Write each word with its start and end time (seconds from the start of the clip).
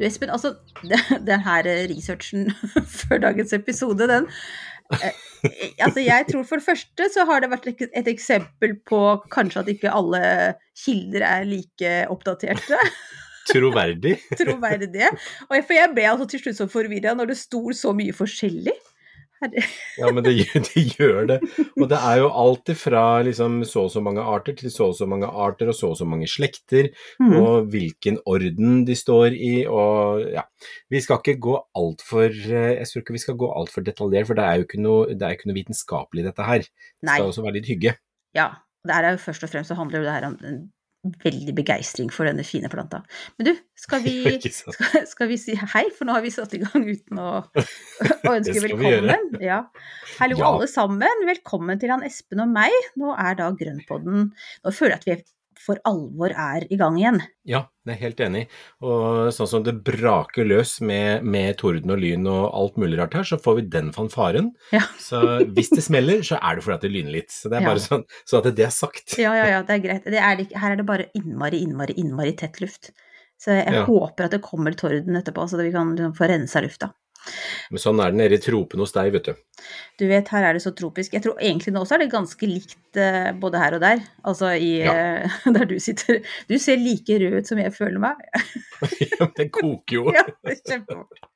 Du 0.00 0.06
Espen, 0.08 0.32
altså 0.32 0.54
den 1.30 1.42
her 1.44 1.66
researchen 1.90 2.48
før 3.00 3.20
dagens 3.26 3.52
episode, 3.52 4.08
den 4.08 4.28
eh, 4.96 5.12
Altså 5.84 6.00
jeg 6.00 6.26
tror 6.30 6.44
for 6.48 6.60
det 6.60 6.64
første 6.64 7.08
så 7.12 7.26
har 7.28 7.44
det 7.44 7.50
vært 7.52 7.68
et 7.84 8.08
eksempel 8.08 8.78
på 8.88 9.00
kanskje 9.32 9.62
at 9.62 9.70
ikke 9.72 9.92
alle 9.92 10.22
kilder 10.84 11.24
er 11.24 11.44
like 11.48 11.92
oppdaterte. 12.12 12.80
Troverdig. 13.50 14.18
Troverdige. 14.36 15.08
Og 15.48 15.54
for 15.64 15.76
jeg 15.76 15.92
ble 15.96 16.04
altså 16.10 16.28
til 16.28 16.42
slutt 16.42 16.58
så 16.60 16.68
forvirra 16.70 17.14
når 17.16 17.32
det 17.32 17.38
sto 17.40 17.62
så 17.76 17.92
mye 17.96 18.12
forskjellig. 18.16 18.76
Ja, 20.00 20.10
men 20.12 20.24
det, 20.24 20.34
det, 20.68 20.82
gjør 20.96 21.28
det. 21.30 21.38
Og 21.76 21.86
det 21.90 21.98
er 21.98 22.20
jo 22.20 22.30
alt 22.42 22.72
ifra 22.72 23.04
liksom, 23.26 23.60
så 23.68 23.86
og 23.86 23.92
så 23.94 24.02
mange 24.04 24.24
arter 24.24 24.56
til 24.58 24.72
så 24.72 24.90
og 24.90 24.96
så 24.98 25.08
mange 25.10 25.28
arter 25.28 25.70
og 25.72 25.76
så 25.76 25.92
og 25.92 25.98
så 26.00 26.08
mange 26.08 26.28
slekter, 26.30 26.90
mm. 27.22 27.36
og 27.40 27.70
hvilken 27.72 28.20
orden 28.28 28.82
de 28.88 28.96
står 28.98 29.36
i, 29.36 29.54
og 29.66 30.26
ja. 30.28 30.46
Vi 30.92 31.00
skal 31.00 31.22
ikke 31.22 31.40
gå 31.40 31.54
altfor 31.78 32.34
Jeg 32.34 32.84
tror 32.84 33.00
ikke 33.00 33.14
vi 33.16 33.22
skal 33.22 33.36
gå 33.40 33.48
altfor 33.56 33.84
detaljert, 33.86 34.28
for 34.28 34.36
det 34.36 34.44
er 34.44 34.58
jo 34.58 34.66
ikke 34.66 34.82
noe, 34.82 35.14
det 35.16 35.30
ikke 35.36 35.48
noe 35.48 35.56
vitenskapelig 35.56 36.26
dette 36.26 36.48
her. 36.48 36.66
Det 37.00 37.08
skal 37.08 37.30
også 37.30 37.46
være 37.46 37.56
litt 37.60 37.70
hygge. 37.70 37.96
Ja. 38.36 38.50
Det 38.80 38.96
er 38.96 39.10
jo 39.12 39.20
først 39.20 39.44
og 39.44 39.50
fremst 39.52 39.68
så 39.68 39.76
handler 39.76 40.04
det 40.04 40.12
her 40.14 40.26
om 40.30 40.36
veldig 41.00 41.54
begeistring 41.56 42.10
for 42.12 42.28
denne 42.28 42.44
fine 42.44 42.68
planta. 42.72 43.00
Men 43.38 43.50
du, 43.50 43.52
skal 43.78 44.02
vi, 44.04 44.14
skal, 44.58 45.06
skal 45.08 45.30
vi 45.30 45.38
si 45.40 45.56
hei, 45.56 45.86
for 45.96 46.08
nå 46.08 46.16
har 46.16 46.24
vi 46.24 46.32
satt 46.34 46.54
i 46.56 46.62
gang 46.62 46.84
uten 46.84 47.20
å, 47.20 47.30
å 48.28 48.34
ønske 48.34 48.60
velkommen. 48.66 49.34
Ja. 49.42 49.62
Hallo 50.18 50.40
ja. 50.40 50.52
alle 50.52 50.68
sammen, 50.70 51.26
velkommen 51.28 51.80
til 51.80 51.94
han 51.94 52.04
Espen 52.06 52.44
og 52.44 52.52
meg. 52.52 52.74
Nå 53.00 53.14
er 53.16 53.38
da 53.40 53.50
Grønnpodden 53.56 54.30
Nå 54.30 54.72
føler 54.74 54.98
jeg 54.98 55.00
at 55.00 55.08
vi 55.08 55.16
for 55.60 55.80
alvor 55.88 56.32
er 56.32 56.64
i 56.72 56.78
gang 56.80 56.96
igjen. 56.98 57.20
Ja, 57.48 57.64
det 57.86 57.94
er 57.94 58.00
helt 58.00 58.22
enig. 58.24 58.44
Og 58.84 59.30
sånn 59.34 59.50
som 59.50 59.64
det 59.66 59.76
braker 59.84 60.48
løs 60.48 60.78
med, 60.84 61.26
med 61.26 61.58
torden 61.60 61.92
og 61.92 62.00
lyn 62.00 62.28
og 62.30 62.46
alt 62.48 62.80
mulig 62.80 63.00
rart 63.00 63.16
her, 63.18 63.26
så 63.28 63.40
får 63.40 63.58
vi 63.60 63.66
den 63.76 63.92
fanfaren. 63.96 64.52
Ja. 64.74 64.82
så 65.00 65.42
hvis 65.44 65.72
det 65.74 65.84
smeller, 65.86 66.24
så 66.26 66.40
er 66.40 66.56
det 66.56 66.66
fordi 66.66 66.78
at 66.78 66.86
det 66.86 66.94
lyner 66.94 67.16
litt. 67.18 67.34
Så 67.34 67.52
det 67.52 67.60
er 67.60 67.68
bare 67.68 67.84
sånn 67.84 68.06
så 68.24 68.40
at 68.40 68.50
det 68.56 68.66
er 68.66 68.74
sagt. 68.74 69.18
Ja, 69.20 69.34
ja, 69.38 69.46
ja, 69.56 69.60
det 69.66 69.76
er 69.76 69.84
greit. 69.84 70.08
Det 70.08 70.20
er, 70.20 70.44
her 70.64 70.74
er 70.74 70.80
det 70.80 70.88
bare 70.88 71.10
innmari, 71.18 71.62
innmari, 71.66 71.96
innmari 72.00 72.34
tett 72.40 72.60
luft. 72.64 72.92
Så 73.40 73.54
jeg 73.56 73.72
ja. 73.72 73.84
håper 73.86 74.26
at 74.26 74.34
det 74.36 74.42
kommer 74.44 74.74
torden 74.76 75.16
etterpå, 75.16 75.46
så 75.48 75.60
vi 75.60 75.72
kan 75.72 75.94
liksom 75.96 76.16
få 76.18 76.28
rensa 76.28 76.60
lufta. 76.64 76.90
Men 77.70 77.82
sånn 77.82 78.00
er 78.02 78.12
det 78.12 78.18
nede 78.20 78.38
i 78.38 78.42
tropene 78.42 78.84
hos 78.84 78.94
deg, 78.94 79.10
vet 79.14 79.30
du. 79.30 79.64
Du 80.00 80.06
vet, 80.10 80.30
her 80.32 80.46
er 80.48 80.56
det 80.56 80.62
så 80.64 80.72
tropisk. 80.76 81.14
Jeg 81.14 81.24
tror 81.24 81.40
egentlig 81.42 81.74
nå 81.74 81.82
også 81.84 81.96
er 81.98 82.04
det 82.04 82.12
ganske 82.14 82.48
likt 82.48 82.98
uh, 82.98 83.30
både 83.40 83.60
her 83.62 83.76
og 83.76 83.84
der. 83.84 84.04
Altså 84.26 84.54
i 84.56 84.72
ja. 84.82 84.94
uh, 85.26 85.50
der 85.56 85.68
du 85.70 85.76
sitter. 85.82 86.22
Du 86.50 86.56
ser 86.62 86.80
like 86.80 87.20
rød 87.22 87.40
ut 87.40 87.50
som 87.50 87.60
jeg 87.62 87.74
føler 87.76 88.00
meg. 88.02 88.22
ja, 89.04 89.20
men 89.26 89.36
det 89.36 89.50
koker 89.54 90.00
jo. 90.00 90.06
ja, 90.16 90.26
det 90.46 90.60
kjempefort. 90.64 91.26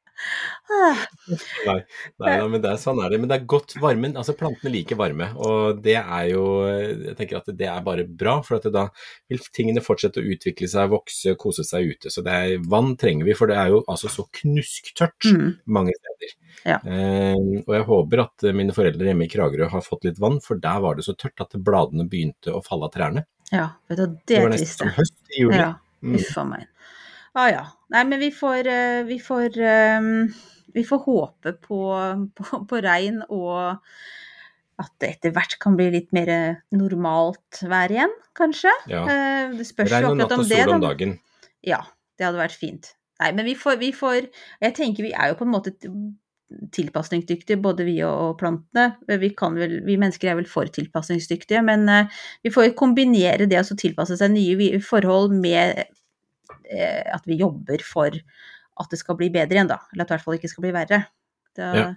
Nei, 1.67 1.77
nei, 2.23 2.35
men 2.51 2.63
det 2.63 2.71
er, 2.71 2.79
sånn 2.81 3.01
er 3.03 3.13
det. 3.13 3.19
Men 3.23 3.31
det 3.31 3.39
er 3.39 3.49
godt 3.51 3.75
varmen. 3.83 4.15
Altså 4.21 4.37
plantene 4.39 4.73
liker 4.73 4.99
varme, 5.01 5.31
og 5.37 5.83
det 5.85 5.97
er 6.01 6.29
jo 6.31 6.45
Jeg 6.69 7.17
tenker 7.19 7.41
at 7.41 7.51
det 7.59 7.69
er 7.71 7.85
bare 7.87 8.07
bra, 8.09 8.39
for 8.47 8.59
at 8.59 8.69
da 8.75 8.87
vil 9.31 9.43
tingene 9.55 9.85
fortsette 9.85 10.23
å 10.23 10.35
utvikle 10.35 10.71
seg, 10.71 10.91
vokse, 10.93 11.37
kose 11.41 11.67
seg 11.67 11.95
ute. 11.95 12.13
Så 12.15 12.25
det 12.27 12.35
er, 12.35 12.57
vann 12.71 12.95
trenger 13.01 13.29
vi, 13.29 13.37
for 13.39 13.51
det 13.51 13.59
er 13.61 13.75
jo 13.75 13.83
altså 13.91 14.13
så 14.13 14.27
knusktørt 14.41 15.31
mm. 15.31 15.47
mange 15.77 15.95
steder. 15.99 16.35
Ja. 16.65 16.79
Eh, 16.81 17.37
og 17.65 17.73
jeg 17.77 17.87
håper 17.91 18.25
at 18.25 18.49
mine 18.57 18.75
foreldre 18.77 19.11
hjemme 19.11 19.27
i 19.27 19.33
Kragerø 19.33 19.69
har 19.73 19.85
fått 19.85 20.07
litt 20.09 20.21
vann, 20.23 20.41
for 20.45 20.61
der 20.61 20.83
var 20.85 20.99
det 20.99 21.07
så 21.07 21.17
tørt 21.19 21.43
at 21.45 21.57
bladene 21.61 22.09
begynte 22.09 22.55
å 22.55 22.63
falle 22.65 22.89
av 22.89 22.95
trærne. 22.95 23.27
Ja, 23.53 23.75
vet 23.91 24.01
du, 24.01 24.07
det, 24.07 24.23
det 24.31 24.45
var 24.45 24.55
nesten 24.55 24.87
som 24.87 24.95
høst 24.97 25.19
i 25.35 25.43
juli. 25.43 25.59
Ja, 25.61 25.75
mm. 26.05 26.17
uff 26.21 26.39
a 26.41 26.47
meg. 26.49 26.71
Ah, 27.35 27.51
ja. 27.51 27.63
Nei, 27.91 28.05
men 28.07 28.21
vi 28.23 28.31
får, 28.35 28.67
eh, 28.71 29.05
vi 29.09 29.19
får, 29.23 29.59
um, 29.99 30.29
vi 30.75 30.85
får 30.87 31.01
håpe 31.07 31.53
på, 31.67 31.81
på, 32.39 32.61
på, 32.71 32.83
regn 32.83 33.23
og 33.27 33.81
at 34.83 34.91
det 35.03 35.11
etter 35.13 35.35
hvert 35.35 35.57
kan 35.63 35.77
bli 35.79 35.89
litt 35.95 36.11
mer 36.15 36.31
normalt 36.75 37.63
vær 37.71 37.93
igjen, 37.95 38.15
kanskje. 38.39 38.73
Ja. 38.91 39.05
Uh, 39.07 39.55
det 39.59 39.67
spørs 39.67 39.95
regn 39.97 40.13
og 40.13 40.21
natt 40.23 40.35
og 40.37 40.47
sol 40.47 40.77
om 40.77 40.85
dagen. 40.85 41.17
Ja, 41.67 41.83
det 42.19 42.29
hadde 42.29 42.43
vært 42.43 42.59
fint. 42.59 42.93
Nei, 43.23 43.31
men 43.35 43.47
vi 43.47 43.55
får, 43.55 43.79
vi 43.79 43.93
får 43.95 44.25
Jeg 44.59 44.75
tenker 44.75 45.07
vi 45.07 45.13
er 45.15 45.31
jo 45.31 45.37
på 45.39 45.47
en 45.47 45.53
måte 45.53 45.71
tilpasningsdyktige, 46.75 47.61
både 47.63 47.87
vi 47.87 47.97
og 48.07 48.35
plantene. 48.39 48.97
Vi, 49.07 49.31
vel, 49.31 49.77
vi, 49.87 49.97
mennesker 49.99 50.31
er 50.31 50.39
vel 50.39 50.51
for 50.51 50.71
tilpasningsdyktige, 50.71 51.63
men 51.67 51.87
vi 52.45 52.53
får 52.55 52.75
kombinere 52.79 53.47
det 53.51 53.63
å 53.63 53.79
tilpasse 53.79 54.19
seg 54.21 54.35
nye 54.35 54.83
forhold 54.85 55.35
med 55.39 55.81
Eh, 55.81 56.04
at 56.65 57.27
vi 57.29 57.37
jobber 57.41 57.83
for 57.85 58.15
at 58.81 58.91
det 58.91 58.99
skal 58.99 59.19
bli 59.19 59.29
bedre 59.35 59.59
igjen, 59.59 59.71
da. 59.71 59.83
Eller 59.93 60.05
at 60.05 60.09
det 60.09 60.15
i 60.15 60.17
hvert 60.17 60.27
fall 60.27 60.39
ikke 60.39 60.51
skal 60.51 60.67
bli 60.67 60.75
verre. 60.75 61.05
Da, 61.55 61.67
ja. 61.79 61.91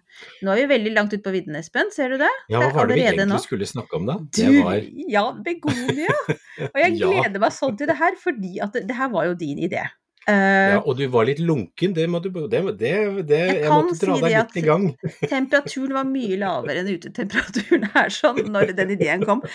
Nå 0.45 0.53
er 0.53 0.59
vi 0.59 0.65
veldig 0.69 0.91
langt 0.93 1.13
ute 1.15 1.23
på 1.25 1.33
vidden, 1.33 1.55
Espen, 1.57 1.89
ser 1.93 2.13
du 2.13 2.19
det? 2.21 2.29
Ja, 2.51 2.59
hva 2.61 2.69
var 2.75 2.91
det 2.91 2.99
vi 2.99 3.05
egentlig 3.07 3.25
nå? 3.31 3.39
skulle 3.41 3.65
snakke 3.65 3.97
om 3.97 4.05
da? 4.05 4.19
Det 4.37 4.49
du, 4.53 4.57
var... 4.67 4.83
Ja, 5.09 5.23
begonia! 5.45 6.13
Og 6.73 6.77
jeg 6.77 6.97
gleder 6.99 7.39
ja. 7.39 7.41
meg 7.41 7.55
sånn 7.55 7.79
til 7.79 7.89
det 7.89 7.95
her, 7.97 8.19
fordi 8.21 8.59
at 8.61 8.77
det, 8.77 8.85
det 8.91 8.97
her 8.99 9.09
var 9.15 9.31
jo 9.31 9.39
din 9.39 9.63
idé. 9.65 9.87
Uh, 10.27 10.75
ja, 10.75 10.79
og 10.83 10.97
du 10.99 11.05
var 11.07 11.23
litt 11.23 11.39
lunken, 11.39 11.93
det 11.95 12.03
må 12.11 12.19
du 12.19 12.25
det, 12.51 12.59
det, 12.75 12.89
det 13.29 13.37
Jeg, 13.39 13.59
jeg 13.63 13.69
måtte 13.71 13.95
dra 14.01 14.17
si 14.17 14.23
deg 14.25 14.33
litt 14.33 14.57
i 14.59 14.63
gang. 14.65 14.87
temperaturen 15.21 15.93
var 15.95 16.09
mye 16.09 16.39
lavere 16.41 16.81
enn 16.81 16.89
utetemperaturen 16.97 17.85
her 17.93 18.11
sånn 18.11 18.41
når 18.51 18.73
den 18.75 18.91
ideen 18.97 19.23
kom. 19.23 19.45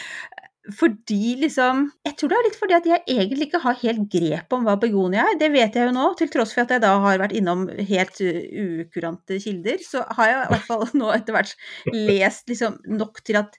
Fordi 0.79 1.37
liksom 1.41 1.89
Jeg 2.07 2.15
tror 2.19 2.31
det 2.31 2.37
er 2.39 2.45
litt 2.47 2.59
fordi 2.61 2.75
at 2.77 2.85
jeg 2.87 3.03
egentlig 3.11 3.49
ikke 3.49 3.63
har 3.65 3.81
helt 3.81 4.05
grep 4.13 4.55
om 4.55 4.67
hva 4.67 4.77
begonia 4.81 5.25
er. 5.27 5.39
Det 5.41 5.51
vet 5.55 5.75
jeg 5.75 5.89
jo 5.89 5.95
nå, 5.97 6.05
til 6.19 6.31
tross 6.31 6.55
for 6.55 6.65
at 6.65 6.75
jeg 6.77 6.85
da 6.85 6.93
har 7.03 7.23
vært 7.23 7.35
innom 7.39 7.65
helt 7.91 8.21
ukurante 8.23 9.41
kilder. 9.43 9.83
Så 9.83 10.05
har 10.19 10.31
jeg 10.31 10.43
i 10.45 10.53
hvert 10.53 10.69
fall 10.69 10.85
nå 10.99 11.11
etter 11.17 11.35
hvert 11.37 11.57
lest 11.91 12.53
liksom 12.53 12.79
nok 12.99 13.25
til 13.27 13.43
at 13.43 13.59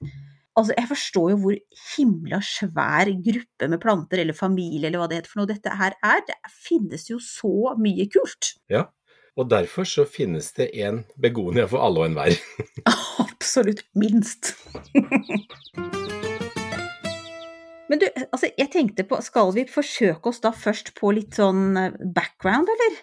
Altså, 0.54 0.74
jeg 0.78 0.86
forstår 0.86 1.30
jo 1.32 1.38
hvor 1.42 1.56
himla 1.96 2.38
svær 2.46 3.10
gruppe 3.26 3.70
med 3.72 3.80
planter, 3.82 4.20
eller 4.22 4.38
familie, 4.38 4.86
eller 4.86 5.02
hva 5.02 5.08
det 5.10 5.18
heter 5.18 5.32
for 5.32 5.42
noe, 5.42 5.50
dette 5.50 5.78
her 5.80 5.96
er. 6.06 6.22
Det 6.28 6.36
finnes 6.54 7.08
jo 7.10 7.18
så 7.18 7.74
mye 7.82 8.06
kult. 8.14 8.52
Ja, 8.70 8.84
og 9.34 9.50
derfor 9.50 9.90
så 9.90 10.06
finnes 10.06 10.52
det 10.54 10.70
en 10.86 11.04
begonia 11.18 11.66
for 11.72 11.82
alle 11.82 12.04
og 12.04 12.12
enhver. 12.12 12.38
Absolutt 13.26 13.82
minst. 13.98 14.54
Men 17.94 18.02
du, 18.02 18.08
altså 18.34 18.50
jeg 18.58 18.72
tenkte 18.74 19.04
på, 19.06 19.20
skal 19.22 19.52
vi 19.54 19.68
forsøke 19.70 20.32
oss 20.32 20.42
da 20.42 20.50
først 20.50 20.96
på 20.98 21.12
litt 21.14 21.38
sånn 21.38 21.78
eh, 21.78 21.98
background, 22.16 22.72
eller? 22.74 22.96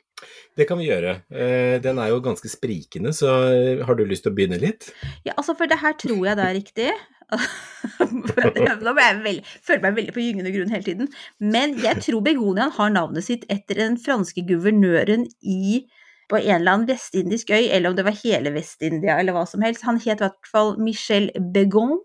Det 0.59 0.67
kan 0.67 0.81
vi 0.81 0.89
gjøre. 0.89 1.13
Eh, 1.31 1.77
den 1.85 2.01
er 2.03 2.09
jo 2.11 2.17
ganske 2.25 2.51
sprikende, 2.51 3.13
så 3.15 3.31
eh, 3.53 3.85
har 3.87 3.95
du 3.95 4.03
lyst 4.03 4.27
til 4.27 4.33
å 4.33 4.37
begynne 4.37 4.59
litt? 4.59 4.89
Ja, 5.23 5.37
altså 5.37 5.55
for 5.55 5.71
det 5.71 5.79
her 5.79 5.95
tror 6.01 6.25
jeg 6.27 6.41
det 6.41 6.47
er 6.49 6.57
riktig. 6.59 6.89
Nå 8.03 8.97
jeg 8.99 9.21
veldig, 9.23 9.45
føler 9.63 9.85
meg 9.85 10.01
veldig 10.01 10.15
på 10.17 10.25
gyngende 10.25 10.53
grunn 10.57 10.75
hele 10.75 10.89
tiden. 10.89 11.11
Men 11.39 11.77
jeg 11.79 12.03
tror 12.03 12.25
begoniaen 12.27 12.75
har 12.75 12.91
navnet 12.91 13.29
sitt 13.29 13.47
etter 13.47 13.79
den 13.79 13.95
franske 14.03 14.43
guvernøren 14.49 15.29
i 15.39 15.85
på 16.31 16.41
en 16.41 16.57
eller 16.57 16.81
annen 16.81 16.89
vestindisk 16.91 17.55
øy, 17.55 17.69
eller 17.69 17.93
om 17.93 17.99
det 17.99 18.07
var 18.07 18.19
hele 18.25 18.51
Vest-India, 18.55 19.21
eller 19.23 19.39
hva 19.39 19.47
som 19.47 19.63
helst. 19.63 19.87
Han 19.87 20.03
het 20.03 20.19
i 20.19 20.27
hvert 20.27 20.51
fall 20.51 20.75
Michel 20.83 21.31
Begon. 21.55 22.01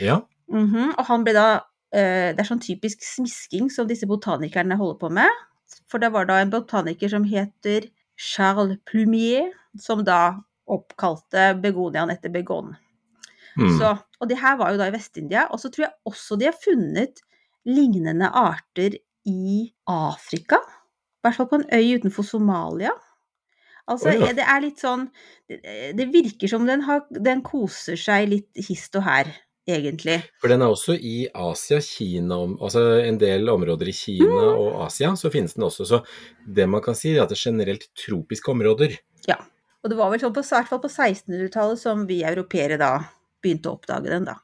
Ja. 0.00 0.22
Mm 0.48 0.66
-hmm, 0.72 0.88
og 0.96 1.04
han 1.08 1.24
ble 1.24 1.36
da 1.36 1.60
det 1.92 2.40
er 2.40 2.48
sånn 2.48 2.62
typisk 2.62 3.02
smisking 3.04 3.66
som 3.72 3.88
disse 3.88 4.08
botanikerne 4.08 4.78
holder 4.80 5.00
på 5.00 5.10
med. 5.12 5.42
For 5.90 6.00
det 6.00 6.12
var 6.14 6.28
da 6.28 6.38
en 6.40 6.52
botaniker 6.52 7.10
som 7.12 7.26
heter 7.28 7.88
Charles 8.16 8.78
Plumier, 8.88 9.50
som 9.80 10.04
da 10.06 10.38
oppkalte 10.72 11.52
begoniaen 11.60 12.12
etter 12.12 12.32
begon. 12.32 12.72
Mm. 13.58 13.72
Så, 13.76 13.92
og 14.20 14.30
det 14.30 14.38
her 14.40 14.56
var 14.60 14.72
jo 14.72 14.80
da 14.80 14.88
i 14.88 14.94
Vest-India. 14.94 15.46
Og 15.52 15.60
så 15.60 15.72
tror 15.72 15.88
jeg 15.88 15.96
også 16.08 16.38
de 16.40 16.48
har 16.48 16.56
funnet 16.56 17.22
lignende 17.68 18.28
arter 18.28 18.96
i 19.28 19.68
Afrika. 19.90 20.60
I 20.62 21.26
hvert 21.26 21.38
fall 21.38 21.50
på 21.50 21.60
en 21.60 21.68
øy 21.70 21.98
utenfor 22.00 22.26
Somalia. 22.26 22.94
Altså, 23.90 24.12
Oi, 24.14 24.30
det 24.36 24.44
er 24.46 24.60
litt 24.62 24.78
sånn 24.78 25.08
Det, 25.50 25.58
det 25.98 26.04
virker 26.12 26.46
som 26.46 26.68
den, 26.68 26.84
har, 26.86 27.00
den 27.10 27.40
koser 27.42 27.98
seg 27.98 28.28
litt 28.30 28.60
hist 28.68 28.94
og 28.98 29.04
her. 29.08 29.32
Egentlig. 29.68 30.18
For 30.40 30.48
den 30.52 30.62
er 30.62 30.72
også 30.72 30.96
i 30.98 31.28
Asia, 31.34 31.78
Kina, 31.80 32.34
altså 32.60 32.82
en 33.06 33.18
del 33.20 33.48
områder 33.48 33.88
i 33.88 33.92
Kina 33.96 34.26
Mm. 34.26 34.58
og 34.58 34.86
Asia, 34.86 35.12
så 35.16 35.30
finnes 35.30 35.54
den 35.54 35.64
også. 35.64 35.84
Så 35.86 36.02
det 36.46 36.68
man 36.68 36.82
kan 36.82 36.94
si, 36.94 37.14
er 37.16 37.22
at 37.22 37.28
det 37.30 37.38
er 37.38 37.50
generelt 37.50 37.86
tropiske 37.94 38.50
områder. 38.50 38.96
Ja. 39.28 39.36
Og 39.84 39.90
det 39.90 39.98
var 39.98 40.10
vel 40.10 40.20
sånn 40.20 40.32
på, 40.34 40.42
i 40.44 40.48
hvert 40.54 40.68
fall 40.68 40.80
på 40.80 40.88
1600-tallet 40.90 41.78
som 41.78 42.06
vi 42.06 42.22
europeere 42.22 42.78
da 42.78 43.04
begynte 43.42 43.66
å 43.70 43.76
oppdage 43.78 44.10
den, 44.10 44.24
da. 44.24 44.36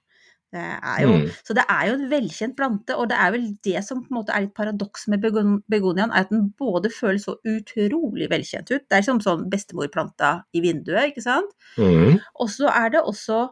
Det 0.51 0.59
er 0.65 1.03
jo, 1.03 1.09
Mm. 1.13 1.31
Så 1.45 1.55
det 1.55 1.65
er 1.69 1.87
jo 1.89 1.93
en 1.95 2.09
velkjent 2.11 2.57
plante, 2.57 2.97
og 2.97 3.09
det 3.11 3.19
er 3.21 3.31
vel 3.35 3.45
det 3.63 3.85
som 3.85 4.01
på 4.03 4.09
en 4.11 4.17
måte 4.23 4.33
er 4.35 4.41
litt 4.47 4.55
paradoks 4.55 5.07
med 5.09 5.21
begon- 5.21 5.63
begoniaen, 5.69 6.11
er 6.11 6.21
at 6.25 6.31
den 6.31 6.55
både 6.59 6.89
føles 6.91 7.27
så 7.27 7.37
utrolig 7.45 8.31
velkjent 8.31 8.71
ut. 8.73 8.89
Det 8.89 8.97
er 8.99 9.03
som 9.03 9.21
sånn 9.21 9.51
bestemorplanta 9.51 10.45
i 10.55 10.61
vinduet, 10.65 11.13
ikke 11.13 11.23
sant. 11.23 11.51
Mm. 11.77 12.19
Og 12.41 12.49
så 12.49 12.67
er 12.75 12.89
det 12.91 13.03
også 13.05 13.51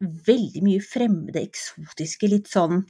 veldig 0.00 0.62
mye 0.64 0.82
fremmede, 0.84 1.42
eksotiske, 1.44 2.28
litt 2.30 2.50
sånn 2.50 2.82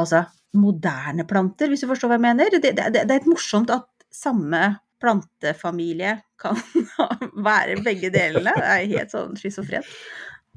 altså 0.00 0.24
moderne 0.56 1.24
planter, 1.28 1.70
hvis 1.72 1.84
du 1.84 1.88
forstår 1.90 2.12
hva 2.12 2.18
jeg 2.18 2.26
mener. 2.26 2.52
Det, 2.52 2.74
det, 2.76 2.88
det 2.94 3.04
er 3.06 3.20
et 3.20 3.30
morsomt 3.30 3.72
at 3.72 3.88
samme 4.12 4.60
plantefamilie 5.02 6.18
kan 6.40 6.58
være 7.48 7.80
begge 7.84 8.12
delene. 8.14 8.52
Det 8.54 8.68
er 8.68 8.92
helt 8.96 9.14
sånn 9.14 9.38
schizofrent. 9.40 9.88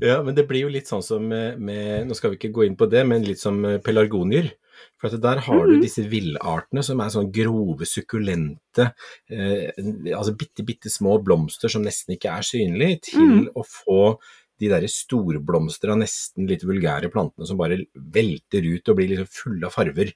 Ja, 0.04 0.20
men 0.26 0.36
det 0.36 0.44
blir 0.50 0.66
jo 0.66 0.74
litt 0.74 0.90
sånn 0.92 1.04
som 1.06 1.24
med, 1.24 1.62
med 1.64 2.10
Nå 2.10 2.18
skal 2.18 2.34
vi 2.34 2.40
ikke 2.42 2.52
gå 2.58 2.66
inn 2.68 2.76
på 2.76 2.88
det, 2.92 3.06
men 3.08 3.24
litt 3.24 3.40
som 3.40 3.62
pelargonier. 3.84 4.52
For 5.00 5.08
at 5.08 5.22
der 5.24 5.40
har 5.46 5.68
du 5.68 5.76
Mhm. 5.76 5.82
disse 5.82 6.04
villartene 6.12 6.84
som 6.84 7.00
er 7.00 7.12
sånn 7.14 7.32
grove, 7.32 7.86
sukkulente, 7.88 8.94
eh, 9.30 9.72
altså 10.12 10.36
bitte, 10.36 10.66
bitte 10.68 10.92
små 10.92 11.24
blomster 11.24 11.72
som 11.72 11.84
nesten 11.84 12.16
ikke 12.16 12.32
er 12.32 12.44
synlige, 12.44 13.02
til 13.12 13.22
mm. 13.22 13.48
å 13.56 13.64
få 13.64 14.20
de 14.60 14.70
derre 14.72 14.90
storblomstra, 14.92 15.98
nesten 16.00 16.48
litt 16.50 16.64
vulgære 16.68 17.12
plantene 17.14 17.48
som 17.48 17.60
bare 17.60 17.82
velter 17.96 18.66
ut 18.66 18.92
og 18.92 19.00
blir 19.00 19.12
liksom 19.12 19.32
fulle 19.32 19.68
av 19.68 19.76
farver. 19.76 20.14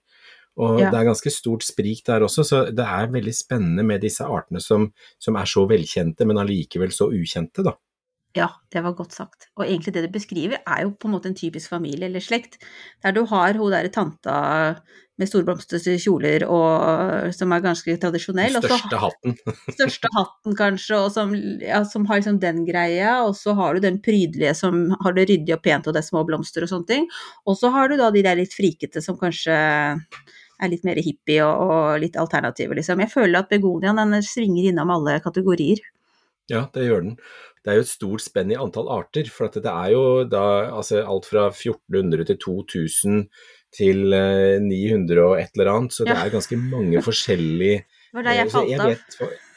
Og 0.59 0.79
Ja. 0.81 0.89
det 0.91 0.99
er 0.99 1.07
ganske 1.07 1.31
stort 1.31 1.63
sprik 1.63 2.03
der 2.05 2.25
også, 2.25 2.43
så 2.43 2.57
det 2.75 2.85
er 2.85 3.07
veldig 3.07 3.35
spennende 3.35 3.85
med 3.85 4.01
disse 4.01 4.25
artene 4.25 4.59
som, 4.61 4.91
som 5.17 5.35
er 5.39 5.45
så 5.45 5.65
velkjente, 5.67 6.25
men 6.27 6.37
allikevel 6.37 6.91
så 6.91 7.07
ukjente, 7.11 7.63
da. 7.63 7.75
Ja, 8.37 8.51
det 8.69 8.83
var 8.85 8.93
godt 8.93 9.15
sagt. 9.17 9.47
Og 9.57 9.65
egentlig 9.65 9.95
det 9.95 10.03
du 10.05 10.13
beskriver, 10.13 10.61
er 10.61 10.83
jo 10.85 10.93
på 10.93 11.09
en 11.09 11.15
måte 11.15 11.31
en 11.31 11.37
typisk 11.37 11.71
familie 11.71 12.05
eller 12.05 12.21
slekt, 12.21 12.59
der 13.01 13.15
du 13.15 13.23
har 13.29 13.57
hun 13.57 13.73
derre 13.73 13.89
tanta 13.93 14.35
med 15.19 15.27
storblomstrete 15.27 15.97
kjoler 15.99 16.45
og 16.47 17.33
som 17.35 17.51
er 17.51 17.63
ganske 17.63 17.95
tradisjonell. 17.99 18.55
Den 18.55 18.67
største 18.69 18.99
hatten. 19.01 19.35
største 19.79 20.11
hatten 20.15 20.57
kanskje, 20.59 20.99
og 21.01 21.09
som, 21.15 21.33
ja, 21.63 21.81
som 21.89 22.05
har 22.07 22.21
liksom 22.21 22.39
den 22.43 22.63
greia, 22.69 23.17
og 23.25 23.33
så 23.37 23.55
har 23.57 23.75
du 23.75 23.83
den 23.83 23.99
prydelige 24.05 24.53
som 24.61 24.85
har 25.03 25.17
det 25.17 25.27
ryddig 25.31 25.57
og 25.57 25.63
pent 25.65 25.89
og 25.89 25.97
det 25.97 26.03
er 26.03 26.09
små 26.11 26.23
blomster 26.27 26.63
og 26.65 26.71
sånne 26.71 26.91
ting. 26.93 27.09
Og 27.49 27.57
så 27.59 27.73
har 27.75 27.89
du 27.89 27.97
da 27.99 28.13
de 28.13 28.23
der 28.25 28.39
litt 28.39 28.55
frikete 28.55 29.03
som 29.03 29.19
kanskje 29.19 29.57
er 30.59 30.71
litt 30.71 30.85
mer 30.87 30.99
hippie 31.01 31.43
og, 31.43 31.65
og 31.65 32.01
litt 32.03 32.19
alternative, 32.19 32.77
liksom. 32.77 33.01
Jeg 33.03 33.11
føler 33.11 33.41
at 33.41 33.51
begoniaen 33.51 33.99
den 33.99 34.23
svinger 34.25 34.69
innom 34.71 34.91
alle 34.95 35.17
kategorier. 35.23 35.81
Ja, 36.49 36.65
det 36.73 36.87
gjør 36.87 37.03
den. 37.05 37.15
Det 37.63 37.71
er 37.73 37.79
jo 37.79 37.85
et 37.85 37.91
stort 37.91 38.23
spenn 38.23 38.51
i 38.53 38.57
antall 38.57 38.87
arter, 38.89 39.27
for 39.29 39.49
at 39.49 39.57
det 39.59 39.69
er 39.69 39.91
jo 39.93 40.03
da 40.31 40.43
altså 40.71 41.01
alt 41.03 41.27
fra 41.27 41.47
1400 41.51 42.25
til 42.29 42.37
2000 42.45 43.23
til 43.75 44.13
eh, 44.15 44.57
900 44.63 45.19
og 45.21 45.35
et 45.37 45.51
eller 45.53 45.69
annet, 45.75 45.93
så 45.93 46.05
det 46.07 46.15
Ja. 46.15 46.23
er 46.25 46.31
ganske 46.33 46.57
mange 46.57 47.01
forskjellige 47.09 47.83
var 48.13 48.23
det 48.25 48.31
jeg 48.39 48.47
eh, 48.47 48.49
falt 48.49 48.79
av. 48.81 48.95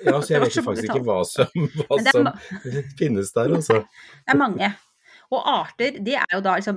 ja, 0.05 0.17
så 0.21 0.29
jeg 0.35 0.43
vet 0.43 0.59
faktisk 0.67 0.89
ikke 0.91 1.05
hva 1.06 1.21
som, 1.25 1.69
hva 1.89 2.00
som 2.11 2.29
finnes 3.00 3.33
der, 3.33 3.55
altså. 3.56 3.79
Det 4.27 4.35
er 4.35 4.41
mange. 4.43 4.69
Og 5.33 5.41
arter, 5.49 5.97
det 6.05 6.19
er 6.21 6.29
jo 6.37 6.43
da 6.44 6.59
liksom 6.59 6.77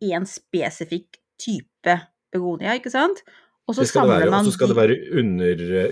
én 0.00 0.24
spesifikk 0.24 1.18
type 1.40 1.98
begonia, 2.32 2.72
ikke 2.78 2.92
sant? 2.94 3.20
Og 3.68 3.74
så 3.76 3.84
Det 3.84 3.90
skal 3.90 4.08
det 4.08 4.16
være, 4.16 4.30
man 4.32 4.40
og 4.40 4.48
så 4.48 4.54
skal 4.56 4.72
det 4.72 4.76
være 4.78 4.96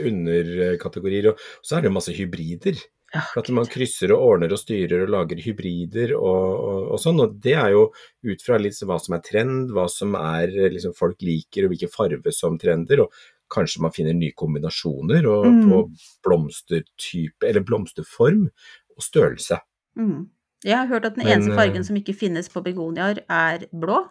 underkategorier. 0.08 1.28
under, 1.28 1.36
og 1.60 1.66
så 1.68 1.76
er 1.76 1.80
det 1.84 1.92
masse 1.92 2.12
hybrider. 2.16 2.80
At 3.14 3.48
man 3.56 3.64
krysser 3.70 4.12
og 4.12 4.20
ordner 4.20 4.52
og 4.52 4.60
styrer 4.60 5.06
og 5.06 5.12
lager 5.14 5.40
hybrider 5.40 6.12
og, 6.18 6.44
og, 6.60 6.82
og 6.92 7.00
sånn. 7.00 7.20
Og 7.24 7.38
det 7.40 7.54
er 7.56 7.72
jo 7.72 7.86
ut 8.28 8.44
fra 8.44 8.58
litt 8.60 8.76
hva 8.84 8.98
som 9.00 9.16
er 9.16 9.22
trend, 9.24 9.70
hva 9.72 9.86
som 9.88 10.12
er 10.18 10.52
liksom 10.74 10.92
folk 10.98 11.24
liker 11.24 11.64
og 11.64 11.72
hvilken 11.72 11.92
farve 11.94 12.34
som 12.36 12.58
trender. 12.60 13.06
Og 13.06 13.14
kanskje 13.48 13.80
man 13.80 13.94
finner 13.96 14.12
nye 14.12 14.36
kombinasjoner 14.36 15.24
og, 15.24 15.46
Mm. 15.48 15.70
på 15.70 15.78
blomstertype 16.26 17.48
eller 17.48 17.64
blomsterform 17.64 18.48
og 18.96 19.02
størrelse. 19.02 19.56
Mm. 19.96 20.28
Jeg 20.64 20.76
har 20.76 20.86
hørt 20.90 21.04
at 21.06 21.14
den 21.14 21.24
Men, 21.24 21.38
eneste 21.38 21.52
eh, 21.54 21.56
fargen 21.56 21.84
som 21.86 21.96
ikke 21.96 22.14
finnes 22.18 22.48
på 22.50 22.60
begoniaer, 22.64 23.22
er 23.30 23.66
blå. 23.72 24.02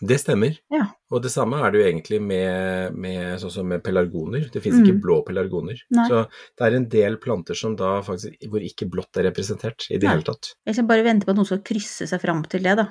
Det 0.00 0.18
stemmer. 0.20 0.54
Ja. 0.70 0.84
Og 1.10 1.22
det 1.24 1.30
samme 1.32 1.58
er 1.64 1.72
det 1.74 1.80
jo 1.80 1.86
egentlig 1.88 2.20
med, 2.22 2.94
med, 2.94 3.40
sånn 3.42 3.66
med 3.66 3.82
pelargoner. 3.82 4.48
Det 4.52 4.62
finnes 4.62 4.78
Mm. 4.78 4.86
ikke 4.86 5.02
blå 5.02 5.16
pelargoner. 5.26 5.80
Nei. 5.90 6.06
Så 6.08 6.20
det 6.30 6.66
er 6.68 6.76
en 6.76 6.88
del 6.88 7.16
planter 7.18 7.54
som 7.58 7.74
da 7.76 8.00
faktisk, 8.06 8.36
hvor 8.48 8.62
ikke 8.62 8.86
blått 8.90 9.16
er 9.18 9.26
representert 9.30 9.88
i 9.90 9.96
det 9.98 10.04
Nei. 10.06 10.14
hele 10.14 10.22
tatt. 10.28 10.52
Jeg 10.66 10.74
skal 10.78 10.86
bare 10.86 11.02
vente 11.02 11.26
på 11.26 11.30
at 11.34 11.36
noen 11.40 11.46
skal 11.50 11.64
krysse 11.66 12.06
seg 12.06 12.20
fram 12.22 12.44
til 12.44 12.62
det, 12.62 12.76
da. 12.76 12.86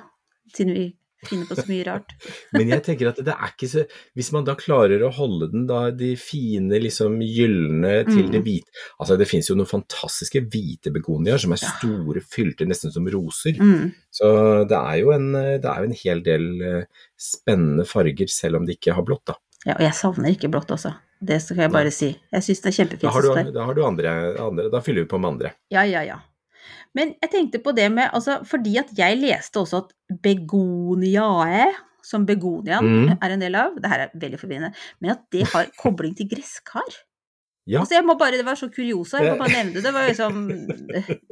Siden 0.54 0.74
vi 0.74 0.86
finner 1.26 1.46
på 1.50 1.56
så 1.58 1.64
mye 1.66 1.84
rart. 1.88 2.12
Men 2.54 2.68
jeg 2.68 2.82
tenker 2.86 3.08
at 3.10 3.16
det 3.24 3.34
er 3.34 3.50
ikke 3.50 3.68
så 3.72 3.82
Hvis 4.14 4.30
man 4.32 4.44
da 4.46 4.54
klarer 4.54 5.02
å 5.02 5.10
holde 5.12 5.48
den 5.50 5.66
da 5.66 5.90
de 5.90 6.12
fine, 6.16 6.78
liksom 6.78 7.18
gylne 7.24 8.04
til 8.06 8.28
Mm. 8.28 8.32
det 8.32 8.42
hvite 8.44 8.68
Altså 9.00 9.16
det 9.18 9.26
finnes 9.28 9.48
jo 9.50 9.56
noen 9.58 9.66
fantastiske 9.70 10.44
hvite 10.50 10.92
begoniaer 10.94 11.38
som 11.42 11.52
er 11.52 11.58
Ja. 11.62 11.72
store, 11.80 12.20
fylte 12.22 12.66
nesten 12.68 12.92
som 12.94 13.06
roser. 13.06 13.58
Mm. 13.58 13.92
Så 14.14 14.30
det 14.68 14.78
er 14.78 14.96
jo 15.02 15.10
en, 15.12 15.32
det 15.32 15.64
er 15.64 15.82
jo 15.82 15.88
en 15.90 15.98
hel 16.04 16.20
del 16.22 16.46
eh, 16.62 16.84
spennende 17.18 17.84
farger, 17.86 18.28
selv 18.30 18.56
om 18.60 18.66
de 18.66 18.74
ikke 18.76 18.94
har 18.94 19.02
blått, 19.06 19.24
da. 19.26 19.34
Ja, 19.66 19.74
og 19.74 19.82
jeg 19.82 19.92
savner 19.98 20.30
ikke 20.34 20.50
blått 20.52 20.70
også. 20.70 20.94
Det 21.20 21.40
skal 21.42 21.64
jeg 21.64 21.72
bare 21.74 21.90
si. 21.90 22.12
Jeg 22.32 22.42
syns 22.46 22.60
det 22.62 22.68
er 22.70 22.70
Da 22.70 22.76
kjempefint. 22.78 23.12
har 23.12 23.22
du, 23.44 23.52
da 23.52 23.64
har 23.66 23.74
du 23.74 23.82
andre, 23.84 24.12
andre 24.38 24.68
Da 24.70 24.78
fyller 24.80 25.02
vi 25.02 25.08
på 25.10 25.18
med 25.18 25.32
andre. 25.34 25.50
Ja, 25.74 25.82
ja, 25.82 26.02
ja. 26.06 26.20
Men 26.94 27.14
jeg 27.22 27.30
tenkte 27.30 27.60
på 27.64 27.72
det 27.76 27.88
med 27.92 28.08
Altså, 28.12 28.38
fordi 28.48 28.76
at 28.80 28.92
jeg 28.96 29.18
leste 29.20 29.60
også 29.60 29.82
at 29.84 29.92
begoniae, 30.22 31.66
som 32.04 32.24
begoniaen 32.26 32.86
Mm. 32.88 33.18
er 33.20 33.34
en 33.34 33.40
del 33.40 33.54
av, 33.54 33.74
det 33.76 33.90
her 33.90 34.06
er 34.06 34.14
veldig 34.14 34.40
forvirrende, 34.40 34.72
men 35.00 35.10
at 35.10 35.20
det 35.32 35.46
har 35.52 35.68
kobling 35.78 36.16
til 36.16 36.28
gresskar. 36.30 36.88
Ja. 37.68 37.82
Altså, 37.82 37.94
jeg 37.98 38.04
må 38.08 38.14
bare, 38.16 38.38
Det 38.40 38.44
var 38.46 38.56
så 38.56 38.70
kuriosa, 38.72 39.18
jeg 39.20 39.34
må 39.34 39.42
bare 39.42 39.52
nevne 39.58 39.74
det. 39.76 39.82
Det 39.84 39.92
var 39.92 40.06
liksom 40.08 40.38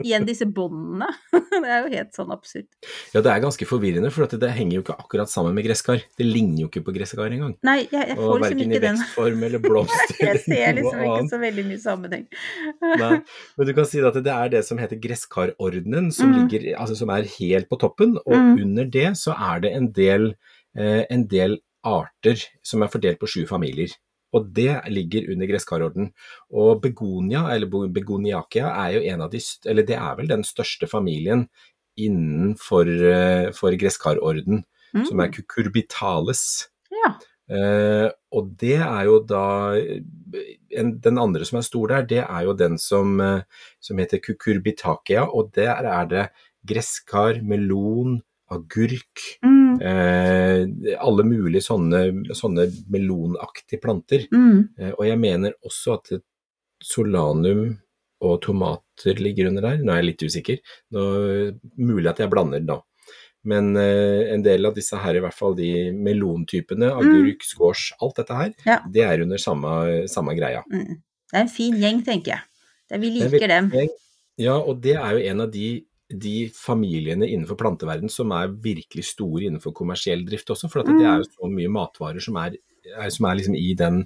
Igjen 0.04 0.26
disse 0.28 0.44
båndene. 0.52 1.08
Det 1.56 1.70
er 1.72 1.86
jo 1.86 1.92
helt 1.94 2.12
sånn 2.14 2.32
absurd. 2.34 2.66
Ja, 3.14 3.22
det 3.24 3.30
er 3.32 3.40
ganske 3.40 3.64
forvirrende, 3.68 4.10
for 4.12 4.26
at 4.26 4.34
det, 4.38 4.50
henger 4.52 4.76
jo 4.76 4.82
ikke 4.84 4.96
akkurat 5.00 5.30
sammen 5.32 5.54
med 5.56 5.64
gresskar. 5.64 6.02
Det 6.20 6.26
ligner 6.28 6.66
jo 6.66 6.68
ikke 6.68 6.82
på 6.84 6.92
gresskar 6.94 7.32
engang. 7.32 7.54
Nei, 7.64 7.78
jeg, 7.88 8.10
jeg 8.12 8.18
Og 8.18 8.26
får 8.26 8.42
liksom 8.42 8.58
verken 8.60 8.74
i 8.76 8.80
vekstform 8.84 9.46
eller 9.48 9.62
blomst 9.66 10.12
eller 10.20 10.20
noe 10.20 10.28
annet. 10.28 10.44
Jeg 10.44 10.44
ser 10.44 10.76
liksom 10.76 11.00
ikke 11.00 11.14
annet. 11.16 11.32
så 11.32 11.40
veldig 11.46 11.64
mye 11.70 11.80
sammenheng. 11.86 12.26
Nei, 13.02 13.12
men 13.56 13.70
du 13.70 13.72
kan 13.80 13.88
si 13.88 14.02
at 14.04 14.20
det 14.28 14.34
er 14.36 14.52
det 14.52 14.62
som 14.68 14.82
heter 14.84 15.00
gresskarordenen, 15.08 16.12
som, 16.12 16.26
Mm. 16.36 16.36
ligger, 16.44 16.66
altså 16.76 16.96
som 16.98 17.10
er 17.14 17.26
helt 17.38 17.68
på 17.72 17.78
toppen, 17.80 18.16
og 18.26 18.36
Mm. 18.36 18.60
under 18.66 18.84
det 18.84 19.08
så 19.16 19.32
er 19.32 19.60
det 19.64 19.72
en 19.76 19.88
del, 19.96 20.34
eh, 20.76 21.04
en 21.10 21.24
del 21.26 21.58
arter 21.86 22.36
som 22.66 22.82
er 22.82 22.88
fordelt 22.92 23.18
på 23.22 23.28
sju 23.30 23.46
familier. 23.48 23.88
Og 24.36 24.52
det 24.56 24.74
ligger 24.92 25.32
under 25.32 25.48
gresskarorden. 25.48 26.12
Og 26.52 26.82
begonia, 26.84 27.46
eller 27.54 27.88
begoniakia, 27.94 28.68
er 28.84 28.96
jo 28.98 29.04
en 29.14 29.26
av 29.26 29.32
de, 29.32 29.40
eller 29.66 29.88
det 29.88 29.96
er 29.96 30.16
vel 30.20 30.30
den 30.30 30.44
største 30.46 30.88
familien 30.90 31.46
innenfor 31.96 32.90
eh, 33.10 33.52
for 33.56 33.72
gresskarorden, 33.80 34.64
Mm. 34.96 35.04
som 35.04 35.20
er 35.20 35.32
cucurbitales. 35.34 36.42
Ja. 36.94 37.14
Uh, 37.46 38.08
og 38.34 38.48
det 38.58 38.78
er 38.82 39.04
jo 39.06 39.20
da 39.22 39.76
en, 40.74 40.88
Den 40.98 41.20
andre 41.22 41.46
som 41.46 41.60
er 41.60 41.66
stor 41.66 41.92
der, 41.92 42.06
det 42.10 42.22
er 42.24 42.42
jo 42.42 42.56
den 42.58 42.74
som, 42.82 43.20
eh, 43.22 43.44
som 43.80 44.00
heter 44.02 44.18
cucurbitakia, 44.18 45.28
og 45.30 45.52
der 45.54 45.86
er 45.86 46.08
det 46.10 46.24
gresskar, 46.66 47.38
melon, 47.46 48.18
agurk 48.50 49.24
Mm. 49.42 49.80
eh, 49.82 50.96
Alle 51.00 51.22
mulige 51.26 51.62
sånne, 51.64 52.00
sånne 52.34 52.68
melonaktige 52.88 53.80
planter. 53.82 54.26
Mm. 54.32 54.68
Eh, 54.78 54.92
og 54.98 55.04
jeg 55.06 55.18
mener 55.18 55.52
også 55.66 55.94
at 55.98 56.12
solanum 56.82 57.78
og 58.24 58.40
tomater 58.44 59.18
ligger 59.20 59.48
under 59.50 59.62
der. 59.62 59.78
Nå 59.82 59.92
er 59.92 60.00
jeg 60.02 60.08
litt 60.10 60.22
usikker. 60.24 60.60
Nå, 60.94 61.02
mulig 61.76 62.08
at 62.10 62.18
jeg 62.22 62.30
blander 62.32 62.64
da. 62.64 62.78
Men 63.46 63.76
eh, 63.78 64.32
en 64.34 64.42
del 64.42 64.66
av 64.66 64.74
disse 64.74 64.96
her, 64.98 65.14
i 65.14 65.20
hvert 65.22 65.36
fall 65.36 65.54
de 65.54 65.68
melontypene, 65.94 66.88
agurk, 66.96 67.44
squash, 67.46 67.92
alt 68.02 68.16
dette 68.18 68.34
her, 68.34 68.54
Ja. 68.66 68.80
det 68.90 69.04
er 69.06 69.22
under 69.22 69.38
samme, 69.38 70.08
samme 70.10 70.34
greia. 70.38 70.64
Mm. 70.72 70.96
Det 71.30 71.36
er 71.36 71.40
en 71.44 71.48
fin 71.52 71.74
gjeng, 71.78 72.00
tenker 72.06 72.32
jeg. 72.34 72.42
Det, 72.88 73.00
vi 73.02 73.12
er 73.20 73.28
liker 73.30 73.48
dem. 73.48 73.70
Ja, 74.38 74.56
og 74.58 74.80
det 74.82 74.96
er 74.96 75.12
jo 75.18 75.22
en 75.30 75.40
av 75.46 75.50
de, 75.52 75.84
de 76.08 76.48
familiene 76.54 77.26
innenfor 77.26 77.58
planteverden 77.58 78.10
som 78.12 78.30
er 78.36 78.52
virkelig 78.62 79.08
store 79.08 79.48
innenfor 79.48 79.74
kommersiell 79.74 80.22
drift 80.26 80.50
også, 80.54 80.70
for 80.70 80.82
at 80.82 80.90
det 80.92 81.02
er 81.02 81.22
jo 81.22 81.28
så 81.28 81.50
mye 81.50 81.70
matvarer 81.72 82.22
som 82.22 82.38
er, 82.38 82.58
er, 82.92 83.08
som 83.10 83.26
er 83.26 83.38
liksom 83.40 83.56
i, 83.58 83.72
den, 83.78 84.02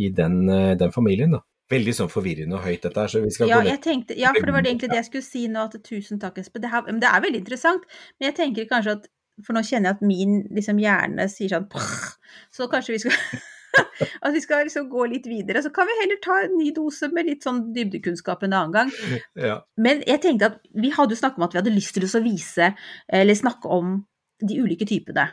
i 0.00 0.08
den, 0.16 0.38
eh, 0.48 0.74
den 0.80 0.94
familien. 0.94 1.36
da. 1.36 1.42
Veldig 1.72 1.94
sånn 1.96 2.12
forvirrende 2.12 2.56
og 2.58 2.66
høyt 2.66 2.84
dette 2.84 3.00
her, 3.00 3.12
så 3.12 3.22
vi 3.22 3.32
skal 3.32 3.48
Ja, 3.48 3.60
gå 3.60 3.66
ned 3.66 3.74
jeg 3.74 3.82
tenkte, 3.84 4.16
ja, 4.18 4.32
for 4.36 4.48
det 4.48 4.54
var 4.56 4.64
det 4.64 4.72
egentlig 4.72 4.92
det 4.92 5.00
jeg 5.02 5.08
skulle 5.10 5.28
si 5.28 5.46
nå, 5.48 5.68
at 5.68 5.76
tusen 5.84 6.20
takk, 6.20 6.40
Espen. 6.42 6.64
Det, 6.64 6.72
her, 6.72 6.84
men 6.88 7.00
det 7.04 7.08
er 7.08 7.24
veldig 7.24 7.40
interessant. 7.44 7.86
Men 8.18 8.30
jeg 8.30 8.38
tenker 8.40 8.70
kanskje 8.70 9.00
at 9.00 9.10
For 9.46 9.56
nå 9.56 9.62
kjenner 9.64 9.88
jeg 9.88 9.96
at 9.96 10.02
min 10.04 10.34
liksom, 10.52 10.76
hjerne 10.76 11.24
sier 11.32 11.48
sånn 11.48 11.64
Så 12.52 12.66
kanskje 12.68 12.92
vi 12.92 12.98
skal 13.00 13.14
At 14.24 14.32
vi 14.34 14.40
skal 14.44 14.64
liksom 14.66 14.88
gå 14.92 15.06
litt 15.10 15.26
videre. 15.30 15.62
Så 15.64 15.70
kan 15.74 15.86
vi 15.88 15.96
heller 16.00 16.18
ta 16.24 16.38
en 16.44 16.56
ny 16.58 16.70
dose 16.76 17.08
med 17.12 17.26
litt 17.30 17.46
sånn 17.46 17.72
dybdekunnskap 17.76 18.42
en 18.46 18.52
annen 18.58 18.72
gang. 18.76 18.90
Ja. 19.48 19.60
Men 19.80 20.02
jeg 20.06 20.20
tenkte 20.24 20.50
at 20.52 20.58
vi 20.74 20.90
hadde 20.94 21.14
jo 21.16 21.20
snakket 21.22 21.40
om 21.40 21.46
at 21.48 21.54
vi 21.56 21.60
hadde 21.62 21.74
lyst 21.76 21.94
til 21.96 22.04
å 22.06 22.22
vise, 22.24 22.72
eller 23.08 23.38
snakke 23.38 23.70
om 23.72 23.94
de 24.42 24.58
ulike 24.60 24.86
typene. 24.88 25.28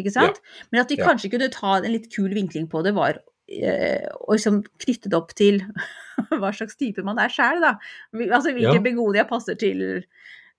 Ikke 0.00 0.12
sant? 0.14 0.40
Men 0.72 0.80
at 0.84 0.90
vi 0.90 0.96
Ja. 1.00 1.04
kanskje 1.10 1.30
kunne 1.34 1.50
ta 1.52 1.76
en 1.80 1.92
litt 1.92 2.08
kul 2.14 2.32
vinkling 2.32 2.68
på 2.72 2.82
det, 2.84 2.94
var 2.96 3.20
og 3.52 4.30
liksom 4.32 4.62
knytte 4.80 5.10
det 5.12 5.16
opp 5.18 5.34
til 5.36 5.58
hva 6.40 6.52
slags 6.56 6.78
type 6.80 7.02
man 7.04 7.18
er 7.20 7.28
sjæl, 7.28 7.60
da. 7.60 7.74
Altså 8.30 8.54
hvilken 8.54 8.78
Ja. 8.80 8.84
begonia 8.86 9.24
passer 9.28 9.58
til 9.60 10.04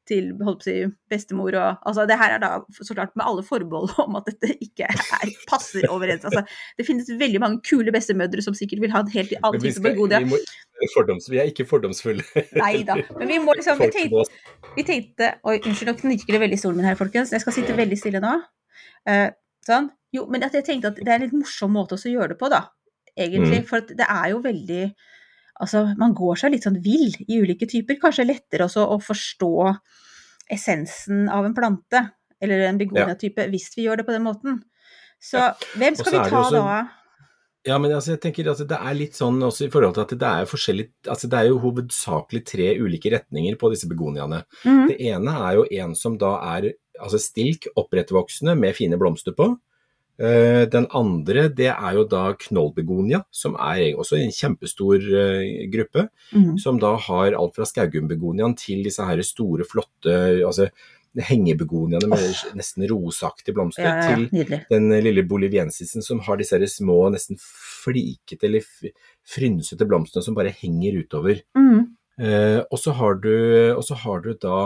til 0.09 0.31
holdt 0.43 0.63
på 0.63 0.65
å 0.65 0.67
si, 0.67 0.75
bestemor 1.11 1.55
og 1.55 1.85
altså 1.87 2.03
Det 2.09 2.17
her 2.19 2.35
er 2.35 2.41
da 2.43 2.49
så 2.75 2.95
klart 2.95 3.13
med 3.19 3.25
alle 3.25 3.43
forbehold 3.45 3.93
om 4.03 4.17
at 4.19 4.27
dette 4.29 4.57
ikke 4.63 4.89
er, 4.89 5.31
passer 5.49 5.87
overens. 5.89 6.25
Altså, 6.27 6.43
det 6.79 6.87
finnes 6.87 7.09
veldig 7.19 7.41
mange 7.43 7.61
kule 7.67 7.93
bestemødre 7.95 8.43
som 8.45 8.57
sikkert 8.57 8.83
vil 8.83 8.93
ha 8.95 9.03
en 9.03 9.13
helt 9.13 9.33
annen 9.39 9.63
type 9.63 9.77
skal, 9.77 9.95
vi, 9.95 10.29
må, 10.33 10.41
fordoms, 10.93 11.29
vi 11.31 11.39
er 11.41 11.51
ikke 11.51 11.67
fordomsfulle. 11.69 12.25
Nei 12.59 12.83
da. 12.87 12.99
Men 13.19 13.31
vi 13.31 13.39
må 13.43 13.55
liksom 13.57 13.79
vi 13.79 13.89
tenkte, 13.95 14.25
vi 14.75 14.87
tenkte 14.87 15.31
Oi, 15.47 15.57
unnskyld, 15.61 15.91
nå 15.91 15.97
knirker 16.01 16.35
det 16.35 16.43
veldig 16.43 16.59
i 16.59 16.63
stolen 16.65 16.81
min 16.81 16.89
her, 16.89 16.99
folkens. 16.99 17.33
Jeg 17.35 17.43
skal 17.43 17.55
sitte 17.55 17.77
veldig 17.77 17.99
stille 17.99 18.23
nå. 18.23 18.35
Uh, 19.09 19.29
sånn. 19.67 19.91
Jo, 20.13 20.27
men 20.29 20.43
jeg 20.45 20.65
tenkte 20.67 20.91
at 20.91 20.99
det 20.99 21.09
er 21.09 21.17
en 21.17 21.27
litt 21.27 21.35
morsom 21.37 21.73
måte 21.73 21.97
å 21.97 22.11
gjøre 22.11 22.33
det 22.35 22.39
på, 22.41 22.51
da. 22.53 22.65
Egentlig. 23.13 23.63
Mm. 23.63 23.67
For 23.69 23.85
det 23.87 24.05
er 24.09 24.29
jo 24.33 24.41
veldig 24.43 24.83
Altså, 25.61 25.85
man 25.97 26.15
går 26.17 26.39
seg 26.41 26.51
litt 26.55 26.63
sånn 26.65 26.81
vill 26.81 27.13
i 27.27 27.39
ulike 27.41 27.67
typer. 27.69 27.99
Kanskje 28.01 28.25
lettere 28.25 28.65
også 28.65 28.87
å 28.89 28.97
forstå 29.01 29.51
essensen 30.51 31.29
av 31.31 31.45
en 31.45 31.53
plante, 31.55 32.01
eller 32.41 32.65
en 32.67 32.79
begonia-type, 32.79 33.45
hvis 33.51 33.69
vi 33.77 33.85
gjør 33.85 34.01
det 34.01 34.07
på 34.07 34.15
den 34.15 34.25
måten. 34.25 34.59
Så 35.21 35.39
Ja. 35.39 35.53
hvem 35.77 35.95
skal 35.95 36.11
vi 36.11 36.29
ta 36.29 36.41
også- 36.41 36.51
da? 36.51 36.89
Ja, 37.65 37.77
men 37.77 37.91
altså, 37.91 38.17
jeg 38.17 38.21
tenker 38.21 38.51
at 38.51 38.67
det 38.67 38.77
er 38.77 38.93
litt 38.93 39.13
sånn 39.13 39.39
også 39.41 39.67
i 39.67 39.69
forhold 39.69 39.93
til 39.93 40.01
at 40.01 40.09
det 40.09 40.21
er 40.21 40.45
forskjellig 40.45 40.89
altså 41.07 41.29
Det 41.29 41.39
er 41.39 41.47
jo 41.47 41.59
hovedsakelig 41.59 42.45
tre 42.45 42.77
ulike 42.77 43.09
retninger 43.09 43.55
på 43.55 43.71
disse 43.71 43.87
begoniaene. 43.87 44.43
Mhm. 44.65 44.87
Det 44.89 44.99
ene 44.99 45.31
er 45.31 45.53
jo 45.55 45.65
en 45.71 45.95
som 45.95 46.17
da 46.17 46.57
er 46.57 46.73
altså 46.99 47.19
stilk, 47.19 47.67
opprettvoksende 47.77 48.57
med 48.59 48.75
fine 48.75 48.97
blomster 48.99 49.31
på. 49.33 49.57
Eh, 50.21 50.69
Den 50.69 50.85
andre 50.93 51.47
det 51.49 51.71
er 51.73 51.93
jo 51.97 52.03
da 52.05 52.33
knollbegonia, 52.37 53.23
som 53.33 53.55
er 53.55 53.97
også 53.97 54.19
en 54.19 54.33
kjempestor 54.33 55.01
eh, 55.01 55.67
gruppe. 55.73 56.07
Mm. 56.33 56.57
Som 56.61 56.81
da 56.81 56.95
har 56.97 57.37
alt 57.37 57.55
fra 57.55 57.67
skaugumbegoniaen 57.69 58.57
til 58.59 58.83
disse 58.85 59.05
her 59.05 59.21
store, 59.25 59.65
flotte 59.69 60.17
altså 60.45 60.69
hengebegoniaene 61.13 62.09
med 62.09 62.55
nesten 62.57 62.87
roseaktige 62.89 63.53
blomster. 63.53 63.85
Ja, 63.85 64.05
ja, 64.09 64.45
ja. 64.49 64.61
til 64.65 64.71
den 64.71 64.93
lille 65.05 65.25
boliviensisen 65.29 66.05
som 66.05 66.23
har 66.25 66.39
disse 66.39 66.57
her 66.57 66.65
små, 66.69 67.05
nesten 67.13 67.37
flikete 67.39 68.47
eller 68.49 68.65
frynsete 69.35 69.85
blomstene 69.89 70.25
som 70.25 70.37
bare 70.37 70.53
henger 70.57 71.03
utover. 71.03 71.43
Mm. 71.57 71.93
Eh, 72.21 72.59
og, 72.63 72.77
så 72.81 72.93
har 72.97 73.21
du, 73.21 73.33
og 73.73 73.83
så 73.85 73.97
har 74.03 74.25
du 74.25 74.33
da 74.41 74.57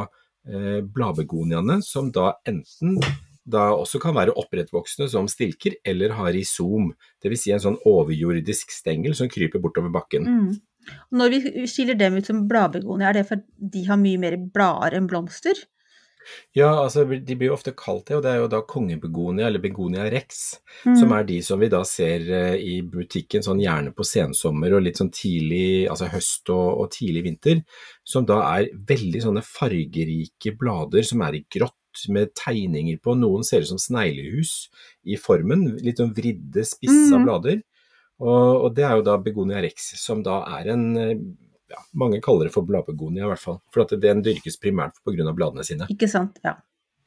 eh, 0.47 0.79
bladbegoniaene, 0.83 1.81
som 1.83 2.11
da 2.15 2.33
enten 2.47 2.99
da 3.47 3.69
også 3.71 4.01
kan 4.03 4.15
være 4.17 4.35
opprettvoksende 4.37 5.07
som 5.11 5.29
stilker, 5.31 5.77
eller 5.87 6.15
har 6.17 6.33
risom. 6.35 6.91
Dvs. 7.23 7.45
Si 7.45 7.53
en 7.55 7.63
sånn 7.63 7.79
overjordisk 7.87 8.73
stengel 8.75 9.15
som 9.17 9.31
kryper 9.31 9.63
bortover 9.63 9.93
bakken. 9.93 10.27
Mm. 10.27 10.51
Når 11.19 11.33
vi 11.33 11.65
skiller 11.67 11.97
dem 11.99 12.19
ut 12.19 12.27
som 12.27 12.45
bladbegonia, 12.47 13.09
er 13.09 13.19
det 13.19 13.25
fordi 13.31 13.71
de 13.73 13.87
har 13.89 13.99
mye 13.99 14.19
mer 14.21 14.37
blader 14.53 14.99
enn 14.99 15.09
blomster? 15.09 15.59
Ja, 16.51 16.69
altså 16.83 17.05
de 17.07 17.35
blir 17.39 17.47
jo 17.51 17.55
ofte 17.55 17.71
kalt 17.77 18.09
det, 18.09 18.17
og 18.17 18.23
det 18.25 18.31
er 18.33 18.41
jo 18.41 18.49
da 18.51 18.59
kongebegonia, 18.67 19.47
eller 19.47 19.63
begonia 19.63 20.09
rex, 20.11 20.57
Mm. 20.85 20.95
som 20.99 21.11
er 21.15 21.23
de 21.23 21.41
som 21.41 21.59
vi 21.59 21.69
da 21.71 21.79
ser 21.87 22.19
eh, 22.29 22.55
i 22.59 22.81
butikken 22.83 23.41
sånn 23.41 23.61
gjerne 23.63 23.93
på 23.95 24.03
sensommer 24.05 24.75
og 24.75 24.83
litt 24.83 24.99
sånn 24.99 25.09
tidlig, 25.09 25.87
altså 25.89 26.09
høst 26.11 26.51
og, 26.53 26.81
og 26.83 26.91
tidlig 26.91 27.23
vinter, 27.23 27.63
som 28.03 28.25
da 28.27 28.41
er 28.57 28.67
veldig 28.75 29.23
sånne 29.23 29.41
fargerike 29.41 30.53
blader 30.59 31.07
som 31.07 31.23
er 31.25 31.39
i 31.39 31.45
grått 31.49 31.73
med 32.13 32.33
tegninger 32.37 32.99
på, 33.03 33.15
noen 33.19 33.45
ser 33.47 33.65
ut 33.65 33.71
som 33.71 33.81
sneglehus 33.81 34.69
i 35.07 35.17
formen, 35.21 35.65
litt 35.83 36.01
sånn 36.01 36.13
vridde, 36.17 36.65
spissa 36.67 37.17
mm. 37.17 37.25
blader, 37.25 37.59
og, 38.17 38.63
og 38.65 38.71
det 38.77 38.85
er 38.87 38.95
jo 38.97 39.05
da 39.05 39.17
begonia 39.21 39.61
rex, 39.61 39.91
som 40.01 40.23
da 40.25 40.39
er 40.57 40.71
en, 40.73 40.87
eh, 40.97 41.19
ja, 41.73 41.81
mange 41.99 42.21
kaller 42.23 42.47
det 42.47 42.55
for 42.55 42.65
bladbegonia 42.65 43.25
i 43.25 43.31
hvert 43.33 43.43
fall, 43.43 43.59
for 43.73 43.85
at 43.85 43.93
den 44.01 44.23
dyrkes 44.25 44.57
primært 44.61 44.97
av 45.05 45.35
bladene 45.37 45.65
sine. 45.67 45.89
Ikke 45.93 46.09
sant? 46.09 46.39
Ja. 46.45 46.55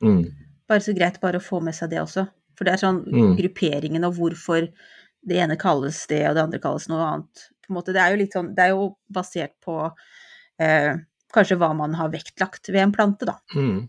Mm. 0.04 0.22
Bare 0.70 0.84
så 0.84 0.94
greit 0.96 1.18
bare 1.22 1.40
å 1.40 1.44
få 1.44 1.62
med 1.64 1.74
seg 1.74 1.90
det 1.92 2.02
også. 2.02 2.28
For 2.58 2.68
det 2.68 2.74
er 2.74 2.82
sånn 2.82 3.04
Mm. 3.08 3.36
grupperingen 3.38 4.04
og 4.04 4.18
hvorfor 4.18 4.68
det 5.26 5.36
ene 5.36 5.56
kalles 5.56 6.06
det, 6.06 6.28
og 6.28 6.34
det 6.36 6.42
andre 6.42 6.60
kalles 6.60 6.88
noe 6.88 7.04
annet. 7.04 7.46
På 7.64 7.72
en 7.72 7.76
måte, 7.78 7.92
det 7.92 8.02
er 8.02 8.12
jo 8.12 8.20
litt 8.20 8.36
sånn, 8.36 8.54
det 8.54 8.64
er 8.64 8.74
jo 8.74 8.96
basert 9.12 9.54
på 9.64 9.76
eh, 10.60 10.94
kanskje 11.32 11.56
hva 11.60 11.70
man 11.76 11.94
har 11.94 12.10
vektlagt 12.12 12.68
ved 12.68 12.82
en 12.82 12.92
plante, 12.92 13.28
da. 13.28 13.38
Mm. 13.54 13.88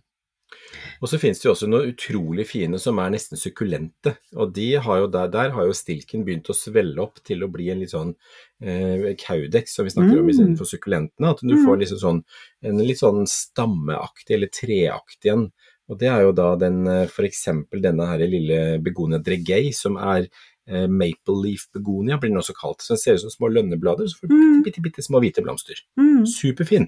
Og 1.02 1.10
så 1.10 1.18
finnes 1.20 1.40
det 1.42 1.46
jo 1.48 1.54
også 1.54 1.68
noen 1.70 1.90
utrolig 1.94 2.46
fine 2.48 2.78
som 2.80 3.00
er 3.00 3.10
nesten 3.14 3.38
sukkulente. 3.40 4.16
Og 4.36 4.54
de 4.54 4.74
har 4.76 5.08
der, 5.08 5.28
der 5.34 5.50
har 5.56 5.66
jo 5.66 5.74
stilken 5.74 6.24
begynt 6.26 6.50
å 6.52 6.56
svelle 6.58 6.98
opp 7.02 7.22
til 7.24 7.42
å 7.44 7.52
bli 7.52 7.70
en 7.74 7.80
litt 7.80 7.92
sånn 7.94 8.14
eh, 8.62 9.16
kaudex, 9.18 9.76
som 9.76 9.86
vi 9.86 9.92
snakker 9.96 10.20
om 10.20 10.28
Mm. 10.28 10.30
istedenfor 10.30 10.68
sukkulentene. 10.70 11.30
At 11.32 11.40
du 11.42 11.56
Mm. 11.56 11.66
får 11.66 11.80
liksom 11.82 12.00
sånn, 12.00 12.24
en 12.64 12.78
litt 12.78 13.00
sånn 13.00 13.26
stammeaktig 13.28 14.36
eller 14.36 14.48
treaktig 14.48 15.32
en. 15.34 15.52
Og 15.90 15.98
det 16.00 16.08
er 16.08 16.22
jo 16.22 16.32
da 16.32 16.56
den 16.56 16.86
f.eks. 16.88 17.12
for 17.12 17.24
eksempel 17.26 17.82
denne 17.82 18.06
her 18.08 18.20
lille 18.20 18.80
begonia 18.82 19.20
dregei, 19.20 19.74
som 19.74 19.98
er 19.98 20.28
eh, 20.68 20.86
maple 20.88 21.34
leaf 21.44 21.66
begonia, 21.74 22.18
blir 22.22 22.30
den 22.30 22.38
også 22.38 22.54
kalt. 22.56 22.78
Så 22.80 22.90
den 22.94 22.98
ser 22.98 23.14
ut 23.16 23.22
som 23.22 23.30
små 23.34 23.50
lønneblader, 23.52 24.06
så 24.08 24.16
får 24.22 24.30
du 24.30 24.36
Mm. 24.36 24.64
bitte, 24.64 24.80
bitte 24.82 25.02
små 25.04 25.20
hvite 25.20 25.42
blomster. 25.44 25.74
Mm. 26.00 26.24
Superfin. 26.26 26.88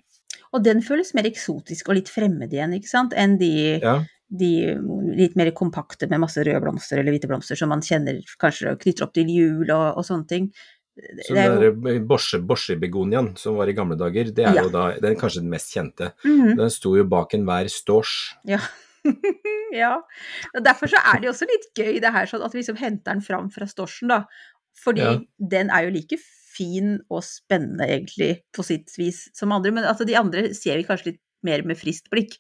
Og 0.54 0.64
den 0.64 0.82
føles 0.86 1.14
mer 1.18 1.26
eksotisk 1.26 1.90
og 1.90 1.96
litt 1.98 2.10
fremmed 2.14 2.52
igjen, 2.54 2.74
ikke 2.78 2.90
sant, 2.92 3.14
enn 3.18 3.38
de, 3.40 3.80
Ja. 3.82 3.96
de 4.30 4.52
litt 5.18 5.36
mer 5.36 5.50
kompakte 5.52 6.08
med 6.10 6.20
masse 6.22 6.38
røde 6.46 6.62
blomster 6.62 7.00
eller 7.00 7.12
hvite 7.16 7.28
blomster 7.28 7.56
som 7.58 7.70
man 7.70 7.82
kjenner 7.82 8.22
kanskje 8.40 8.76
knytter 8.80 9.04
opp 9.08 9.14
til 9.14 9.28
jul 9.30 9.70
og, 9.72 9.98
og 9.98 10.06
sånne 10.06 10.28
ting. 10.28 10.52
Så 11.26 11.34
den 11.34 11.58
der 11.60 12.00
Borse- 12.06 12.38
Borsebegoniaen 12.46 13.32
som 13.38 13.56
var 13.58 13.66
i 13.68 13.74
gamle 13.74 13.98
dager, 13.98 14.30
det 14.30 14.46
er 14.46 14.54
Ja. 14.54 14.62
jo 14.64 14.70
da 14.70 14.92
den 15.02 15.16
kanskje 15.18 15.42
den 15.42 15.50
mest 15.50 15.74
kjente. 15.74 16.12
Mhm. 16.24 16.56
Den 16.58 16.70
sto 16.70 16.96
jo 16.96 17.04
bak 17.04 17.34
enhver 17.34 17.66
stårs. 17.68 18.36
Ja. 18.46 18.60
ja. 19.74 19.96
Og 20.56 20.64
derfor 20.64 20.88
så 20.92 21.02
er 21.02 21.20
det 21.20 21.28
jo 21.30 21.34
også 21.34 21.48
litt 21.50 21.66
gøy 21.76 22.00
det 22.00 22.14
her, 22.14 22.26
sånn 22.30 22.46
at 22.46 22.54
vi 22.54 22.62
liksom 22.62 22.78
henter 22.78 23.12
den 23.14 23.22
fram 23.26 23.50
fra 23.50 23.66
storsen, 23.66 24.08
da. 24.14 24.26
Fordi 24.84 25.02
Ja. 25.02 25.20
den 25.40 25.70
er 25.72 25.86
jo 25.88 25.90
like 25.98 26.18
fin 26.54 26.96
og 27.10 27.24
spennende 27.26 27.88
egentlig 27.90 28.32
på 28.56 28.66
sitt 28.66 28.94
vis 29.00 29.26
som 29.36 29.54
andre, 29.56 29.74
men 29.76 29.88
altså 29.90 30.08
de 30.08 30.18
andre 30.20 30.50
ser 30.58 30.80
vi 30.80 30.88
kanskje 30.88 31.14
litt 31.14 31.22
mer 31.44 31.66
med 31.68 31.80
friskt 31.80 32.12
blikk. 32.14 32.38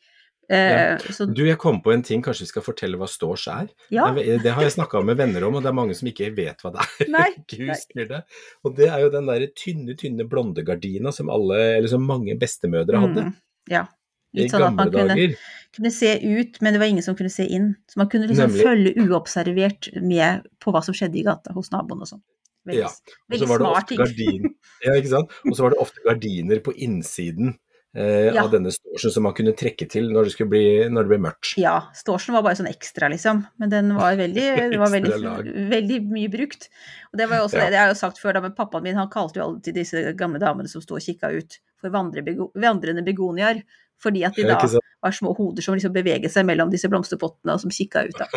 Ja. 0.51 0.97
Du, 1.31 1.45
jeg 1.47 1.55
kom 1.57 1.79
på 1.81 1.93
en 1.93 2.03
ting, 2.03 2.21
kanskje 2.23 2.43
vi 2.43 2.49
skal 2.51 2.65
fortelle 2.65 2.97
hva 2.99 3.07
stårs 3.09 3.45
er? 3.51 3.69
ja. 3.93 4.09
Det 4.13 4.51
har 4.51 4.65
jeg 4.65 4.75
snakka 4.75 4.99
med 5.05 5.17
venner 5.21 5.45
om, 5.47 5.55
og 5.57 5.63
det 5.63 5.71
er 5.71 5.77
mange 5.77 5.95
som 5.97 6.09
ikke 6.11 6.33
vet 6.35 6.59
hva 6.63 6.73
det 6.75 6.83
er. 6.83 7.11
Nei, 7.13 7.29
nei. 7.71 8.05
det. 8.11 8.21
Og 8.67 8.75
det 8.77 8.89
er 8.91 9.05
jo 9.05 9.11
den 9.13 9.29
derre 9.31 9.49
tynne, 9.55 9.95
tynne 9.99 10.27
blondegardina 10.29 11.13
som 11.15 11.31
alle, 11.33 11.59
eller 11.77 11.91
som 11.91 12.03
mange 12.07 12.37
bestemødre 12.39 13.03
hadde 13.05 13.27
Mm, 13.29 13.35
ja. 13.71 13.85
Litt 14.33 14.49
sånn 14.49 14.63
at 14.65 14.73
man 14.75 14.89
kunne, 14.91 15.27
kunne 15.75 15.91
se 15.93 16.09
ut, 16.17 16.57
men 16.65 16.73
det 16.73 16.79
var 16.81 16.89
ingen 16.89 17.05
som 17.05 17.15
kunne 17.17 17.31
se 17.31 17.45
inn. 17.45 17.75
Så 17.91 17.99
man 18.01 18.09
kunne 18.09 18.25
liksom 18.29 18.49
Nemlig. 18.49 18.63
følge 18.65 19.05
uobservert 19.05 19.89
med 20.01 20.47
på 20.63 20.73
hva 20.73 20.81
som 20.85 20.97
skjedde 20.97 21.19
i 21.21 21.25
gata 21.27 21.53
hos 21.53 21.69
naboen 21.73 22.01
og 22.01 22.09
sånn. 22.09 22.23
Veldig, 22.65 22.79
Ja. 22.81 22.89
Veldig 23.29 23.47
smart 23.57 23.87
ting. 23.89 23.97
gardin, 23.99 24.49
ja, 24.85 24.93
ikke 24.95 25.11
sant? 25.11 25.31
Og 25.49 25.55
så 25.57 25.65
var 25.65 25.73
det 25.75 25.81
ofte 25.83 26.03
gardiner 26.05 26.61
på 26.63 26.71
innsiden 26.75 27.57
eh, 27.95 28.29
Ja. 28.33 28.43
av 28.45 28.51
denne 28.53 28.71
storsen 28.73 29.11
som 29.13 29.23
man 29.27 29.33
kunne 29.37 29.51
trekke 29.53 29.85
til 29.91 30.07
når 30.09 30.31
det, 30.31 30.47
bli, 30.49 30.61
når 30.89 31.03
det 31.05 31.11
ble 31.11 31.19
mørkt. 31.27 31.51
Ja, 31.61 31.75
Storsen 31.93 32.33
var 32.33 32.41
bare 32.47 32.55
sånn 32.57 32.71
ekstra, 32.71 33.09
liksom. 33.11 33.43
Men 33.59 33.69
den 33.69 33.91
var 33.97 34.15
veldig, 34.17 34.47
det 34.73 34.79
var 34.81 34.89
veldig, 34.95 35.67
veldig 35.75 35.99
mye 36.09 36.31
brukt. 36.33 36.69
Og 37.11 37.19
det 37.19 37.27
var 37.29 37.43
jo 37.43 37.49
også 37.49 37.59
Ja. 37.59 37.65
det, 37.67 37.71
det 37.75 37.79
har 37.83 37.87
jeg 37.91 37.95
jo 37.97 38.01
sagt 38.05 38.23
før, 38.23 38.33
da, 38.39 38.41
men 38.47 38.55
pappaen 38.57 38.83
min 38.87 38.95
han 38.97 39.11
kalte 39.13 39.37
jo 39.41 39.45
alltid 39.49 39.75
disse 39.75 40.13
gamle 40.17 40.39
damene 40.41 40.71
som 40.71 40.81
sto 40.81 40.95
og 40.97 41.03
kikka 41.05 41.29
ut, 41.35 41.59
for 41.83 41.91
vandrende 41.93 43.03
begoniaer. 43.05 43.61
Fordi 44.03 44.25
at 44.27 44.35
de 44.35 44.47
da 44.49 44.59
var 44.59 45.15
små 45.15 45.33
hoder 45.37 45.63
som 45.65 45.77
liksom 45.77 45.95
beveget 45.95 46.33
seg 46.33 46.47
mellom 46.47 46.71
disse 46.73 46.89
blomsterpottene, 46.91 47.55
og 47.55 47.63
som 47.63 47.73
kikka 47.73 48.05
ut, 48.07 48.19
da. 48.19 48.27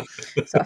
Så. 0.47 0.63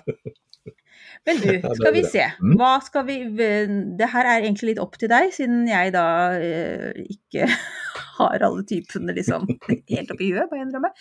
Men 1.28 1.42
du, 1.42 1.50
skal 1.80 1.94
vi 1.96 2.04
se. 2.08 2.28
Mm. 2.42 2.56
Hva 2.60 2.76
skal 2.86 3.06
vi 3.08 3.18
Det 3.38 4.10
her 4.14 4.28
er 4.28 4.46
egentlig 4.46 4.74
litt 4.74 4.84
opp 4.84 4.98
til 5.02 5.12
deg, 5.12 5.34
siden 5.36 5.66
jeg 5.70 5.94
da 5.96 6.06
eh, 6.38 7.04
ikke 7.14 7.50
har 8.20 8.46
alle 8.48 8.64
typene 8.70 9.16
liksom 9.18 9.50
helt 9.94 10.14
oppi 10.14 10.32
huet, 10.32 10.48
jeg 10.54 10.66
innrømme. 10.68 10.94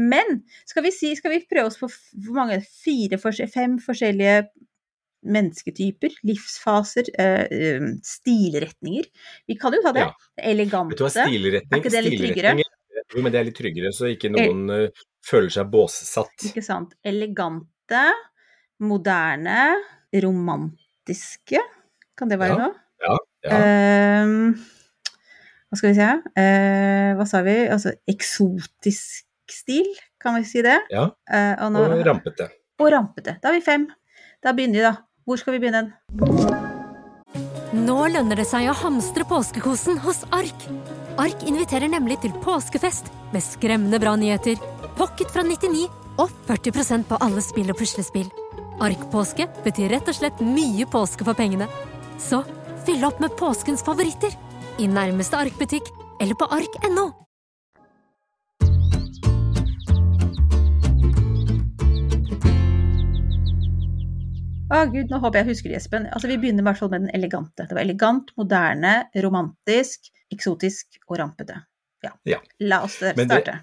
Men 0.00 0.42
skal 0.68 0.86
vi 0.86 0.94
si, 0.94 1.14
skal 1.18 1.34
vi 1.34 1.44
prøve 1.48 1.70
oss 1.70 1.80
på 1.80 1.90
hvor 1.92 2.42
mange? 2.42 2.60
Fire, 2.82 3.20
fem 3.20 3.78
forskjellige 3.82 4.42
mennesketyper, 5.22 6.16
livsfaser, 6.26 7.12
eh, 7.14 7.44
eh, 7.46 7.84
stilretninger. 8.02 9.06
Vi 9.46 9.54
kan 9.54 9.74
jo 9.76 9.82
ta 9.84 9.92
det. 9.94 10.08
Ja. 10.08 10.30
Elegante. 10.50 10.96
Vet 10.96 10.98
du 10.98 11.06
hva, 11.06 11.12
stilretning, 11.14 11.70
Er 11.70 11.82
ikke 11.82 11.94
det 11.94 12.06
litt 12.08 12.18
stilretning 12.18 12.71
Jo, 13.14 13.22
men 13.22 13.32
det 13.32 13.40
er 13.40 13.48
litt 13.50 13.56
tryggere, 13.58 13.90
så 13.92 14.08
ikke 14.10 14.30
noen 14.32 14.62
uh, 14.72 15.02
føler 15.26 15.50
seg 15.52 15.68
båssatt. 15.72 16.46
Ikke 16.48 16.62
sant. 16.64 16.94
Elegante, 17.04 18.04
moderne, 18.82 19.58
romantiske. 20.24 21.60
Kan 22.18 22.28
det 22.32 22.38
være 22.40 22.56
Ja, 22.56 22.68
noe? 22.68 22.78
Ja, 23.02 23.16
ja. 23.44 23.58
Uh, 23.58 24.54
hva 25.72 25.78
skal 25.80 25.88
vi 25.90 25.96
se 25.96 26.06
uh, 26.06 27.10
Hva 27.18 27.24
sa 27.26 27.40
vi? 27.46 27.54
Altså 27.72 27.94
eksotisk 28.12 29.24
stil, 29.52 29.88
kan 30.22 30.36
vi 30.38 30.44
si 30.48 30.62
det? 30.64 30.78
ja. 30.92 31.08
Eh, 31.28 31.54
og, 31.64 31.72
nå, 31.74 31.80
Og 31.98 32.04
rampete. 32.06 32.46
og 32.80 32.92
rampete. 32.94 33.34
Da 33.42 33.50
har 33.50 33.56
vi 33.58 33.64
fem. 33.64 33.88
Da 34.42 34.52
begynner 34.56 34.78
vi, 34.78 34.84
da. 34.86 34.92
Hvor 35.28 35.36
skal 35.40 35.56
vi 35.56 35.60
begynne? 35.64 35.90
Nå 37.72 37.98
lønner 38.14 38.38
det 38.40 38.46
seg 38.48 38.68
å 38.70 38.76
hamstre 38.84 39.26
påskekosen 39.28 39.98
hos 40.04 40.22
Ark. 40.32 40.64
Ark 41.22 41.44
inviterer 41.46 41.86
nemlig 41.86 42.16
til 42.24 42.32
påskefest 42.42 43.12
med 43.30 43.44
skremmende 43.44 44.00
bra 44.02 44.16
nyheter, 44.18 44.56
pocket 44.98 45.30
fra 45.30 45.44
99 45.46 45.84
og 46.18 46.32
40% 46.48 47.06
på 47.06 47.18
alle 47.22 47.42
spill 47.44 47.68
og 47.70 47.78
puslespill. 47.78 48.26
Ark-påske 48.82 49.46
betyr 49.62 49.92
rett 49.92 50.08
og 50.10 50.16
slett 50.18 50.40
mye 50.42 50.88
påske 50.90 51.22
for 51.22 51.38
pengene. 51.38 51.68
Så 52.18 52.40
fyll 52.88 53.06
opp 53.06 53.22
med 53.22 53.36
påskens 53.38 53.84
favoritter 53.86 54.34
i 54.82 54.88
nærmeste 54.90 55.38
Ark-butikk 55.38 55.92
eller 56.18 56.34
på 56.34 56.48
ark.no. 56.50 57.04
Å 64.72 64.80
gud, 64.90 65.06
nå 65.12 65.20
håper 65.22 65.42
jeg 65.42 65.52
husker 65.52 65.70
det, 65.70 65.78
Espen. 65.84 66.10
Altså, 66.10 66.32
vi 66.32 66.40
begynner 66.40 66.66
med 66.66 66.82
den 66.96 67.10
elegante. 67.14 67.68
Det 67.68 67.76
var 67.76 67.84
elegant, 67.84 68.34
moderne, 68.40 68.94
romantisk, 69.22 70.10
eksotisk 70.34 70.98
og 71.08 71.18
rampete. 71.20 71.60
Ja. 72.02 72.10
Ja. 72.26 72.40
La 72.58 72.80
oss 72.82 72.96
starte. 72.98 73.52
Det-. 73.52 73.58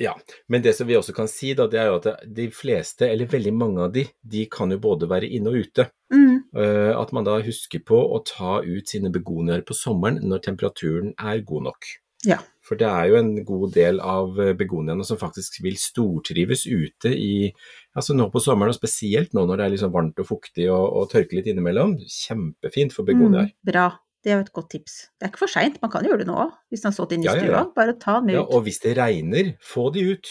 Ja, 0.00 0.14
men 0.48 0.62
det 0.64 0.72
som 0.78 0.88
vi 0.88 0.96
også 0.96 1.12
kan 1.16 1.28
si, 1.28 1.52
da, 1.58 1.66
det 1.68 1.80
er 1.82 1.90
jo 1.90 1.98
at 1.98 2.24
de 2.38 2.46
fleste, 2.54 3.08
eller 3.10 3.28
veldig 3.28 3.52
mange 3.52 3.84
av 3.84 3.92
de, 3.92 4.06
de 4.22 4.46
kan 4.48 4.72
jo 4.72 4.78
både 4.80 5.10
være 5.10 5.28
inne 5.28 5.52
og 5.52 5.66
ute. 5.66 5.90
Mm, 6.14 6.36
Uh, 6.56 6.94
At 6.96 7.10
man 7.12 7.26
da 7.26 7.36
husker 7.44 7.82
på 7.84 7.98
å 7.98 8.22
ta 8.24 8.62
ut 8.64 8.88
sine 8.88 9.10
begoniaer 9.12 9.64
på 9.66 9.74
sommeren 9.76 10.22
når 10.24 10.44
temperaturen 10.46 11.10
er 11.18 11.42
god 11.44 11.66
nok. 11.66 11.88
Ja. 12.24 12.38
For 12.64 12.80
det 12.80 12.86
er 12.88 13.10
jo 13.10 13.18
en 13.18 13.32
god 13.46 13.74
del 13.76 14.00
av 14.02 14.38
eh, 14.42 14.54
begoniaene 14.58 15.04
som 15.06 15.18
faktisk 15.20 15.60
vil 15.62 15.76
stortrives 15.78 16.64
ute 16.66 17.12
i 17.12 17.52
altså 17.94 18.16
nå 18.16 18.26
på 18.32 18.40
sommeren, 18.42 18.72
og 18.72 18.78
spesielt 18.78 19.36
nå 19.36 19.44
når 19.46 19.60
det 19.60 19.66
er 19.66 19.74
liksom 19.76 19.92
varmt 19.94 20.18
og 20.24 20.26
fuktig 20.32 20.66
og, 20.72 20.86
og 20.96 21.12
tørker 21.12 21.38
litt 21.38 21.50
innimellom. 21.52 21.94
Kjempefint 22.10 22.96
for 22.96 23.06
begoniaer. 23.06 23.52
mm, 23.52 23.68
bra. 23.70 23.86
Det 24.26 24.32
er 24.34 24.40
jo 24.40 24.44
et 24.48 24.52
godt 24.56 24.70
tips. 24.74 24.94
Det 25.20 25.28
er 25.28 25.30
ikke 25.30 25.38
for 25.44 25.52
seint, 25.52 25.76
man 25.84 25.90
kan 25.92 26.02
gjøre 26.02 26.18
det 26.24 26.26
nå 26.26 26.34
òg, 26.34 26.50
hvis 26.72 26.82
den 26.82 26.90
har 26.90 26.96
stått 26.96 27.12
inne 27.14 27.22
i 27.22 27.28
Ja, 27.28 27.34
ja, 27.38 27.44
stua. 27.44 27.52
ja. 27.60 27.64
Bare 27.76 27.92
ta 28.02 28.16
den 28.20 28.32
Ja, 28.34 28.40
ut. 28.42 28.50
og 28.56 28.64
hvis 28.66 28.80
det 28.82 28.96
regner, 28.98 29.52
få 29.62 29.92
de 29.94 30.02
ut. 30.16 30.26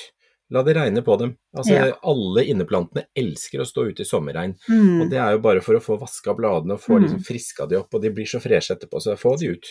La 0.51 0.61
det 0.67 0.75
regne 0.75 1.01
på 1.01 1.15
dem. 1.17 1.37
Altså, 1.55 1.71
Ja. 1.73 1.93
Alle 2.03 2.43
inneplantene 2.45 3.05
elsker 3.17 3.63
å 3.63 3.65
stå 3.65 3.87
ute 3.89 4.01
i 4.03 4.05
sommerregn. 4.05 4.57
Mm, 4.69 5.01
Og 5.01 5.09
det 5.09 5.17
er 5.17 5.31
jo 5.31 5.39
bare 5.39 5.61
for 5.61 5.75
å 5.75 5.81
få 5.81 5.97
vaska 5.99 6.35
bladene 6.35 6.73
og 6.73 6.81
få 6.81 6.99
Mm. 6.99 7.03
liksom 7.07 7.23
friska 7.25 7.65
de 7.69 7.77
opp, 7.79 7.93
og 7.95 8.01
de 8.01 8.09
blir 8.11 8.25
så 8.27 8.39
freshe 8.43 8.75
etterpå, 8.75 8.99
så 9.01 9.15
få 9.17 9.39
de 9.39 9.47
ut. 9.55 9.65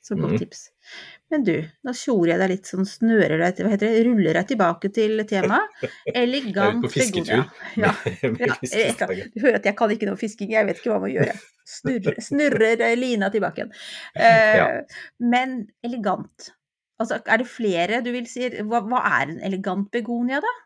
Så 0.00 0.16
godt 0.16 0.32
mm. 0.32 0.38
tips. 0.40 0.60
Men 1.30 1.44
du, 1.44 1.54
nå 1.86 1.92
tjorer 1.96 2.32
jeg 2.32 2.40
deg 2.42 2.50
litt 2.54 2.70
sånn, 2.70 2.86
snører 2.88 3.36
deg 3.42 3.60
hva 3.60 3.72
heter 3.74 3.86
det, 3.86 4.04
ruller 4.06 4.38
deg 4.38 4.48
tilbake 4.48 4.90
til 4.96 5.24
temaet. 5.28 5.84
Elegant 6.22 6.86
på 6.86 6.92
fisketur. 6.94 7.44
Ja. 7.80 7.92
Ja, 8.40 9.06
du 9.34 9.42
hører 9.42 9.58
at 9.60 9.66
jeg 9.68 9.76
kan 9.78 9.92
ikke 9.92 10.08
noe 10.08 10.20
fisking, 10.20 10.52
jeg 10.54 10.66
vet 10.68 10.80
ikke 10.80 10.94
hva 10.94 11.02
man 11.04 11.12
gjør. 11.12 11.34
Snurrer, 11.70 12.16
snurrer 12.28 12.86
eh, 12.86 12.96
lina 12.98 13.28
tilbake 13.32 13.62
igjen. 13.62 13.76
Eh. 14.16 14.96
Men 15.22 15.60
elegant. 15.86 16.50
Altså, 17.00 17.20
er 17.24 17.40
det 17.40 17.48
flere 17.48 18.00
du 18.04 18.10
vil 18.12 18.26
si? 18.28 18.48
Hva, 18.68 18.82
hva 18.88 19.04
er 19.20 19.34
en 19.34 19.44
elegant 19.46 19.88
begonia, 19.92 20.40
da? 20.44 20.56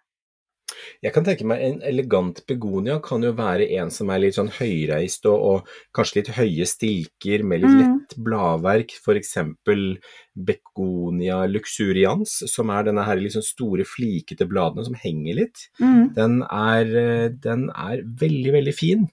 Jeg 1.04 1.12
kan 1.14 1.24
tenke 1.26 1.46
meg 1.48 1.62
en 1.62 1.80
elegant 1.86 2.40
begonia 2.48 2.98
kan 3.04 3.22
jo 3.22 3.32
være 3.36 3.66
en 3.78 3.90
som 3.94 4.10
er 4.10 4.22
litt 4.24 4.38
sånn 4.38 4.50
høyreist 4.56 5.26
og, 5.30 5.44
og 5.50 5.72
kanskje 5.96 6.20
litt 6.20 6.32
høye 6.38 6.66
stilker 6.68 7.44
med 7.44 7.62
litt 7.64 7.74
Mm. 7.74 7.80
lett 7.80 8.14
bladverk, 8.24 8.92
f.eks. 9.00 9.32
begonia 10.34 11.44
luxurians, 11.50 12.36
som 12.50 12.70
er 12.74 12.86
denne 12.88 13.04
her 13.06 13.20
liksom 13.22 13.42
store 13.44 13.86
flikete 13.86 14.46
bladene 14.50 14.84
som 14.86 14.96
henger 14.98 15.40
litt. 15.40 15.68
Den 16.14 16.42
er, 16.48 16.84
eh, 17.04 17.28
den 17.28 17.70
er 17.70 18.02
veldig, 18.02 18.52
veldig 18.58 18.74
fin, 18.74 19.08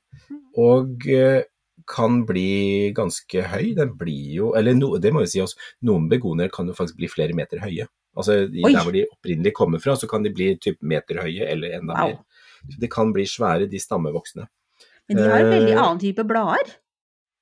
og 0.57 1.07
eh, 1.07 1.43
kan 1.87 2.21
bli 2.25 2.91
ganske 2.95 3.41
høy. 3.51 3.73
Den 3.75 3.95
blir 3.97 4.35
jo, 4.35 4.53
eller 4.55 4.73
no, 4.77 4.93
det 5.01 5.11
må 5.13 5.23
vi 5.25 5.31
si 5.33 5.41
også, 5.41 5.57
noen 5.83 6.07
begonier 6.11 6.49
kan 6.53 6.67
jo 6.69 6.73
faktisk 6.77 6.97
bli 7.01 7.09
flere 7.11 7.33
meter 7.35 7.59
høye. 7.59 7.87
Altså 8.17 8.43
i- 8.51 8.61
der 8.73 8.83
hvor 8.83 8.91
de 8.93 9.05
opprinnelig 9.07 9.53
kommer 9.53 9.79
fra, 9.81 9.93
så 9.95 10.07
kan 10.09 10.23
de 10.23 10.29
bli 10.33 10.55
typ 10.57 10.77
meter 10.81 11.15
høye 11.23 11.47
eller 11.47 11.71
enda 11.79 11.93
Wow. 11.93 12.07
mer. 12.07 12.17
Så 12.69 12.79
de 12.79 12.87
kan 12.87 13.13
bli 13.13 13.23
svære, 13.23 13.69
de 13.69 13.77
stammevoksne. 13.79 14.47
Men 15.07 15.17
de 15.17 15.23
har 15.29 15.39
en 15.39 15.51
veldig 15.51 15.71
Eh, 15.75 15.81
annen 15.81 15.99
type 15.99 16.23
blader. 16.27 16.75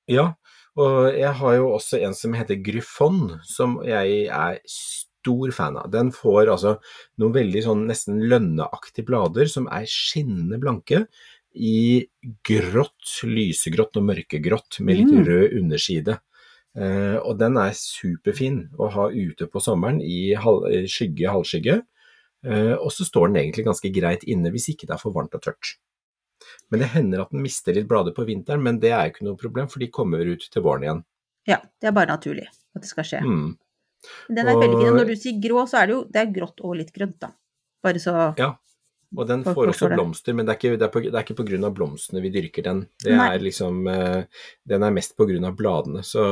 Ja, 0.08 0.34
og 0.76 1.12
jeg 1.14 1.32
har 1.34 1.54
jo 1.56 1.68
også 1.76 2.00
en 2.02 2.14
som 2.14 2.32
heter 2.34 2.56
Gryfon, 2.62 3.40
som 3.44 3.80
jeg 3.84 4.26
er 4.28 4.58
stor 4.66 5.50
fan 5.52 5.76
av. 5.76 5.90
Den 5.90 6.10
får 6.10 6.48
altså 6.48 6.78
noen 7.18 7.32
veldig 7.34 7.62
sånn 7.62 7.86
nesten 7.86 8.20
lønneaktige 8.30 9.04
blader 9.06 9.46
som 9.48 9.66
er 9.68 9.84
skinnende 9.86 10.58
blanke 10.58 11.06
i 11.54 12.06
grått, 12.46 13.22
lysegrått 13.26 13.96
og 13.96 14.04
mørkegrått 14.06 14.80
med 14.80 14.96
litt 14.96 15.08
Mm. 15.12 15.24
rød 15.26 15.58
underside. 15.60 16.18
Eh, 16.80 17.16
og 17.20 17.36
den 17.40 17.58
er 17.60 17.74
superfin 17.76 18.62
å 18.80 18.88
ha 18.94 19.08
ute 19.12 19.46
på 19.52 19.60
sommeren 19.60 20.00
i 20.00 20.32
skygge, 20.88 21.28
halvskygge. 21.28 21.80
Eh, 22.46 22.72
og 22.78 22.88
så 22.94 23.04
står 23.04 23.28
den 23.28 23.42
egentlig 23.42 23.66
ganske 23.66 23.90
greit 23.92 24.24
inne 24.24 24.52
hvis 24.54 24.70
ikke 24.72 24.88
det 24.88 24.96
er 24.96 25.02
for 25.02 25.12
varmt 25.12 25.34
og 25.36 25.42
tørt. 25.44 25.74
Men 26.72 26.80
det 26.80 26.92
hender 26.94 27.24
at 27.26 27.34
den 27.34 27.42
mister 27.44 27.76
litt 27.76 27.88
blader 27.90 28.14
på 28.16 28.24
vinteren, 28.24 28.62
men 28.64 28.78
det 28.80 28.94
er 28.94 29.04
jo 29.08 29.12
ikke 29.12 29.26
noe 29.26 29.40
problem, 29.40 29.68
for 29.68 29.82
de 29.82 29.90
kommer 29.92 30.24
ut 30.24 30.46
til 30.48 30.64
våren 30.64 30.86
igjen. 30.86 31.02
Ja, 31.50 31.58
det 31.80 31.90
er 31.90 31.96
bare 31.96 32.14
naturlig 32.14 32.46
at 32.48 32.80
det 32.80 32.88
skal 32.88 33.04
skje. 33.04 33.20
Mm. 33.26 33.50
Den 34.30 34.48
er 34.48 34.56
veldig 34.56 34.78
fin. 34.80 34.88
Og 34.88 34.94
Og- 34.94 34.98
når 35.02 35.06
du 35.12 35.16
sier 35.20 35.40
grå, 35.44 35.66
så 35.68 35.82
er 35.82 35.86
det 35.86 35.94
jo 35.94 36.04
det 36.08 36.20
er 36.22 36.32
grått 36.32 36.64
og 36.64 36.76
litt 36.76 36.92
grønt, 36.96 37.18
da. 37.20 37.32
Bare 37.82 38.00
så 38.00 38.34
Ja. 38.38 38.54
Og 39.16 39.26
den 39.26 39.42
får 39.42 39.72
også 39.72 39.88
blomster, 39.90 40.34
men 40.38 40.46
det 40.46 40.54
er 40.54 40.58
ikke, 40.60 40.76
det 40.78 40.86
er 40.86 40.92
på, 40.94 41.00
det 41.02 41.14
er 41.14 41.24
ikke 41.24 41.38
på 41.40 41.46
grunn 41.48 41.66
av 41.66 41.74
blomstene 41.74 42.22
vi 42.22 42.30
dyrker 42.34 42.66
den. 42.66 42.84
Det 43.02 43.16
Nei. 43.18 43.28
er 43.34 43.42
liksom, 43.42 43.80
eh, 43.90 44.44
den 44.70 44.86
er 44.86 44.94
mest 44.94 45.16
på 45.18 45.26
grunn 45.26 45.48
av 45.48 45.56
bladene, 45.58 46.04
så 46.06 46.24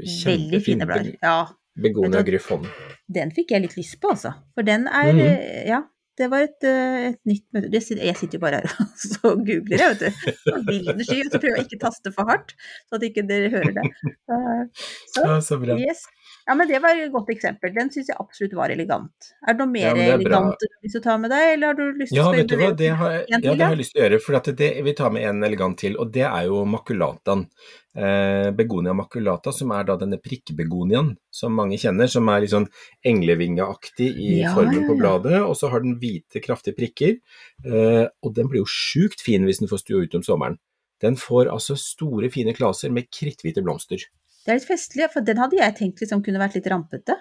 Veldig 0.00 0.62
fine 0.64 0.88
blader. 0.88 1.16
Ja, 1.20 1.38
begonia 1.76 2.22
gryfon. 2.24 2.64
den 3.12 3.32
fikk 3.36 3.52
jeg 3.52 3.66
litt 3.66 3.76
lyst 3.76 4.00
på, 4.00 4.14
altså. 4.16 4.32
For 4.56 4.64
den 4.64 4.88
er 4.88 5.12
mm. 5.12 5.20
eh, 5.26 5.66
Ja, 5.68 5.82
det 6.20 6.28
var 6.32 6.44
et, 6.44 6.64
eh, 6.68 7.10
et 7.10 7.20
nytt 7.28 7.44
møte. 7.56 7.70
Jeg 7.72 8.16
sitter 8.16 8.36
jo 8.36 8.42
bare 8.42 8.60
her 8.60 8.72
og 8.84 8.96
så 9.00 9.34
googler, 9.36 9.76
jeg, 9.80 9.94
vet 9.94 10.02
du. 10.02 10.32
Og 10.52 10.66
Bildene 10.68 11.06
sky, 11.08 11.20
og 11.24 11.30
så 11.32 11.40
prøver 11.40 11.60
jeg 11.60 11.68
ikke 11.68 11.82
taste 11.84 12.12
for 12.16 12.28
hardt, 12.32 12.56
så 12.88 12.98
at 12.98 13.06
ikke 13.08 13.24
dere 13.28 13.52
hører 13.52 13.76
det. 13.80 13.86
Eh, 14.08 14.88
Så, 15.12 15.24
Ja, 15.28 15.38
så 15.44 15.60
bra. 15.60 15.76
yes. 15.80 16.04
Ja, 16.46 16.54
men 16.58 16.66
det 16.66 16.80
var 16.82 16.98
et 16.98 17.12
godt 17.14 17.28
eksempel. 17.30 17.70
Den 17.74 17.90
syns 17.94 18.08
jeg 18.10 18.18
absolutt 18.18 18.54
var 18.58 18.72
elegant. 18.74 19.28
Er 19.46 19.54
det 19.54 19.62
noe 19.62 19.70
mer 19.70 19.98
Ja, 19.98 20.16
elegant 20.16 20.56
du 20.58 20.66
har 20.66 20.80
lyst 20.82 20.96
til 20.96 21.02
å 21.02 21.04
ta 21.04 21.14
med 21.22 21.30
deg, 21.30 21.50
eller 21.52 21.70
har 21.70 21.76
du 21.78 22.00
lyst 22.00 22.10
til 22.10 22.18
Ja, 22.18 22.24
å 22.26 22.32
vet 22.34 22.48
du 22.50 22.56
hva, 22.58 22.70
det 22.80 22.88
har, 22.98 23.14
ja, 23.30 23.38
det 23.44 23.52
har 23.52 23.76
jeg 23.76 23.78
lyst 23.78 23.94
til 23.94 24.00
å 24.00 24.04
gjøre, 24.04 24.18
for 24.24 24.50
det, 24.62 24.70
vi 24.88 24.94
tar 24.98 25.12
med 25.14 25.28
en 25.28 25.46
elegant 25.46 25.78
til, 25.78 25.94
og 26.02 26.10
det 26.14 26.24
er 26.26 26.48
jo 26.48 26.64
makulataen. 26.66 27.44
Eh, 27.92 28.48
begonia 28.56 28.94
maculata, 28.96 29.52
som 29.54 29.70
er 29.76 29.86
da 29.86 29.98
denne 30.00 30.18
prikkebegoniaen 30.18 31.12
som 31.30 31.54
mange 31.54 31.78
kjenner, 31.78 32.10
som 32.10 32.30
er 32.32 32.42
litt 32.42 32.54
sånn 32.54 32.66
englevingeaktig 33.06 34.08
i 34.10 34.32
Ja, 34.40 34.54
formen 34.56 34.88
på 34.88 34.96
bladet, 34.98 35.38
og 35.44 35.54
så 35.60 35.70
har 35.70 35.84
den 35.84 35.98
hvite, 36.02 36.42
kraftige 36.42 36.78
prikker. 36.78 37.18
Eh, 37.62 38.06
og 38.24 38.34
den 38.34 38.50
blir 38.50 38.64
jo 38.64 38.70
sjukt 38.70 39.22
fin 39.22 39.46
hvis 39.46 39.62
den 39.62 39.70
får 39.70 39.84
stå 39.84 40.02
ut 40.02 40.18
om 40.18 40.26
sommeren. 40.26 40.58
Den 41.02 41.18
får 41.18 41.50
altså 41.50 41.76
store, 41.78 42.30
fine 42.30 42.54
klaser 42.56 42.90
med 42.94 43.10
kritthvite 43.12 43.62
blomster. 43.62 44.06
Det 44.42 44.52
er 44.52 44.58
litt 44.58 44.66
festlig, 44.68 45.06
for 45.12 45.24
den 45.26 45.38
hadde 45.38 45.58
jeg 45.58 45.76
tenkt 45.78 46.02
liksom 46.02 46.22
kunne 46.26 46.42
vært 46.42 46.58
litt 46.58 46.68
rampete. 46.70 47.16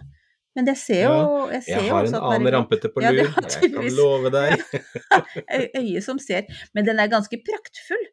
Men 0.58 0.68
jeg 0.68 0.80
ser 0.82 1.04
jo 1.06 1.20
jeg 1.48 1.64
ser 1.64 1.78
Jeg 1.78 1.92
har 1.94 2.04
også 2.04 2.18
en 2.18 2.18
at 2.18 2.24
den 2.26 2.34
er 2.34 2.40
annen 2.42 2.54
rampete 2.58 2.90
på 2.92 3.04
lur, 3.04 3.22
ja, 3.22 3.28
jeg 3.56 3.72
kan 3.72 3.94
love 3.96 4.32
deg. 4.34 4.66
Øyet 5.56 5.78
øye 5.80 6.02
som 6.04 6.20
ser. 6.20 6.50
Men 6.76 6.88
den 6.88 7.00
er 7.00 7.12
ganske 7.12 7.40
praktfull. 7.46 8.08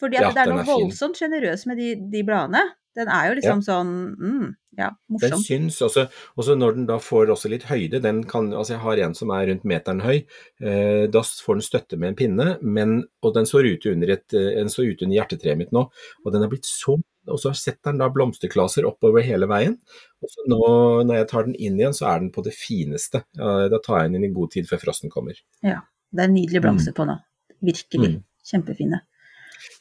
Fordi 0.00 0.20
at 0.20 0.28
Ja, 0.28 0.30
det 0.36 0.44
er 0.44 0.52
noe 0.52 0.62
er 0.62 0.68
voldsomt 0.70 1.18
sjenerøst 1.18 1.66
med 1.68 1.80
de, 1.80 1.94
de 2.12 2.22
bladene. 2.24 2.62
Den 2.98 3.10
er 3.12 3.28
jo 3.30 3.34
liksom 3.38 3.60
sånn 3.62 3.90
mm, 4.18 4.46
ja, 4.78 4.88
Den 5.22 5.42
syns 5.44 5.76
også, 5.84 6.06
også 6.40 6.56
når 6.58 6.74
den 6.78 6.86
da 6.88 6.96
får 7.02 7.30
også 7.34 7.50
litt 7.52 7.66
høyde, 7.68 8.00
den 8.02 8.22
kan, 8.28 8.48
altså 8.56 8.74
jeg 8.74 8.82
har 8.84 9.02
en 9.04 9.14
som 9.18 9.30
er 9.34 9.46
rundt 9.50 9.66
meteren 9.68 10.02
høy, 10.02 10.16
eh, 10.62 11.04
da 11.12 11.22
får 11.22 11.60
den 11.60 11.66
støtte 11.66 11.98
med 12.00 12.12
en 12.12 12.18
pinne, 12.18 12.48
men, 12.62 12.96
og 13.22 13.36
den 13.36 13.46
står 13.46 13.68
ute 13.74 13.94
under, 13.94 14.14
et, 14.16 14.26
eh, 14.34 14.62
står 14.70 14.90
ute 14.94 15.06
under 15.06 15.18
hjertetreet 15.20 15.60
mitt 15.60 15.74
nå, 15.76 15.86
og 16.24 16.34
den 16.34 16.46
er 16.46 16.50
blitt 16.50 16.66
så, 16.70 16.96
og 17.30 17.40
så 17.42 17.52
setter 17.56 17.92
den 17.92 18.02
da 18.02 18.10
blomsterklaser 18.12 18.88
oppover 18.88 19.24
hele 19.26 19.48
veien, 19.50 19.78
og 20.20 20.32
så 20.32 20.44
nå 20.50 20.64
når 21.08 21.22
jeg 21.22 21.30
tar 21.30 21.46
den 21.48 21.56
inn 21.56 21.78
igjen, 21.80 21.96
så 21.96 22.10
er 22.10 22.24
den 22.24 22.32
på 22.34 22.44
det 22.46 22.52
fineste, 22.56 23.22
da 23.36 23.80
tar 23.84 24.02
jeg 24.02 24.10
den 24.10 24.20
inn 24.20 24.28
i 24.30 24.34
god 24.36 24.52
tid 24.56 24.68
før 24.70 24.82
frosten 24.84 25.12
kommer. 25.12 25.38
Ja. 25.66 25.80
Det 26.10 26.24
er 26.24 26.32
nydelige 26.32 26.64
blomster 26.64 26.94
på 26.96 27.06
nå. 27.06 27.14
Virkelig. 27.62 28.16
Mm. 28.16 28.22
Kjempefine. 28.50 28.98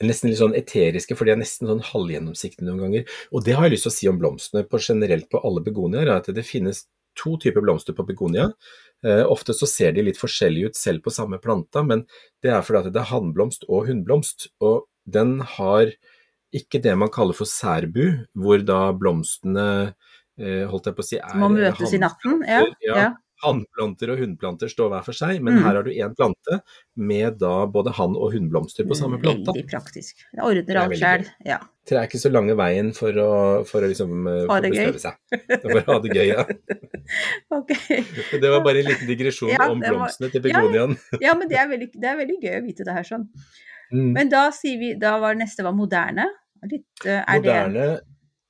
Nesten 0.04 0.30
litt 0.30 0.40
sånn 0.42 0.56
eteriske, 0.58 1.16
for 1.18 1.28
de 1.28 1.34
er 1.34 1.40
nesten 1.40 1.70
sånn 1.70 1.82
halvgjennomsiktige 1.90 2.68
noen 2.68 2.84
ganger. 2.84 3.18
Og 3.34 3.46
det 3.48 3.56
har 3.58 3.68
jeg 3.68 3.78
lyst 3.78 3.88
til 3.88 3.92
å 3.92 3.96
si 3.96 4.10
om 4.12 4.20
blomstene 4.20 4.66
på 4.68 4.82
generelt 4.84 5.30
på 5.32 5.42
alle 5.48 5.64
begonier, 5.66 6.06
er 6.06 6.20
at 6.20 6.30
det 6.36 6.46
finnes 6.48 6.86
to 7.20 7.36
typer 7.42 7.64
blomster 7.66 7.96
på 7.98 8.06
begonia. 8.08 8.50
Eh, 9.06 9.24
ofte 9.24 9.56
så 9.56 9.68
ser 9.68 9.96
de 9.96 10.06
litt 10.06 10.20
forskjellige 10.20 10.72
ut 10.72 10.80
selv 10.80 11.04
på 11.06 11.14
samme 11.16 11.40
planta, 11.42 11.84
men 11.88 12.06
det 12.44 12.54
er 12.54 12.64
fordi 12.66 12.84
at 12.84 12.94
det 12.94 13.02
er 13.02 13.12
hannblomst 13.14 13.66
og 13.70 13.88
hunnblomst. 13.90 14.50
Og 14.64 14.86
den 15.10 15.40
har 15.58 15.96
ikke 16.56 16.82
det 16.82 16.96
man 16.98 17.10
kaller 17.14 17.34
for 17.38 17.46
særbu, 17.50 18.26
hvor 18.36 18.62
da 18.66 18.92
blomstene 18.98 19.66
eh, 20.40 20.66
holdt 20.70 20.86
jeg 20.90 20.96
på 20.98 21.04
å 21.06 21.10
si, 21.10 21.18
er 21.22 21.36
Må 21.42 21.50
møtes 21.54 21.94
i 21.94 22.00
natten. 22.02 22.42
Ja. 22.48 22.64
ja. 22.86 22.96
ja. 23.04 23.10
Hannplanter 23.40 24.10
og 24.12 24.18
hunnplanter 24.20 24.68
står 24.68 24.90
hver 24.92 25.04
for 25.06 25.16
seg, 25.16 25.38
men 25.40 25.54
Mm. 25.56 25.64
her 25.64 25.76
har 25.78 25.84
du 25.86 25.92
én 25.96 26.12
plante 26.12 26.58
med 27.00 27.38
da 27.40 27.66
både 27.72 27.94
hann- 27.96 28.18
og 28.20 28.34
hunnblomster 28.34 28.84
på 28.84 28.98
samme 29.00 29.16
planta. 29.22 29.54
Veldig 29.54 29.64
praktisk. 29.72 30.26
Det 30.36 30.44
ordner 30.44 30.76
er 30.76 30.80
alt 30.82 30.98
sjøl. 31.00 31.24
Ja. 31.48 31.60
Det 31.88 31.96
er 31.98 32.04
ikke 32.10 32.20
så 32.20 32.32
lange 32.34 32.58
veien 32.60 32.92
for 32.94 33.16
å, 33.16 33.30
for 33.66 33.80
å 33.80 33.88
liksom 33.88 34.28
eh, 34.28 34.44
Ha 34.52 34.60
det 34.60 34.74
gøy. 34.76 34.92
seg. 35.00 35.16
For 35.64 35.72
å 35.80 35.86
ha 35.88 36.00
det 36.04 36.12
gøy, 36.18 36.28
ja. 36.34 36.44
Ok. 37.60 37.72
Det 38.44 38.50
var 38.52 38.60
bare 38.68 38.84
en 38.84 38.92
liten 38.92 39.08
digresjon 39.08 39.50
Ja, 39.56 39.70
om 39.72 39.80
var- 39.80 39.96
blomstene 39.96 40.32
til 40.36 40.44
Ja, 40.44 40.60
begoniaen. 40.60 40.98
Ja, 41.24 41.34
men 41.40 41.48
det 41.48 41.58
er, 41.64 41.72
veldig, 41.72 41.90
det 41.96 42.12
er 42.12 42.20
veldig 42.20 42.38
gøy 42.44 42.60
å 42.60 42.64
vite 42.68 42.84
det 42.92 42.94
her 43.00 43.08
sånn. 43.08 43.30
Mm. 43.94 44.12
Men 44.14 44.30
da 44.30 44.52
sier 44.54 44.78
vi 44.78 44.94
Da 45.02 45.16
var 45.20 45.34
det 45.34 45.42
neste 45.46 45.64
var 45.66 45.74
moderne. 45.74 46.28
Litt, 46.70 47.06
eh, 47.06 47.24
er 47.24 47.40
det 47.42 47.54
Moderne 47.56 47.88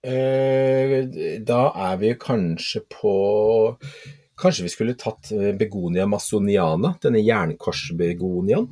eh, 0.03 1.39
Da 1.45 1.61
er 1.89 1.97
vi 2.01 2.13
kanskje 2.19 2.81
på 2.89 3.13
Kanskje 4.39 4.63
vi 4.65 4.71
skulle 4.71 4.95
tatt 4.99 5.31
eh, 5.35 5.51
begonia 5.59 6.05
masoniana, 6.07 6.93
denne 7.03 7.19
jernkorsbegoniaen. 7.19 8.69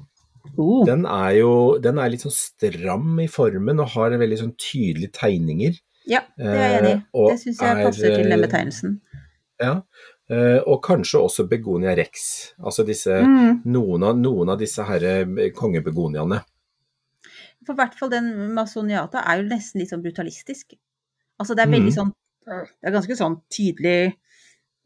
Uh. 0.57 0.85
Den 0.87 1.03
er 1.05 1.33
jo 1.41 1.49
den 1.83 1.97
er 1.99 2.07
litt 2.13 2.23
sånn 2.23 2.31
stram 2.31 3.17
i 3.19 3.27
formen 3.27 3.81
og 3.83 3.89
har 3.97 4.15
veldig 4.15 4.37
sånn 4.39 4.53
tydelige 4.55 5.11
tegninger. 5.19 5.75
Ja, 6.07 6.21
det 6.39 6.47
er 6.47 6.61
jeg 6.61 6.77
enig 6.77 6.93
i. 6.93 7.01
eh, 7.03 7.27
Det 7.33 7.39
syns 7.41 7.59
jeg 7.59 7.67
er, 7.73 7.83
passer 7.83 8.15
til 8.15 8.29
den 8.31 8.45
betegnelsen. 8.45 8.93
Ja. 9.59 9.73
Eh, 10.31 10.59
og 10.63 10.79
kanskje 10.87 11.19
også 11.19 11.47
begonia 11.51 11.95
rex. 11.99 12.53
Altså 12.63 12.85
disse, 12.87 13.19
Mm. 13.27 13.61
noen, 13.65 14.03
av, 14.07 14.15
noen 14.23 14.49
av 14.49 14.57
disse 14.59 14.83
her 14.87 15.03
eh, 15.03 15.51
kongebegoniaene. 15.51 16.39
For 17.67 17.75
i 17.75 17.79
hvert 17.81 17.97
fall 17.99 18.09
den 18.13 18.31
masoniata 18.55 19.19
er 19.27 19.41
jo 19.43 19.49
nesten 19.49 19.81
litt 19.83 19.91
sånn 19.91 20.03
brutalistisk. 20.05 20.77
Altså 21.37 21.53
det 21.57 21.67
er 21.67 21.73
veldig 21.75 21.91
Mhm. 21.91 21.97
sånn 21.99 22.13
Det 22.47 22.87
er 22.87 22.91
ganske 22.95 23.15
sånn 23.19 23.41
tydelig 23.51 24.13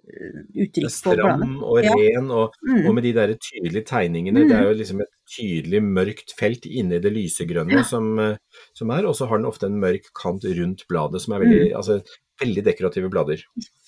eh, 0.10 0.40
uttrykk 0.66 0.88
på. 0.88 0.90
Stram 0.90 1.64
og 1.64 1.84
Ja. 1.84 1.92
ren, 1.94 2.32
og, 2.32 2.56
Mm. 2.68 2.88
og 2.88 2.96
med 2.96 3.04
de 3.04 3.12
der 3.14 3.36
tydelige 3.38 3.86
tegningene. 3.86 4.42
Mm. 4.42 4.48
Det 4.50 4.58
er 4.58 4.64
jo 4.64 4.74
liksom 4.80 5.02
et 5.02 5.12
tydelig 5.30 5.82
mørkt 5.84 6.34
felt 6.40 6.66
inni 6.66 7.00
det 7.00 7.14
lysegrønne 7.14 7.86
som, 7.86 8.18
eh, 8.18 8.38
som 8.74 8.90
er, 8.90 9.06
og 9.06 9.14
så 9.14 9.28
har 9.28 9.38
den 9.38 9.46
ofte 9.46 9.68
en 9.68 9.80
mørk 9.80 10.10
kant 10.16 10.42
rundt 10.44 10.88
bladet, 10.90 11.22
som 11.22 11.34
er 11.36 11.46
veldig, 11.46 11.70
Mm. 11.70 11.76
altså, 11.78 12.02
veldig 12.42 12.64
dekorative 12.64 13.10
blader. 13.12 13.44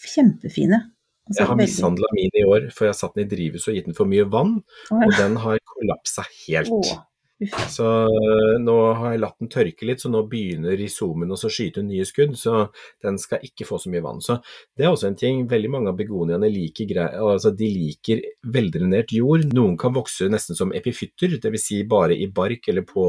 Kjempefine. 0.06 0.92
Altså, 1.28 1.40
Jeg 1.40 1.48
har 1.48 1.56
veldig- 1.56 1.68
mishandla 1.68 2.08
min 2.14 2.32
i 2.36 2.44
år, 2.46 2.72
for 2.72 2.86
jeg 2.86 2.90
har 2.94 2.94
satt 2.94 3.16
den 3.16 3.26
i 3.26 3.36
drivhus 3.36 3.68
og 3.68 3.74
gitt 3.74 3.86
den 3.86 3.94
for 3.96 4.06
mye 4.06 4.30
vann, 4.30 4.62
Åh, 4.92 5.04
og 5.08 5.12
den 5.18 5.36
har 5.38 5.58
kollapsa 5.66 6.24
helt. 6.48 6.70
uff. 6.70 7.00
Så 7.72 7.88
øh, 8.08 8.56
nå 8.62 8.78
har 9.00 9.14
jeg 9.14 9.22
latt 9.24 9.38
den 9.42 9.52
tørke 9.54 9.88
litt, 9.90 10.04
så 10.04 10.12
nå 10.12 10.24
begynner 10.32 10.78
rizomen 10.80 11.34
å 11.34 11.40
skyte 11.42 11.84
nye 11.86 12.06
skudd, 12.08 12.38
så 12.40 12.68
den 13.04 13.20
skal 13.22 13.44
ikke 13.46 13.68
få 13.70 13.80
så 13.82 13.92
mye 13.94 14.04
vann. 14.06 14.22
Så 14.24 14.40
det 14.78 14.88
er 14.88 14.94
også 14.94 15.12
en 15.12 15.20
ting, 15.20 15.46
veldig 15.52 15.74
mange 15.74 15.94
av 15.94 16.00
begoniaene 16.00 16.50
liker, 16.52 16.96
altså 17.20 17.54
de 17.58 17.70
liker 17.74 18.24
veldrenert 18.56 19.14
jord. 19.16 19.48
Noen 19.54 19.78
kan 19.80 19.96
vokse 19.96 20.30
nesten 20.32 20.60
som 20.60 20.74
epifytter, 20.76 21.38
dvs. 21.40 21.70
Si 21.70 21.84
bare 21.88 22.18
i 22.18 22.28
bark 22.28 22.68
eller 22.72 22.86
på, 22.88 23.08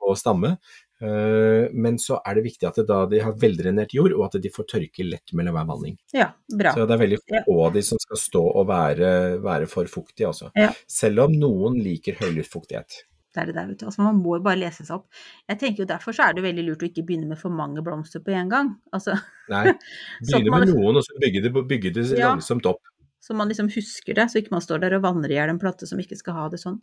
på 0.00 0.14
stamme. 0.18 0.56
Eh, 1.00 1.70
Men 1.72 1.98
så 1.98 2.18
er 2.20 2.36
det 2.36 2.44
viktig 2.44 2.68
at 2.68 2.80
det 2.80 2.86
da 2.90 3.04
de 3.08 3.22
har 3.24 3.36
veldrenert 3.40 3.94
jord, 3.96 4.12
og 4.18 4.26
at 4.28 4.40
de 4.42 4.52
får 4.52 4.68
tørke 4.74 5.06
lett 5.06 5.32
mellom 5.36 5.56
hver 5.56 5.68
vanning. 5.70 5.96
Ja, 6.12 6.30
bra. 6.52 6.74
Så 6.76 6.84
det 6.84 6.96
er 6.96 7.04
veldig 7.04 7.20
få 7.46 7.56
av 7.66 7.76
de 7.76 7.84
som 7.86 8.00
skal 8.02 8.20
stå 8.20 8.42
og 8.50 8.66
være, 8.68 9.12
være 9.44 9.70
for 9.70 9.88
fuktige, 9.90 10.28
altså. 10.28 10.50
Ja. 10.58 10.72
Selv 10.90 11.24
om 11.26 11.38
noen 11.40 11.80
liker 11.84 12.20
høyluftfuktighet. 12.20 13.04
Det 13.30 13.40
er 13.42 13.46
det 13.46 13.54
der, 13.54 13.66
vet 13.70 13.78
du. 13.78 13.86
Altså, 13.86 14.02
man 14.02 14.16
må 14.18 14.36
jo 14.38 14.42
bare 14.42 14.58
lese 14.58 14.82
seg 14.82 14.96
opp. 14.96 15.06
Jeg 15.48 15.58
tenker 15.60 15.84
jo 15.84 15.88
Derfor 15.92 16.12
så 16.16 16.24
er 16.28 16.34
det 16.34 16.42
veldig 16.42 16.64
lurt 16.66 16.80
å 16.82 16.88
ikke 16.88 17.04
begynne 17.06 17.28
med 17.30 17.38
for 17.38 17.50
mange 17.54 17.82
blomster 17.86 18.18
på 18.26 18.32
en 18.34 18.48
gang. 18.50 18.72
Altså, 18.92 19.14
Nei, 19.52 19.66
begynne 20.26 20.50
man- 20.50 20.64
med 20.66 20.72
noen, 20.74 20.96
og 20.98 21.04
så 21.06 21.14
bygge 21.22 21.42
det, 21.46 21.52
bygge 21.70 21.92
det 21.94 22.06
Ja. 22.18 22.32
langsomt 22.34 22.66
opp. 22.66 22.80
Så 23.22 23.34
man 23.36 23.50
liksom 23.52 23.68
husker 23.68 24.14
det, 24.16 24.24
så 24.32 24.40
ikke 24.40 24.50
man 24.54 24.62
står 24.64 24.80
der 24.80 24.94
og 24.96 25.02
vanner 25.04 25.28
i 25.30 25.36
hjel 25.36 25.50
en 25.52 25.58
plate 25.60 25.86
som 25.86 25.98
ikke 26.00 26.16
skal 26.16 26.32
ha 26.38 26.48
det 26.48 26.58
sånn. 26.58 26.78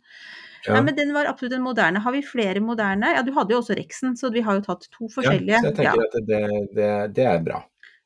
Ja. 0.64 0.76
Nei, 0.76 0.82
men 0.86 0.94
den 0.94 1.10
var 1.12 1.26
absolutt 1.26 1.52
en 1.56 1.64
moderne. 1.66 1.98
Har 2.00 2.12
vi 2.14 2.22
flere 2.22 2.60
moderne? 2.62 3.10
Ja, 3.16 3.22
du 3.26 3.32
hadde 3.34 3.52
jo 3.52 3.58
også 3.60 3.74
Rexen, 3.76 4.14
så 4.16 4.30
vi 4.32 4.40
har 4.46 4.54
jo 4.54 4.62
tatt 4.68 4.86
to 4.94 5.08
forskjellige. 5.10 5.50
Ja, 5.50 5.60
så 5.60 5.74
jeg 5.74 5.84
Ja, 5.84 5.92
tenker 5.92 6.06
at 6.06 6.26
det, 6.30 6.42
det, 6.78 6.90
det 7.18 7.26
er 7.26 7.42
bra. 7.42 7.64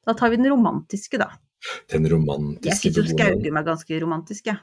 Da 0.08 0.14
tar 0.18 0.30
vi 0.32 0.40
den 0.40 0.48
romantiske, 0.50 1.20
da. 1.20 1.28
Den 1.92 2.08
romantiske 2.10 2.90
beboeren. 2.90 3.04
Jeg 3.04 3.04
syns 3.04 3.12
Skaugum 3.14 3.60
er 3.60 3.68
ganske 3.68 4.00
romantisk, 4.02 4.46
jeg. 4.50 4.58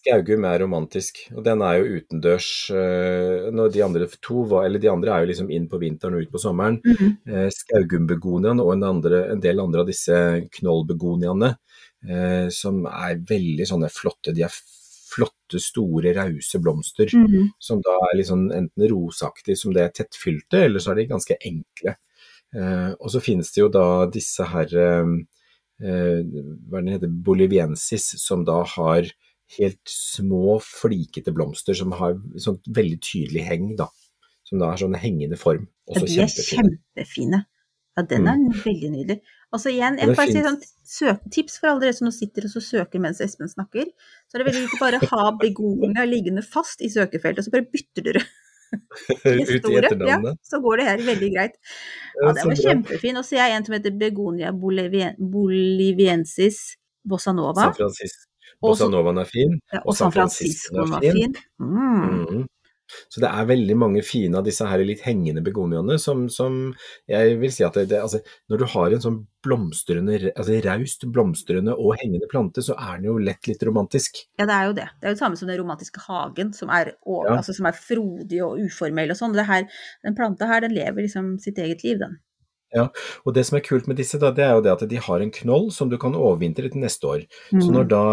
Skaugum 0.00 0.46
er 0.48 0.62
romantisk, 0.62 1.18
og 1.36 1.44
den 1.44 1.60
er 1.60 1.76
jo 1.76 1.98
utendørs. 2.00 2.48
øh, 2.72 3.50
Når 3.52 3.72
de 3.72 3.84
andre 3.84 4.08
to 4.22 4.46
var, 4.48 4.64
eller 4.64 4.80
de 4.80 4.90
andre 4.90 5.12
er 5.12 5.20
jo 5.20 5.30
liksom 5.30 5.50
inn 5.52 5.68
på 5.68 5.80
vinteren 5.82 6.16
og 6.16 6.24
ut 6.24 6.32
på 6.32 6.40
sommeren. 6.40 6.80
Mhm. 6.84 7.10
Eh, 7.28 7.48
Skaugumbegoniaen 7.52 8.60
og 8.60 8.72
en, 8.72 8.84
andre, 8.84 9.30
en 9.34 9.40
del 9.40 9.60
andre 9.60 9.84
av 9.84 9.86
disse 9.86 10.16
knollbegoniaene, 10.56 11.54
eh, 12.08 12.48
som 12.48 12.86
er 12.86 13.20
veldig 13.28 13.66
sånne 13.68 13.90
flotte. 13.92 14.32
De 14.32 14.42
er 14.42 14.54
flotte, 15.10 15.60
store, 15.60 16.14
rause 16.16 16.58
blomster. 16.62 17.10
Mhm. 17.12 17.50
som 17.58 17.80
da 17.82 17.96
er 18.12 18.22
sånn 18.24 18.50
enten 18.52 18.88
roseaktige 18.88 19.56
som 19.56 19.72
det 19.74 19.82
er 19.82 19.92
tettfylte, 19.92 20.64
eller 20.64 20.80
så 20.80 20.92
er 20.92 20.94
de 21.02 21.10
ganske 21.10 21.36
enkle. 21.44 21.96
Eh, 22.56 22.92
og 22.98 23.10
så 23.10 23.20
finnes 23.20 23.52
det 23.52 23.60
jo 23.60 23.68
da 23.68 24.06
disse 24.10 24.42
her 24.42 24.72
eh, 24.74 25.10
eh, 25.82 26.20
hva 26.24 26.78
er 26.78 26.82
det 26.82 26.86
den 26.86 26.94
heter, 26.94 27.12
boliviensis, 27.26 28.14
som 28.22 28.44
da 28.44 28.62
har 28.64 29.10
helt 29.58 29.80
små, 29.90 30.58
flikete 30.62 31.32
blomster 31.34 31.74
som 31.78 31.92
har 31.98 32.12
sånn 32.40 32.60
veldig 32.70 32.98
tydelig 33.02 33.42
heng, 33.48 33.66
da. 33.78 33.86
Som 34.46 34.58
da 34.62 34.66
har 34.72 34.78
sånn 34.80 34.94
hengende 34.98 35.36
form. 35.38 35.64
Ja, 35.86 35.90
Også 35.96 36.06
de 36.06 36.12
er 36.22 36.26
kjempefine. 36.30 36.70
kjempefine. 36.96 37.38
Ja, 37.98 38.02
den 38.06 38.26
er 38.30 38.36
veldig 38.64 38.90
nydelig. 38.94 39.18
Altså 39.50 39.68
igjen, 39.72 39.96
jeg 39.98 40.06
bare 40.14 40.30
sier 40.30 40.38
si 40.38 40.46
sånn 40.46 40.60
søk, 40.86 41.20
tips 41.34 41.54
for 41.58 41.66
alle 41.72 41.82
dere 41.82 41.94
som 41.96 42.06
nå 42.06 42.12
sitter 42.14 42.42
og 42.46 42.52
så 42.52 42.60
søker 42.62 42.98
mens 43.02 43.18
Espen 43.24 43.50
snakker. 43.50 43.86
Så 44.30 44.34
er 44.36 44.40
det 44.42 44.48
veldig 44.52 44.62
viktig 44.68 44.80
bare 44.82 44.98
å 45.02 45.08
ha 45.10 45.24
begonia 45.40 46.04
liggende 46.06 46.42
fast 46.46 46.78
i 46.86 46.88
søkefeltet, 46.92 47.40
og 47.42 47.46
så 47.48 47.54
bare 47.56 47.70
bytter 47.72 48.02
dere 48.06 48.22
Ut 48.70 49.26
i 49.26 49.30
etternavnet. 49.80 50.30
Ja, 50.30 50.34
så 50.46 50.56
går 50.62 50.74
det 50.78 50.84
her 50.86 51.00
veldig 51.08 51.30
greit. 51.34 51.54
Ja, 51.58 51.64
Ja, 52.28 52.32
den 52.38 52.46
var 52.52 52.58
kjempefin. 52.62 53.18
Og 53.18 53.24
så 53.26 53.34
er 53.40 53.46
jeg 53.50 53.56
en 53.58 53.66
som 53.66 53.74
heter 53.74 53.90
begonia 53.98 54.50
boliviensis 54.54 56.58
bossa 57.02 57.34
nova. 57.34 57.66
San 57.66 57.74
Francisco. 57.74 58.29
Og 58.60 58.72
Bossa 58.74 58.88
Novaen 58.92 59.20
er 59.22 59.28
fin, 59.28 59.58
Ja, 59.72 59.82
og 59.84 59.96
San 59.96 60.12
Francisco 60.12 60.84
var 60.84 61.00
fin. 61.00 61.36
Mm. 61.58 62.24
Mm. 62.28 62.48
Så 63.08 63.20
det 63.22 63.28
er 63.30 63.46
veldig 63.46 63.76
mange 63.78 64.02
fine 64.02 64.38
av 64.40 64.46
disse 64.46 64.66
her 64.66 64.82
litt 64.82 65.04
hengende 65.04 65.42
begoniaene 65.46 65.94
som, 66.02 66.24
som 66.32 66.72
jeg 67.10 67.36
vil 67.40 67.52
si 67.54 67.64
at 67.66 67.76
det, 67.78 67.86
det, 67.92 68.00
altså, 68.02 68.20
når 68.50 68.62
du 68.62 68.64
har 68.72 68.96
en 68.96 69.04
sånn 69.04 69.18
blomstrende, 69.46 70.16
altså 70.34 70.58
raust 70.66 71.06
blomstrende 71.14 71.76
og 71.78 71.94
hengende 72.02 72.28
plante, 72.30 72.64
så 72.66 72.76
er 72.76 72.98
den 72.98 73.08
jo 73.10 73.16
lett 73.22 73.46
litt 73.48 73.62
romantisk. 73.66 74.24
Ja, 74.40 74.48
det 74.50 74.56
er 74.56 74.66
jo 74.68 74.74
det. 74.80 74.88
Det 74.98 75.06
er 75.06 75.14
jo 75.14 75.18
det 75.18 75.22
samme 75.22 75.40
som 75.40 75.52
den 75.52 75.60
romantiske 75.62 76.02
hagen, 76.08 76.50
som 76.56 76.72
er, 76.74 76.94
og, 77.06 77.28
Ja. 77.28 77.38
altså, 77.38 77.54
som 77.56 77.70
er 77.70 77.78
frodig 77.78 78.42
og 78.44 78.58
uformell 78.58 79.14
og 79.14 79.20
sånn. 79.22 79.38
Den 79.38 80.18
planta 80.18 80.50
her, 80.50 80.66
den 80.66 80.74
lever 80.74 81.06
liksom 81.06 81.38
sitt 81.40 81.58
eget 81.58 81.86
liv, 81.86 82.02
den. 82.02 82.18
Og 83.26 83.34
det 83.34 83.42
som 83.48 83.56
er 83.58 83.64
kult 83.66 83.88
med 83.90 83.98
disse, 83.98 84.18
da, 84.22 84.30
det 84.34 84.44
er 84.46 84.54
jo 84.54 84.62
det 84.62 84.72
at 84.76 84.84
de 84.90 85.00
har 85.02 85.24
en 85.24 85.32
knoll 85.34 85.70
som 85.74 85.90
du 85.90 85.96
kan 85.98 86.14
overvintre 86.14 86.70
til 86.70 86.84
neste 86.84 87.08
år. 87.08 87.24
Så 87.50 87.66
Mm. 87.66 87.74
når, 87.74 87.88
da, 87.90 88.04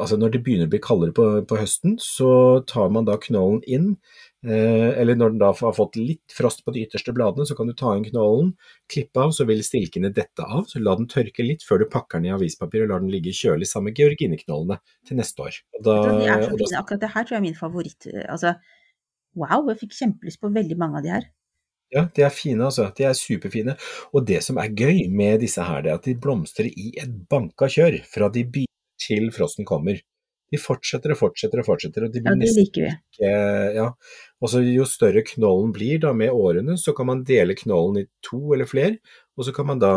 altså 0.00 0.18
når 0.20 0.34
det 0.34 0.42
begynner 0.44 0.68
å 0.68 0.72
bli 0.74 0.82
kaldere 0.84 1.14
på, 1.16 1.24
på 1.48 1.56
høsten, 1.58 1.96
så 2.02 2.60
tar 2.68 2.90
man 2.92 3.08
da 3.08 3.16
knollen 3.16 3.62
inn. 3.66 3.96
Eh, 4.44 4.90
eller 5.00 5.16
når 5.16 5.32
den 5.32 5.40
da 5.40 5.52
har 5.56 5.72
fått 5.72 5.96
litt 5.96 6.34
frost 6.36 6.60
på 6.66 6.72
de 6.74 6.82
ytterste 6.84 7.14
bladene, 7.16 7.46
så 7.48 7.56
kan 7.56 7.70
du 7.70 7.72
ta 7.72 7.94
inn 7.96 8.04
knollen, 8.04 8.50
klippe 8.92 9.22
av, 9.22 9.32
så 9.32 9.46
vil 9.48 9.62
stilkene 9.64 10.12
dette 10.12 10.44
av. 10.44 10.66
Så 10.68 10.82
la 10.84 10.92
den 10.98 11.08
tørke 11.08 11.46
litt 11.46 11.64
før 11.64 11.80
du 11.80 11.86
pakker 11.88 12.20
den 12.20 12.28
i 12.28 12.34
avispapir 12.36 12.84
og 12.84 12.92
lar 12.92 13.00
den 13.00 13.12
ligge 13.14 13.32
kjølig 13.32 13.70
sammen 13.70 13.88
med 13.92 14.02
georgineknollene 14.02 14.76
til 15.08 15.16
neste 15.16 15.46
år. 15.48 15.62
Da, 15.80 15.96
Vet 15.96 16.04
du 16.04 16.10
hva, 16.10 16.18
De 16.20 16.28
er 16.28 16.44
så 16.44 16.58
fine. 16.58 16.82
Akkurat 16.82 17.06
det 17.06 17.12
her 17.14 17.24
tror 17.24 17.36
jeg 17.38 17.40
er 17.40 17.46
min 17.48 17.56
favoritt. 17.62 18.10
Altså, 18.28 18.52
wow, 19.34 19.64
jeg 19.72 19.80
fikk 19.86 19.96
kjempelyst 20.02 20.42
på 20.44 20.52
veldig 20.52 20.76
mange 20.84 21.00
av 21.00 21.08
de 21.08 21.14
her. 21.16 21.30
Ja, 21.92 22.06
de 22.16 22.22
er 22.22 22.30
fine, 22.30 22.64
altså. 22.64 22.88
De 22.96 23.04
er 23.04 23.12
superfine. 23.14 23.76
Og 24.14 24.24
det 24.26 24.42
som 24.42 24.58
er 24.58 24.68
gøy 24.74 25.08
med 25.10 25.40
disse 25.40 25.62
her, 25.62 25.82
det 25.82 25.90
er 25.92 25.94
at 26.00 26.04
de 26.08 26.14
blomstrer 26.14 26.66
i 26.70 26.92
et 27.02 27.12
banka 27.30 27.66
kjør 27.70 28.00
fra 28.08 28.28
de 28.32 28.44
begynner 28.44 28.98
til 28.98 29.30
frosten 29.34 29.64
kommer. 29.68 30.00
De 30.52 30.58
fortsetter 30.60 31.10
og 31.10 31.18
fortsetter 31.18 31.58
og 31.60 31.66
fortsetter, 31.66 32.04
og 32.06 32.12
de 32.14 32.20
Ja, 32.22 32.34
det 32.38 32.50
liker 32.54 32.82
vi. 32.84 32.90
ikke 33.18 33.30
ja. 33.74 33.86
Og 34.40 34.48
så 34.52 34.60
jo 34.62 34.84
større 34.86 35.22
knollen 35.26 35.72
blir 35.74 35.98
da 36.00 36.12
med 36.12 36.30
årene, 36.30 36.76
så 36.78 36.94
kan 36.94 37.06
man 37.06 37.24
dele 37.24 37.54
knollen 37.58 38.02
i 38.02 38.06
to 38.22 38.52
eller 38.54 38.66
flere, 38.70 38.98
og 39.36 39.44
så 39.44 39.54
kan 39.54 39.66
man 39.66 39.78
da, 39.82 39.90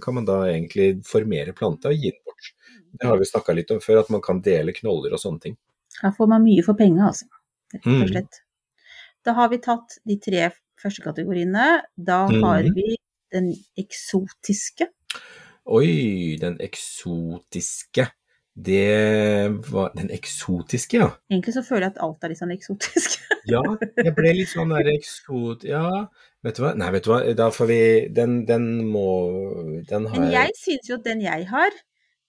kan 0.00 0.14
man 0.14 0.24
da 0.24 0.46
egentlig 0.48 1.04
formere 1.04 1.52
planta 1.52 1.88
og 1.90 1.94
gi 1.98 2.10
den 2.10 2.22
bort. 2.24 2.52
Det 3.00 3.06
har 3.08 3.18
vi 3.18 3.24
snakka 3.28 3.52
litt 3.56 3.70
om 3.74 3.80
før, 3.80 4.00
at 4.00 4.10
man 4.10 4.20
kan 4.24 4.40
dele 4.40 4.72
knoller 4.72 5.12
og 5.12 5.20
sånne 5.20 5.40
ting. 5.40 5.56
Her 6.02 6.12
får 6.16 6.28
man 6.28 6.42
mye 6.44 6.62
for 6.64 6.74
penga, 6.78 7.08
altså. 7.10 7.26
Rett 7.74 7.86
Mm. 7.86 8.02
og 8.02 8.08
slett. 8.08 8.40
Da 9.24 9.32
har 9.34 9.48
vi 9.48 9.58
tatt 9.58 9.98
de 10.06 10.16
tre 10.18 10.50
første 10.82 11.02
kategoriene. 11.04 11.82
Da 11.96 12.26
Mm. 12.28 12.42
har 12.42 12.62
vi 12.74 12.96
den 13.32 13.52
eksotiske. 13.78 14.88
Oi, 15.66 16.36
den 16.40 16.58
eksotiske. 16.60 18.08
Det 18.54 19.48
var 19.72 19.92
Den 19.96 20.10
eksotiske, 20.10 20.98
ja. 20.98 21.06
Egentlig 21.30 21.54
så 21.54 21.62
føler 21.64 21.86
jeg 21.86 21.92
at 21.94 22.02
alt 22.04 22.24
er 22.24 22.28
litt 22.28 22.38
sånn 22.42 22.52
eksotisk. 22.52 23.18
Ja, 23.48 23.62
jeg 23.96 24.12
ble 24.14 24.32
litt 24.36 24.50
sånn 24.52 24.70
der 24.70 24.86
eksot... 24.92 25.64
Ja, 25.66 26.06
vet 26.44 26.54
du 26.58 26.62
hva? 26.62 26.74
Nei, 26.78 26.90
vet 26.94 27.02
du 27.06 27.10
hva, 27.10 27.22
da 27.34 27.48
får 27.50 27.66
vi 27.66 27.78
Den, 28.14 28.44
den 28.46 28.84
må 28.86 29.06
Den 29.88 30.06
har 30.06 30.20
Men 30.20 30.30
jeg 30.30 30.52
syns 30.60 30.86
jo 30.90 30.94
at 31.00 31.08
den 31.08 31.24
jeg 31.24 31.48
har, 31.50 31.74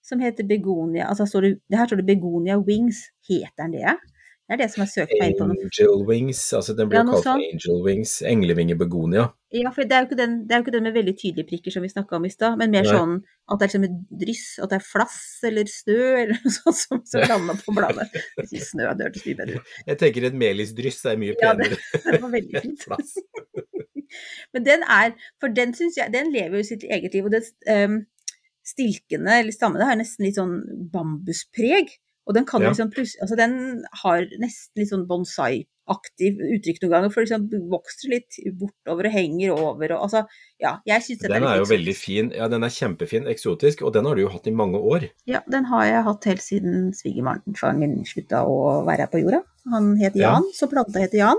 som 0.02 0.24
heter 0.24 0.48
begonia 0.50 1.06
altså 1.12 1.28
står 1.30 1.42
det, 1.46 1.52
det 1.70 1.78
Her 1.78 1.92
står 1.92 2.02
det 2.02 2.08
begonia 2.08 2.58
wings. 2.58 3.04
Heter 3.30 3.68
den 3.68 3.76
det? 3.78 3.94
Det 4.44 4.56
er 4.58 4.60
det 4.60 4.66
som 4.74 4.82
er 4.84 4.90
søkt 4.92 5.12
meg 5.20 5.32
inn 5.32 5.38
på. 5.40 5.46
Angel 5.56 6.02
Wings, 6.10 6.40
altså 6.58 6.74
den 6.76 6.90
blir 6.92 7.00
Ja, 7.00 7.04
kalt 7.08 7.24
sånn. 7.24 7.40
Angel 7.48 7.78
Wings. 7.86 8.18
englevingebegonia. 8.28 9.30
Ja, 9.56 9.70
for 9.72 9.88
det 9.88 9.96
er 9.96 10.10
den, 10.20 10.34
det 10.50 10.52
er 10.56 10.60
jo 10.60 10.66
ikke 10.66 10.74
den 10.76 10.84
med 10.84 10.94
veldig 10.98 11.14
tydelige 11.22 11.48
prikker 11.48 11.72
som 11.72 11.86
vi 11.86 11.90
snakka 11.94 12.18
om 12.18 12.26
i 12.28 12.32
stad, 12.34 12.58
men 12.60 12.74
mer 12.74 12.84
Nei. 12.84 12.92
sånn 12.92 13.14
at 13.24 13.60
det 13.62 13.64
er 13.64 13.70
liksom 13.72 13.86
et 13.88 13.96
dryss, 14.26 14.44
at 14.60 14.70
det 14.74 14.80
er 14.82 14.86
flass 14.90 15.20
eller 15.48 15.70
snø 15.72 15.98
eller 16.26 16.36
noe 16.44 16.54
sånt 16.58 16.80
som, 16.82 17.02
som 17.08 17.26
lander 17.32 17.62
på 17.64 17.76
bladet. 17.78 18.10
Snø, 18.52 18.90
hadde 18.90 19.08
hørtes 19.08 19.26
mye 19.30 19.40
bedre 19.40 19.62
ut. 19.64 19.74
Jeg 19.88 20.02
tenker 20.04 20.28
et 20.28 20.38
melisdryss 20.44 21.00
er 21.14 21.22
mye 21.24 21.38
penere 21.40 21.78
Ja, 21.78 21.78
det- 21.78 22.04
Det 22.12 22.22
var 22.26 22.34
veldig 22.36 22.64
fint. 22.68 22.84
flass. 22.90 23.16
Men 24.54 24.64
den 24.68 24.84
er, 24.84 25.16
for 25.42 25.50
den 25.56 25.72
syns 25.78 25.96
jeg, 25.98 26.12
den 26.14 26.34
lever 26.36 26.60
jo 26.60 26.68
sitt 26.68 26.84
eget 26.84 27.16
liv, 27.16 27.26
og 27.26 27.32
det 27.34 27.46
um, 27.72 28.02
stilkene 28.68 29.40
eller 29.40 29.56
stammene 29.56 29.88
har 29.88 29.98
nesten 30.00 30.28
litt 30.28 30.38
sånn 30.38 30.60
bambuspreg. 30.94 31.96
Og 32.28 32.34
den 32.38 32.46
kan 32.46 32.62
Ja. 32.62 32.70
liksom 32.70 32.90
Altså 33.22 33.36
den 33.36 33.84
har 34.04 34.22
nesten 34.40 34.80
litt 34.80 34.90
sånn 34.90 35.08
bonsai-aktiv 35.08 36.38
uttrykk 36.56 36.82
noen 36.84 36.92
ganger, 36.94 37.10
for 37.12 37.22
liksom 37.26 37.50
vokser 37.70 38.10
litt 38.14 38.38
bortover 38.60 39.08
og 39.10 39.12
henger 39.12 39.52
over 39.52 39.92
og 39.98 40.04
altså 40.08 40.22
Ja, 40.62 40.78
jeg 40.88 41.02
syns 41.04 41.20
den, 41.20 41.32
Den 41.32 41.44
er 41.44 41.58
jo 41.58 41.66
veldig 41.68 41.96
fin. 41.96 42.32
Ja, 42.32 42.48
den 42.48 42.64
er 42.64 42.70
kjempefin, 42.72 43.28
eksotisk, 43.28 43.82
og 43.84 43.92
den 43.94 44.06
har 44.06 44.16
du 44.16 44.22
jo 44.22 44.30
hatt 44.30 44.48
i 44.48 44.52
mange 44.56 44.80
år. 44.80 45.10
Ja, 45.28 45.42
den 45.52 45.66
har 45.66 45.84
jeg 45.86 46.04
hatt 46.04 46.24
helt 46.32 46.42
siden 46.42 46.94
svigerfaren 46.96 47.80
min 47.80 48.04
slutta 48.06 48.46
å 48.48 48.86
være 48.88 49.04
her 49.04 49.12
på 49.12 49.20
jorda. 49.24 49.44
Han 49.72 49.98
het 49.98 50.16
Ja. 50.16 50.36
Jan, 50.40 50.44
så 50.56 50.70
planta 50.72 51.00
heter 51.04 51.18
Jan. 51.18 51.38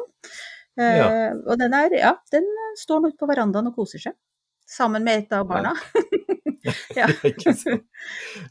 Uh, 0.79 0.83
Ja. 0.99 1.33
Og 1.47 1.59
den 1.59 1.73
er, 1.73 1.89
ja, 1.97 2.15
den 2.33 2.45
står 2.77 3.01
nå 3.01 3.09
ute 3.09 3.17
på 3.19 3.29
verandaen 3.31 3.69
og 3.69 3.77
koser 3.77 3.99
seg. 4.01 4.13
Sammen 4.67 5.05
med 5.05 5.19
et 5.25 5.33
av 5.33 5.47
barna. 5.49 5.73
ja. 5.95 6.03
Sant? 7.63 7.85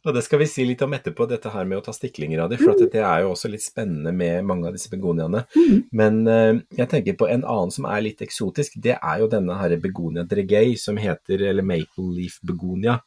Og 0.04 0.15
det 0.15 0.23
skal 0.26 0.41
vi 0.41 0.47
si 0.49 0.65
litt 0.67 0.82
om 0.86 0.93
etterpå, 0.95 1.28
dette 1.30 1.52
her 1.54 1.67
med 1.69 1.80
å 1.80 1.84
ta 1.86 1.93
stiklinger 1.95 2.43
av 2.43 2.52
dem. 2.52 2.62
For 2.62 2.73
at 2.76 2.93
det 2.93 3.04
er 3.04 3.23
jo 3.23 3.34
også 3.34 3.52
litt 3.52 3.65
spennende 3.65 4.13
med 4.15 4.45
mange 4.47 4.69
av 4.69 4.78
disse 4.78 4.91
begoniaene. 4.93 5.43
Mm. 5.56 5.84
Men 5.95 6.21
uh, 6.30 6.62
jeg 6.78 6.89
tenker 6.91 7.19
på 7.19 7.30
en 7.32 7.45
annen 7.45 7.73
som 7.73 7.89
er 7.89 8.06
litt 8.06 8.23
eksotisk. 8.26 8.80
Det 8.84 8.97
er 8.99 9.21
jo 9.23 9.30
denne 9.32 9.58
her 9.60 9.76
begonia 9.84 10.26
dregei, 10.28 10.73
som 10.80 10.99
heter, 11.02 11.45
eller 11.52 11.65
maple 11.65 12.10
leaf 12.17 12.39
begonia. 12.45 12.99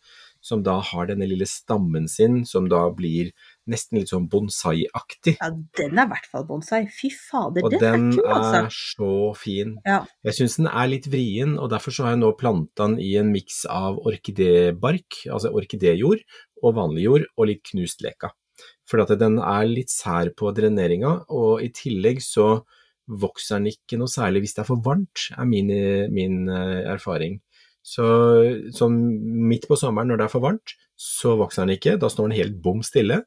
Som 0.45 0.62
da 0.66 0.77
har 0.92 1.09
denne 1.09 1.27
lille 1.27 1.47
stammen 1.51 2.07
sin, 2.11 2.45
som 2.47 2.69
da 2.71 2.85
blir 2.95 3.33
nesten 3.70 3.98
litt 3.98 4.11
sånn 4.12 4.29
bonsai-aktig. 4.31 5.37
ja, 5.40 5.50
den 5.79 5.98
er 5.98 6.07
i 6.07 6.12
hvert 6.12 6.29
fall 6.31 6.46
bonsai. 6.48 6.85
Fy 6.92 7.11
fader, 7.14 7.66
Og 7.66 7.74
den, 7.74 7.83
den 7.83 8.09
er 8.12 8.16
kul, 8.16 8.24
er 8.24 8.68
altså. 8.68 8.94
så 8.96 9.12
fin. 9.38 9.76
Ja. 9.87 10.00
Jeg 10.26 10.38
syns 10.38 10.57
den 10.61 10.70
er 10.70 10.90
litt 10.90 11.09
vrien, 11.12 11.57
og 11.59 11.70
derfor 11.74 11.94
så 11.94 12.07
har 12.07 12.16
jeg 12.16 12.22
nå 12.22 12.33
planta 12.38 12.87
den 12.87 12.98
i 13.02 13.12
en 13.20 13.33
miks 13.35 13.64
av 13.70 14.00
orkidébark, 14.07 15.22
altså 15.33 15.52
orkidéjord, 15.57 16.24
og 16.62 16.76
vanlig 16.79 17.07
jord, 17.07 17.29
og 17.37 17.50
litt 17.50 17.64
knust 17.72 18.05
leka. 18.07 18.33
For 18.88 19.02
at 19.02 19.12
den 19.18 19.40
er 19.42 19.66
litt 19.68 19.90
sær 19.92 20.31
på 20.38 20.52
dreneringa, 20.57 21.18
og 21.35 21.64
i 21.64 21.72
tillegg 21.74 22.22
så 22.24 22.61
vokser 23.07 23.61
den 23.61 23.70
ikke 23.74 23.98
noe 24.00 24.11
særlig 24.11 24.44
hvis 24.44 24.57
det 24.57 24.64
er 24.64 24.70
for 24.70 24.83
varmt, 24.83 25.29
er 25.37 25.46
min, 25.46 25.70
min 26.14 26.46
eh, 26.50 26.87
erfaring. 26.94 27.40
Så 27.87 28.07
sånn 28.74 28.96
midt 29.46 29.68
på 29.70 29.79
sommeren 29.79 30.11
når 30.11 30.18
det 30.18 30.26
er 30.26 30.33
for 30.33 30.42
varmt, 30.42 30.74
så 30.98 31.37
vokser 31.38 31.66
den 31.66 31.76
ikke, 31.76 31.94
da 32.02 32.11
står 32.11 32.31
den 32.31 32.38
helt 32.40 32.57
bom 32.64 32.83
stille. 32.87 33.20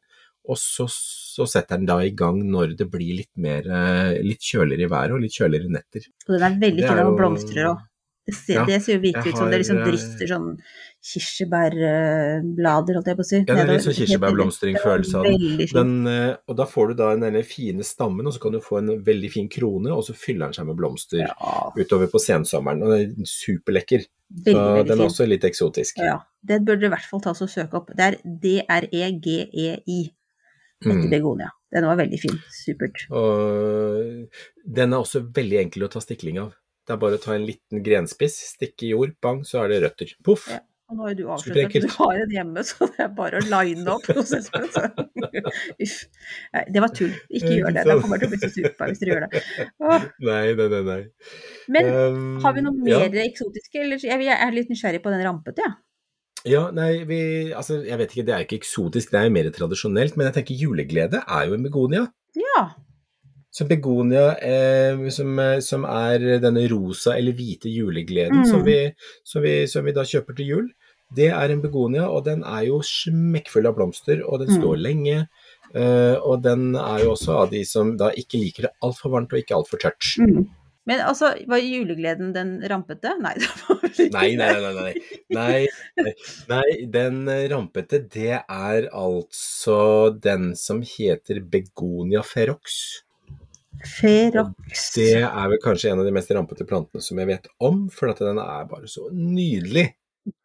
Og 0.48 0.58
så, 0.58 0.86
så 0.90 1.46
setter 1.50 1.78
den 1.78 1.86
da 1.90 2.00
i 2.06 2.10
gang 2.16 2.40
når 2.50 2.78
det 2.80 2.88
blir 2.90 3.18
litt 3.20 3.34
mer 3.38 3.68
eh, 3.68 4.16
litt 4.24 4.42
kjøligere 4.42 4.88
i 4.88 4.90
været 4.90 5.12
og 5.18 5.22
litt 5.26 5.36
kjøligere 5.36 5.70
netter. 5.76 6.08
Og 6.28 6.36
den 6.38 6.44
er 6.48 6.60
veldig 6.64 6.84
fin 6.88 6.92
er 6.96 7.04
den 7.04 7.16
blomstrer 7.20 7.72
òg. 7.74 7.86
Det, 8.30 8.36
ser- 8.38 8.56
Ja, 8.60 8.64
det 8.70 8.82
ser 8.86 8.94
jo 8.94 9.02
virkelig 9.02 9.32
ut 9.34 9.38
som 9.42 9.50
det 9.50 9.58
liksom 9.64 9.78
har, 9.82 9.88
eh, 9.90 10.28
sånn 10.30 10.50
kirsebærblader, 11.10 12.98
holdt 13.00 13.08
jeg 13.10 13.18
på 13.18 13.24
å 13.24 13.28
si. 13.30 13.38
Ja, 13.40 13.56
det 13.56 13.64
er 13.64 13.70
litt 13.72 13.86
sånn 13.86 13.96
kirsebærblomstring-følelse 13.98 15.16
av 15.18 15.24
den. 15.26 15.34
Veldig. 15.40 15.68
Den, 15.74 15.94
eh, 16.12 16.36
og 16.48 16.58
da 16.60 16.66
får 16.70 16.88
du 16.92 16.94
da 17.00 17.08
denne 17.16 17.42
fine 17.48 17.84
stammen, 17.88 18.28
og 18.30 18.34
så 18.36 18.40
kan 18.44 18.52
du 18.54 18.60
få 18.62 18.78
en 18.82 18.92
veldig 19.06 19.32
fin 19.34 19.50
krone, 19.50 19.90
og 19.96 20.04
så 20.06 20.14
fyller 20.18 20.46
den 20.50 20.54
seg 20.60 20.68
med 20.70 20.78
blomster 20.78 21.24
Ja, 21.24 21.72
utover 21.78 22.08
på 22.12 22.22
sensommeren. 22.22 22.84
Og 22.84 22.94
den 22.94 23.26
er 23.26 23.32
superlekker. 23.34 24.06
Så 24.06 24.46
veldig, 24.46 24.54
den 24.54 24.86
den 24.86 24.98
fin. 24.98 25.02
er 25.02 25.10
også 25.10 25.28
litt 25.28 25.44
eksotisk. 25.50 25.98
Ja, 25.98 26.20
det 26.46 26.62
burde 26.66 26.82
du 26.82 26.86
i 26.86 26.94
hvert 26.94 27.10
fall 27.10 27.22
ta 27.22 27.32
og 27.34 27.50
søke 27.50 27.74
opp. 27.82 27.90
Det 27.98 28.06
er 28.12 28.18
D-R-E-G-E-I. 28.24 30.02
Etter 30.80 30.96
Mm. 30.96 31.10
begonia. 31.12 31.50
Den 31.72 31.86
var 31.86 31.98
veldig 32.00 32.20
fin. 32.22 32.38
Supert. 32.56 33.04
Og 33.12 34.30
den 34.66 34.94
er 34.94 34.98
også 35.04 35.22
veldig 35.36 35.60
enkel 35.66 35.84
å 35.86 35.92
ta 35.92 36.00
stikling 36.00 36.40
av. 36.40 36.54
Det 36.88 36.96
er 36.96 37.02
bare 37.04 37.20
å 37.20 37.22
ta 37.22 37.36
en 37.36 37.46
liten 37.46 37.84
grenspiss, 37.86 38.40
stikke 38.56 38.88
i 38.88 38.94
jord, 38.96 39.12
bang, 39.22 39.44
så 39.46 39.64
er 39.64 39.70
det 39.74 39.82
røtter. 39.84 40.16
Poff! 40.26 40.48
Ja. 40.50 40.62
Og 40.90 40.98
nå 40.98 41.04
har 41.06 41.12
jo 41.14 41.18
du 41.20 41.28
avslørt 41.30 41.76
at 41.76 41.84
du 41.84 41.92
har 42.00 42.18
en 42.18 42.32
hjemme, 42.34 42.64
så 42.70 42.88
det 42.90 43.04
er 43.04 43.10
bare 43.14 43.38
å 43.38 43.46
line 43.46 43.86
opp 43.94 44.08
prosessen. 44.08 44.64
Uff. 45.86 45.98
Nei, 46.56 46.64
Det 46.74 46.82
var 46.82 46.90
tull. 46.98 47.12
Ikke 47.30 47.52
gjør 47.60 47.76
det. 47.76 47.84
Da 47.86 47.98
kommer 48.02 48.18
jeg 48.18 48.24
til 48.24 48.30
å 48.30 48.32
bli 48.32 48.40
så 48.42 48.50
sur 48.56 48.72
på 48.74 48.88
deg 48.88 48.96
hvis 48.96 49.04
dere 49.04 49.14
gjør 49.14 49.28
det. 49.28 49.44
Åh. 49.86 50.08
Nei, 50.26 50.40
nei, 50.58 50.68
nei. 50.74 50.82
nei. 50.88 50.98
Men 51.70 51.92
Um, 51.94 52.40
har 52.42 52.56
vi 52.58 52.64
noe 52.66 52.90
ja. 52.90 53.04
mer 53.06 53.22
eksotiske? 53.28 53.84
Eller 53.84 54.02
jeg 54.02 54.26
jeg 54.26 54.34
er 54.48 54.56
litt 54.58 54.74
nysgjerrig 54.74 55.04
på 55.06 55.14
den 55.14 55.22
rampete, 55.28 55.62
jeg. 55.62 55.76
Ja, 55.76 55.78
nei, 56.72 57.04
vi 57.04 57.52
Altså, 57.54 57.82
jeg 57.86 57.98
vet 58.00 58.14
ikke, 58.16 58.26
det 58.26 58.34
er 58.36 58.46
ikke 58.46 58.60
eksotisk, 58.62 59.12
det 59.12 59.20
er 59.20 59.24
jo 59.28 59.34
mer 59.36 59.50
tradisjonelt, 59.52 60.16
men 60.18 60.30
jeg 60.30 60.38
tenker 60.40 60.56
juleglede 60.62 61.24
er 61.28 61.48
jo 61.50 61.54
en 61.58 61.64
begonia. 61.64 62.06
Ja. 62.36 62.70
Så 63.52 63.66
begonia, 63.68 64.36
eh, 64.40 65.10
som, 65.10 65.38
eh, 65.40 65.60
som 65.60 65.84
er 65.84 66.40
denne 66.40 66.68
rosa 66.72 67.18
eller 67.18 67.34
hvite 67.34 67.68
julegleden 67.70 68.44
Mm. 68.44 68.46
som, 68.46 68.64
vi, 68.64 68.94
som, 69.26 69.42
vi, 69.42 69.66
som 69.68 69.84
vi 69.86 69.92
da 69.92 70.02
kjøper 70.04 70.36
til 70.38 70.46
jul, 70.46 70.70
det 71.16 71.32
er 71.34 71.50
en 71.50 71.62
begonia, 71.62 72.08
og 72.08 72.24
den 72.26 72.44
er 72.44 72.68
jo 72.68 72.80
smekkfull 72.86 73.66
av 73.66 73.76
blomster, 73.76 74.22
og 74.24 74.40
den 74.40 74.50
Mm. 74.50 74.62
står 74.62 74.78
lenge. 74.78 75.28
eh, 75.76 76.16
og 76.26 76.42
den 76.42 76.76
er 76.76 77.04
jo 77.04 77.12
også 77.14 77.30
av 77.44 77.50
de 77.52 77.64
som 77.64 77.96
da 77.98 78.10
ikke 78.12 78.40
liker 78.42 78.62
det 78.64 78.72
altfor 78.82 79.12
varmt 79.12 79.34
og 79.34 79.38
ikke 79.38 79.54
altfor 79.54 79.78
tørt. 79.78 80.18
Mm. 80.18 80.48
Men 80.90 81.04
altså, 81.06 81.34
var 81.50 81.62
julegleden 81.62 82.32
den 82.34 82.56
rampete? 82.72 83.12
Nei, 83.24 83.36
det 83.38 83.50
var 83.62 83.78
vel 83.84 83.92
ikke 83.92 84.08
Nei, 84.16 84.30
nei, 84.40 84.48
nei, 84.50 84.72
nei, 84.74 84.94
nei. 85.30 85.68
Nei, 86.00 86.08
nei, 86.50 86.64
den 86.96 87.22
eh, 87.30 87.44
rampete, 87.52 88.02
det 88.10 88.40
er 88.42 88.90
altså 88.90 89.78
den 90.24 90.56
som 90.58 90.82
heter 90.86 91.44
begonia 91.46 92.24
ferox. 92.26 92.80
Ferox. 93.86 94.90
Det 94.98 95.14
er 95.22 95.54
vel 95.54 95.62
kanskje 95.64 95.94
en 95.94 96.02
av 96.02 96.10
de 96.10 96.16
mest 96.16 96.34
rampete 96.36 96.66
plantene 96.68 97.06
som 97.06 97.22
jeg 97.22 97.30
vet 97.30 97.48
om, 97.64 97.86
for 97.94 98.12
at 98.12 98.22
den 98.26 98.42
er 98.42 98.66
bare 98.72 98.90
så 98.92 99.08
nydelig. 99.14 99.92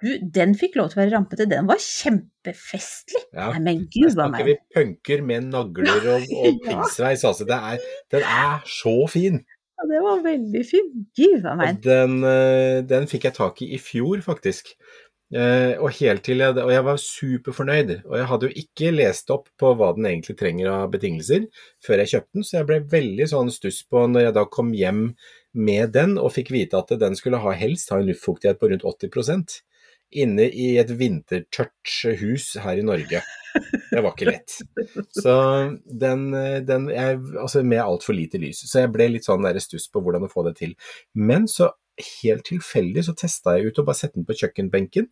Du, 0.00 0.10
den 0.32 0.54
fikk 0.56 0.76
lov 0.78 0.90
til 0.92 0.98
å 0.98 1.02
være 1.02 1.12
rampete. 1.16 1.46
Den 1.50 1.66
var 1.68 1.80
kjempefestlig. 1.82 3.24
Ja. 3.34 3.50
Nei, 3.56 3.62
men 3.64 3.82
gud 3.92 4.20
a 4.22 4.28
meg. 4.32 4.46
vi 4.46 4.54
punker 4.76 5.24
med 5.26 5.50
nagler 5.50 6.06
og, 6.14 6.28
og 6.30 6.46
Ja. 6.52 6.54
piggssveis. 6.68 7.24
Altså, 7.26 7.48
det 7.48 7.58
er, 7.58 7.82
den 8.14 8.24
er 8.28 8.62
så 8.70 8.94
fin. 9.10 9.42
Ja, 9.74 9.86
det 9.90 10.02
var 10.04 10.20
veldig 10.22 10.62
fin. 10.68 10.90
Gud 11.18 11.46
a 11.50 11.54
meg. 11.58 11.80
Den, 11.82 12.20
eh, 12.26 12.82
den 12.86 13.08
fikk 13.10 13.26
jeg 13.28 13.36
tak 13.36 13.62
i 13.64 13.72
i 13.74 13.80
fjor, 13.82 14.22
faktisk. 14.22 14.74
Eh, 15.34 15.74
og 15.82 15.90
helt 15.98 16.22
til 16.22 16.42
jeg, 16.44 16.54
og 16.62 16.70
jeg 16.70 16.84
var 16.86 17.00
superfornøyd. 17.00 17.92
Og 18.04 18.16
jeg 18.20 18.28
hadde 18.30 18.48
jo 18.48 18.62
ikke 18.62 18.92
lest 18.94 19.32
opp 19.34 19.48
på 19.58 19.72
hva 19.74 19.90
den 19.96 20.06
egentlig 20.06 20.36
trenger 20.38 20.70
av 20.70 20.92
betingelser 20.92 21.48
før 21.82 22.02
jeg 22.02 22.12
kjøpte 22.12 22.38
den, 22.38 22.46
så 22.46 22.58
jeg 22.60 22.68
ble 22.68 22.80
veldig 22.92 23.28
sånn 23.32 23.50
stuss 23.50 23.80
på 23.90 24.04
når 24.10 24.28
jeg 24.28 24.36
da 24.36 24.44
kom 24.46 24.70
hjem 24.76 25.04
med 25.54 25.94
den 25.96 26.18
og 26.20 26.34
fikk 26.36 26.52
vite 26.54 26.78
at 26.78 26.92
den 27.00 27.16
skulle 27.18 27.40
ha 27.42 27.54
helst 27.56 27.90
ha 27.90 27.98
en 27.98 28.10
luftfuktighet 28.10 28.60
på 28.60 28.70
rundt 28.70 28.86
80% 28.86 29.58
inne 30.14 30.46
i 30.46 30.74
et 30.78 30.92
vintertørt 30.94 31.96
hus 32.20 32.52
her 32.62 32.78
i 32.78 32.86
Norge. 32.86 33.24
Det 33.54 34.02
var 34.02 34.10
ikke 34.12 34.26
lett. 34.30 34.56
Så 35.14 35.34
den, 35.86 36.26
den 36.66 36.88
jeg, 36.90 37.20
Altså 37.38 37.62
med 37.62 37.82
altfor 37.84 38.16
lite 38.16 38.40
lys. 38.42 38.64
Så 38.66 38.82
jeg 38.82 38.92
ble 38.94 39.06
litt 39.12 39.28
sånn 39.28 39.46
der 39.46 39.60
stuss 39.62 39.86
på 39.92 40.02
hvordan 40.02 40.26
å 40.26 40.32
få 40.32 40.46
det 40.48 40.56
til. 40.58 40.74
Men 41.14 41.46
så 41.50 41.70
helt 42.02 42.46
tilfeldig 42.48 43.04
så 43.06 43.14
testa 43.18 43.56
jeg 43.56 43.70
ut 43.70 43.80
å 43.80 43.86
bare 43.86 44.00
sette 44.00 44.18
den 44.18 44.26
på 44.26 44.36
kjøkkenbenken 44.40 45.10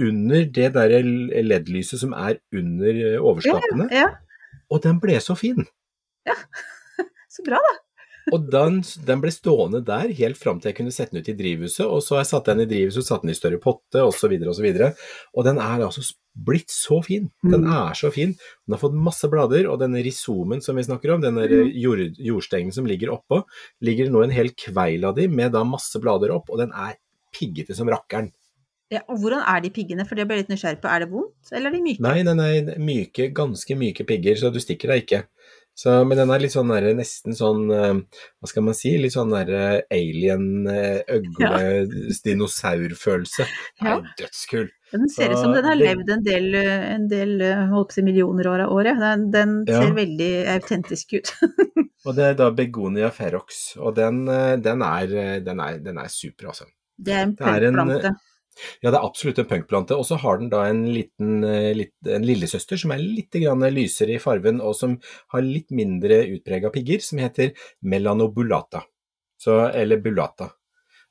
under 0.00 0.46
det 0.46 0.70
der 0.76 0.94
LED-lyset 1.02 2.00
som 2.00 2.14
er 2.16 2.38
under 2.56 3.00
overskapene, 3.18 3.88
Ja, 3.92 4.06
og 4.70 4.82
den 4.86 5.00
ble 5.02 5.18
så 5.20 5.36
fin. 5.36 5.66
Ja. 6.28 6.36
så 7.34 7.44
bra, 7.46 7.60
da. 7.60 7.74
Og 8.32 8.48
den, 8.52 8.80
den 9.06 9.20
ble 9.22 9.30
stående 9.32 9.80
der 9.86 10.12
helt 10.18 10.36
fram 10.38 10.60
til 10.60 10.70
jeg 10.70 10.76
kunne 10.76 10.92
sette 10.94 11.14
den 11.16 11.22
ut 11.24 11.28
i 11.32 11.36
drivhuset, 11.38 11.86
og 11.86 12.02
så 12.04 12.16
har 12.16 12.24
jeg 12.24 12.30
satt 12.30 12.50
den 12.52 12.60
i 12.64 12.68
drivhuset, 12.70 13.06
satt 13.06 13.22
den 13.24 13.32
i 13.32 13.38
større 13.38 13.58
potte 13.62 14.02
osv. 14.04 14.34
Og, 14.46 14.54
så 14.54 14.62
videre, 14.64 14.90
og 15.34 15.46
den 15.48 15.58
er 15.58 15.84
altså 15.86 16.04
blitt 16.36 16.70
så 16.70 17.00
fin. 17.04 17.30
Den 17.42 17.64
Mm. 17.66 17.72
er 17.72 17.94
så 17.98 18.10
fin. 18.12 18.36
Den 18.66 18.76
har 18.76 18.78
fått 18.82 18.94
masse 18.94 19.28
blader, 19.32 19.66
og 19.72 19.80
denne 19.80 20.02
risomen 20.04 20.62
som 20.62 20.76
vi 20.76 20.82
snakker 20.86 21.14
om, 21.14 21.20
denne 21.24 21.48
Mm. 21.48 21.72
jord, 21.74 22.04
jordstengen 22.18 22.72
som 22.72 22.86
ligger 22.86 23.10
oppå, 23.16 23.42
ligger 23.82 24.10
nå 24.10 24.22
en 24.24 24.30
hel 24.30 24.50
kveil 24.50 25.04
av 25.04 25.16
de 25.16 25.26
med 25.28 25.52
da 25.52 25.64
masse 25.64 25.98
blader 26.00 26.30
opp, 26.30 26.50
og 26.50 26.58
den 26.58 26.70
er 26.72 26.94
piggete 27.34 27.74
som 27.74 27.88
rakkeren. 27.88 28.30
Ja, 28.90 29.00
og 29.08 29.20
hvordan 29.22 29.42
er 29.46 29.60
de 29.62 29.70
piggene? 29.70 30.04
For 30.06 30.16
det 30.18 30.26
ble 30.26 30.40
litt 30.40 30.48
nysgjerrig 30.50 30.80
på. 30.82 30.88
Er 30.90 31.04
det 31.04 31.10
vondt, 31.12 31.52
eller 31.52 31.70
er 31.70 31.74
de 31.76 31.82
myke? 31.84 32.00
Nei, 32.02 32.22
nei, 32.26 32.34
nei, 32.34 32.74
myke, 32.82 33.28
ganske 33.32 33.76
myke 33.78 34.02
pigger, 34.04 34.34
så 34.34 34.50
du 34.52 34.58
stikker 34.58 34.88
deg 34.90 35.04
ikke. 35.06 35.20
Så, 35.80 35.92
men 36.04 36.18
den 36.18 36.28
er 36.34 36.42
litt 36.42 36.52
sånn 36.52 36.68
der, 36.74 36.90
nesten 36.98 37.32
sånn, 37.36 37.62
eh, 37.72 37.94
hva 38.36 38.48
skal 38.50 38.64
man 38.66 38.76
si, 38.76 38.90
litt 39.00 39.14
sånn 39.14 39.30
der 39.32 39.52
eh, 39.56 39.76
alien, 39.96 40.44
eh, 40.68 40.98
Ja. 43.80 43.94
er 43.94 44.02
dødskul. 44.18 44.68
Den 44.90 45.06
ser 45.08 45.32
ut 45.32 45.38
som 45.40 45.54
den 45.56 45.64
har 45.64 45.78
det- 45.78 45.86
levd 45.86 46.10
en 46.16 46.24
del, 46.26 46.48
en 46.58 47.06
del 47.08 47.34
si 47.72 48.02
millioner 48.04 48.50
år 48.50 48.64
av 48.66 48.74
året. 48.76 48.98
Den, 49.00 49.30
den 49.32 49.54
Ja. 49.70 49.80
ser 49.84 49.94
veldig 49.96 50.32
autentisk 50.58 51.14
ut. 51.16 51.32
Og 52.06 52.16
det 52.16 52.24
er 52.30 52.34
da 52.34 52.50
Begonia 52.56 53.10
ferox, 53.12 53.76
og 53.76 53.94
den, 53.96 54.22
eh, 54.32 54.56
den, 54.56 54.82
er, 54.82 55.10
eh, 55.22 55.38
den, 55.44 55.60
er, 55.60 55.78
den 55.84 55.98
er 56.00 56.08
super, 56.12 56.48
altså. 56.52 56.64
Det 57.00 57.12
er 57.16 57.26
en 57.28 57.34
punkplante. 57.36 58.14
Ja, 58.82 58.90
det 58.90 58.98
er 58.98 59.06
absolutt 59.06 59.40
en 59.40 59.48
punkplante. 59.48 59.96
Og 59.96 60.06
så 60.08 60.18
har 60.20 60.40
den 60.40 60.50
da 60.52 60.64
en 60.68 60.84
liten 60.92 61.44
eh, 61.46 61.84
en 62.10 62.26
lillesøster 62.26 62.80
som 62.80 62.94
er 62.94 63.02
litt 63.02 63.36
grann 63.36 63.64
lysere 63.72 64.16
i 64.16 64.22
farven, 64.22 64.60
og 64.64 64.76
som 64.78 64.96
har 65.34 65.46
litt 65.46 65.70
mindre 65.74 66.22
utprega 66.36 66.72
pigger, 66.74 67.04
som 67.04 67.22
heter 67.22 67.54
melanobulata. 67.80 68.84
Så, 69.40 69.56
eller 69.68 70.02
bulata. 70.04 70.50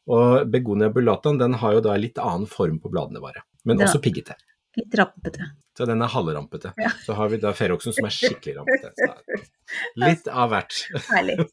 Og 0.10 0.46
begonia 0.50 0.90
bulata 0.94 1.34
den 1.38 1.58
har 1.62 1.78
jo 1.78 1.86
da 1.86 1.96
litt 1.98 2.22
annen 2.22 2.50
form 2.50 2.78
på 2.82 2.92
bladene 2.94 3.22
bare, 3.22 3.44
men 3.66 3.82
også 3.82 4.02
piggete. 4.02 4.38
Litt 4.78 4.94
rampete. 4.98 5.50
Så 5.78 5.86
den 5.90 6.02
er 6.02 6.12
halvrampete. 6.14 6.74
Ja. 6.78 6.92
Så 7.06 7.16
har 7.18 7.30
vi 7.32 7.40
da 7.42 7.54
feroxen 7.58 7.96
som 7.96 8.06
er 8.06 8.14
skikkelig 8.14 8.60
rampete. 8.60 9.10
Litt 10.06 10.30
av 10.30 10.52
hvert. 10.54 10.78
Herlig. 11.10 11.48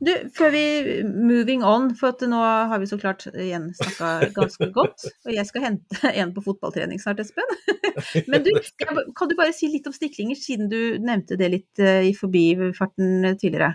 Du, 0.00 0.10
før 0.36 0.52
vi 0.54 0.62
moving 1.04 1.64
on, 1.66 1.90
for 1.98 2.16
nå 2.28 2.38
har 2.40 2.80
vi 2.80 2.88
så 2.88 2.96
klart 3.00 3.26
igjen 3.32 3.68
snakka 3.76 4.30
ganske 4.36 4.70
godt, 4.72 5.04
og 5.26 5.34
jeg 5.34 5.48
skal 5.48 5.66
hente 5.66 6.12
en 6.22 6.32
på 6.36 6.44
fotballtrening 6.46 7.02
snart, 7.02 7.20
Espen. 7.20 7.44
Men 8.30 8.46
du, 8.46 8.54
kan 9.16 9.28
du 9.28 9.36
bare 9.36 9.52
si 9.56 9.68
litt 9.72 9.88
om 9.90 9.96
stiklinger, 9.96 10.38
siden 10.40 10.72
du 10.72 10.80
nevnte 11.04 11.36
det 11.40 11.52
litt 11.52 11.84
eh, 11.84 12.08
i 12.08 12.16
forbifarten 12.16 13.34
tidligere? 13.40 13.74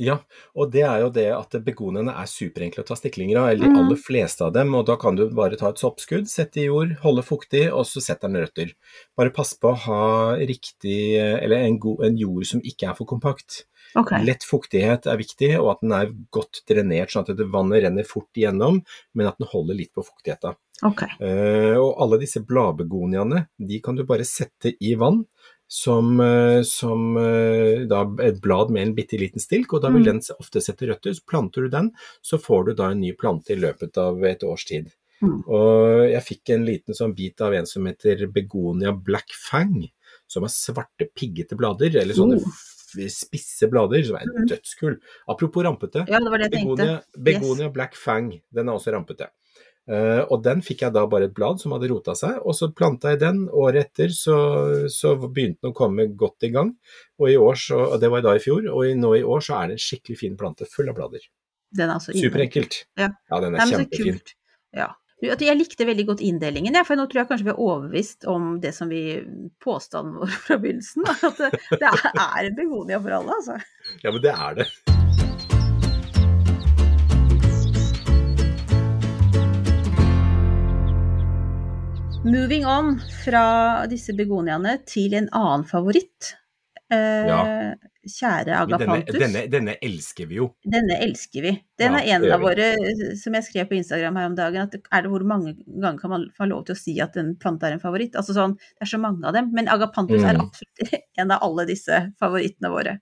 Ja, 0.00 0.14
og 0.56 0.70
det 0.72 0.80
er 0.86 1.02
jo 1.02 1.08
det 1.12 1.26
at 1.34 1.54
begoniene 1.66 2.14
er 2.16 2.28
superenkle 2.30 2.80
å 2.80 2.86
ta 2.88 2.96
stiklinger 2.96 3.36
av, 3.42 3.48
eller 3.50 3.66
de 3.66 3.72
Mm. 3.74 3.80
aller 3.82 3.98
fleste 4.00 4.46
av 4.46 4.54
dem, 4.54 4.72
og 4.74 4.86
da 4.88 4.96
kan 4.96 5.18
du 5.18 5.26
bare 5.36 5.58
ta 5.60 5.68
et 5.68 5.82
soppskudd, 5.82 6.30
sette 6.30 6.62
i 6.62 6.68
jord, 6.70 6.94
holde 7.02 7.22
fuktig, 7.26 7.66
og 7.68 7.84
så 7.84 8.00
setter 8.00 8.30
den 8.30 8.40
røtter. 8.40 8.72
Bare 9.18 9.34
pass 9.34 9.52
på 9.60 9.74
å 9.74 9.80
ha 9.84 10.04
riktig, 10.40 11.18
eller 11.20 11.66
en, 11.66 11.76
god, 11.78 12.04
en 12.06 12.16
jord 12.16 12.46
som 12.48 12.62
ikke 12.64 12.88
er 12.88 12.96
for 12.96 13.04
kompakt. 13.10 13.66
Ok. 13.98 14.12
Lett 14.22 14.44
fuktighet 14.46 15.06
er 15.10 15.18
viktig, 15.18 15.52
og 15.58 15.72
at 15.72 15.80
den 15.82 15.94
er 15.96 16.12
godt 16.30 16.62
drenert, 16.70 17.10
sånn 17.10 17.26
at 17.26 17.36
det 17.36 17.48
vannet 17.50 17.82
renner 17.84 18.06
fort 18.06 18.30
igjennom, 18.38 18.82
men 19.14 19.30
at 19.30 19.38
den 19.40 19.50
holder 19.50 19.78
litt 19.78 19.92
på 19.96 20.04
fuktigheten. 20.06 20.58
Okay. 20.86 21.10
Uh, 21.20 21.76
og 21.76 21.98
alle 22.00 22.20
disse 22.22 22.40
bladbegoniaene, 22.46 23.46
de 23.58 23.80
kan 23.84 23.98
du 23.98 24.04
bare 24.08 24.24
sette 24.24 24.76
i 24.80 24.94
vann 24.96 25.24
som, 25.70 26.20
eh, 26.20 26.62
som 26.66 27.16
eh, 27.16 27.86
da 27.86 28.00
et 28.26 28.40
blad 28.42 28.72
med 28.74 28.82
en 28.82 28.94
bitte 28.96 29.18
liten 29.20 29.38
stilk, 29.38 29.70
og 29.72 29.84
da 29.84 29.90
vil 29.94 30.02
Mm. 30.02 30.06
den 30.18 30.20
ofte 30.42 30.58
sette 30.60 30.88
røtter. 30.88 31.14
Så 31.14 31.22
planter 31.24 31.62
du 31.62 31.68
den, 31.68 31.92
så 32.22 32.40
får 32.42 32.64
du 32.66 32.74
da 32.74 32.90
en 32.90 33.00
ny 33.00 33.12
plante 33.12 33.50
i 33.54 33.60
løpet 33.60 33.96
av 33.96 34.24
et 34.24 34.42
års 34.42 34.64
tid. 34.66 34.90
Mm. 35.22 35.44
Og 35.46 36.10
jeg 36.10 36.22
fikk 36.26 36.50
en 36.50 36.66
liten 36.66 36.92
sånn 36.94 37.14
bit 37.14 37.40
av 37.40 37.54
en 37.54 37.66
som 37.66 37.86
heter 37.86 38.26
begonia 38.26 38.90
black 38.90 39.30
fang, 39.30 39.88
som 40.26 40.42
har 40.42 40.50
svarte, 40.50 41.06
piggete 41.14 41.56
blader, 41.56 41.94
eller 42.02 42.14
sånne 42.14 42.40
Oh. 42.40 42.50
Spisse 43.10 43.68
blader, 43.70 44.02
som 44.06 44.16
er 44.16 44.26
Mm. 44.26 44.46
dødskul. 44.48 44.96
Apropos 45.28 45.64
rampete, 45.64 46.06
Ja, 46.08 46.18
det 46.18 46.30
var 46.30 46.38
det. 46.38 46.50
Begonia, 46.50 47.02
begonia 47.16 47.68
black 47.68 47.94
fang, 47.96 48.40
den 48.52 48.68
er 48.68 48.72
også 48.72 48.92
rampete. 48.92 49.28
Uh, 49.90 50.22
og 50.30 50.42
den 50.44 50.60
fikk 50.62 50.82
jeg 50.84 50.92
da 50.92 51.06
bare 51.06 51.24
et 51.24 51.34
blad 51.34 51.58
som 51.58 51.72
hadde 51.72 51.88
rota 51.90 52.12
seg, 52.14 52.36
og 52.46 52.54
så 52.54 52.68
planta 52.72 53.10
jeg 53.10 53.18
den. 53.18 53.48
Året 53.48 53.88
etter 53.88 54.12
så, 54.14 54.36
så 54.92 55.16
begynte 55.18 55.58
den 55.64 55.72
å 55.72 55.74
komme 55.74 56.06
godt 56.14 56.44
i 56.46 56.50
gang, 56.54 56.76
og 57.18 57.28
i 57.32 57.34
år 57.40 57.54
så, 57.58 57.78
og 57.94 58.00
det 58.00 58.10
var 58.12 58.22
da 58.22 58.36
i 58.36 58.38
fjor, 58.44 58.68
og 58.70 58.84
i, 58.86 58.94
nå 58.94 59.16
i 59.18 59.24
år 59.26 59.40
så 59.42 59.56
er 59.58 59.72
det 59.72 59.78
en 59.80 59.82
skikkelig 59.82 60.18
fin 60.20 60.36
plante 60.36 60.68
full 60.70 60.88
av 60.92 60.94
blader. 61.00 61.24
Den 61.74 61.88
er 61.88 61.94
altså. 61.96 62.12
Superenkelt. 62.14 62.84
Ja. 62.98 63.08
den 63.40 63.54
er 63.54 63.58
Nei, 63.58 63.66
kjempefin. 63.72 64.20
Ja. 64.76 64.92
Jeg 65.20 65.56
likte 65.58 65.84
veldig 65.84 66.06
godt 66.08 66.22
inndelingen, 66.24 66.78
for 66.88 66.96
nå 66.96 67.04
tror 67.04 67.20
jeg 67.20 67.28
kanskje 67.28 67.50
vi 67.50 67.52
er 67.52 67.60
overbevist 67.60 68.24
om 68.30 68.54
det 68.62 68.72
som 68.72 68.88
vi 68.88 69.20
påstanden 69.60 70.16
vår 70.16 70.32
fra 70.46 70.56
begynnelsen. 70.62 71.04
At 71.12 71.42
det, 71.76 71.90
er 71.90 72.48
en 72.48 72.56
begonia 72.56 73.00
for 73.04 73.18
alle, 73.18 73.36
altså. 73.36 73.58
Ja, 74.00 74.14
men 74.14 74.24
det 74.24 74.32
er 74.32 74.56
det. 74.62 74.70
Moving 82.24 82.64
on 82.68 82.96
fra 83.20 83.44
disse 83.92 84.16
begoniaene 84.16 84.78
til 84.88 85.20
en 85.20 85.28
annen 85.36 85.68
favoritt. 85.68 86.34
Eh, 86.90 87.26
Ja. 87.28 87.74
Kjære 88.00 88.54
Agapantus. 88.56 89.12
denne, 89.12 89.20
denne, 89.20 89.50
denne 89.52 89.74
elsker 89.84 90.26
vi 90.26 90.38
jo. 90.38 90.46
Denne 90.64 90.96
elsker 91.04 91.42
vi. 91.44 91.50
Den 91.78 91.92
Ja, 91.92 91.98
er 92.00 92.16
en 92.16 92.24
av 92.32 92.40
våre, 92.40 92.70
som 93.20 93.34
jeg 93.36 93.44
skrev 93.44 93.68
på 93.68 93.76
Instagram 93.76 94.16
her 94.16 94.26
om 94.30 94.34
dagen, 94.38 94.62
at 94.62 94.74
er 94.90 95.02
det 95.02 95.10
hvor 95.12 95.22
mange 95.22 95.52
ganger 95.68 96.00
kan 96.00 96.10
man 96.10 96.24
få 96.36 96.48
lov 96.48 96.64
til 96.66 96.74
å 96.74 96.78
si 96.80 96.98
at 97.00 97.16
en 97.20 97.34
plante 97.36 97.68
er 97.68 97.72
en 97.76 97.78
favoritt? 97.82 98.16
Altså 98.16 98.32
sånn, 98.34 98.56
det 98.56 98.82
er 98.88 98.90
så 98.96 98.98
mange 99.00 99.22
av 99.28 99.34
dem, 99.36 99.52
men 99.52 99.68
agapantus 99.68 100.22
er 100.24 100.34
Mm. 100.34 100.40
absolutt 100.48 100.80
en 101.18 101.30
av 101.30 101.42
alle 101.42 101.66
disse 101.66 102.00
favorittene 102.18 102.70
våre. 102.72 103.00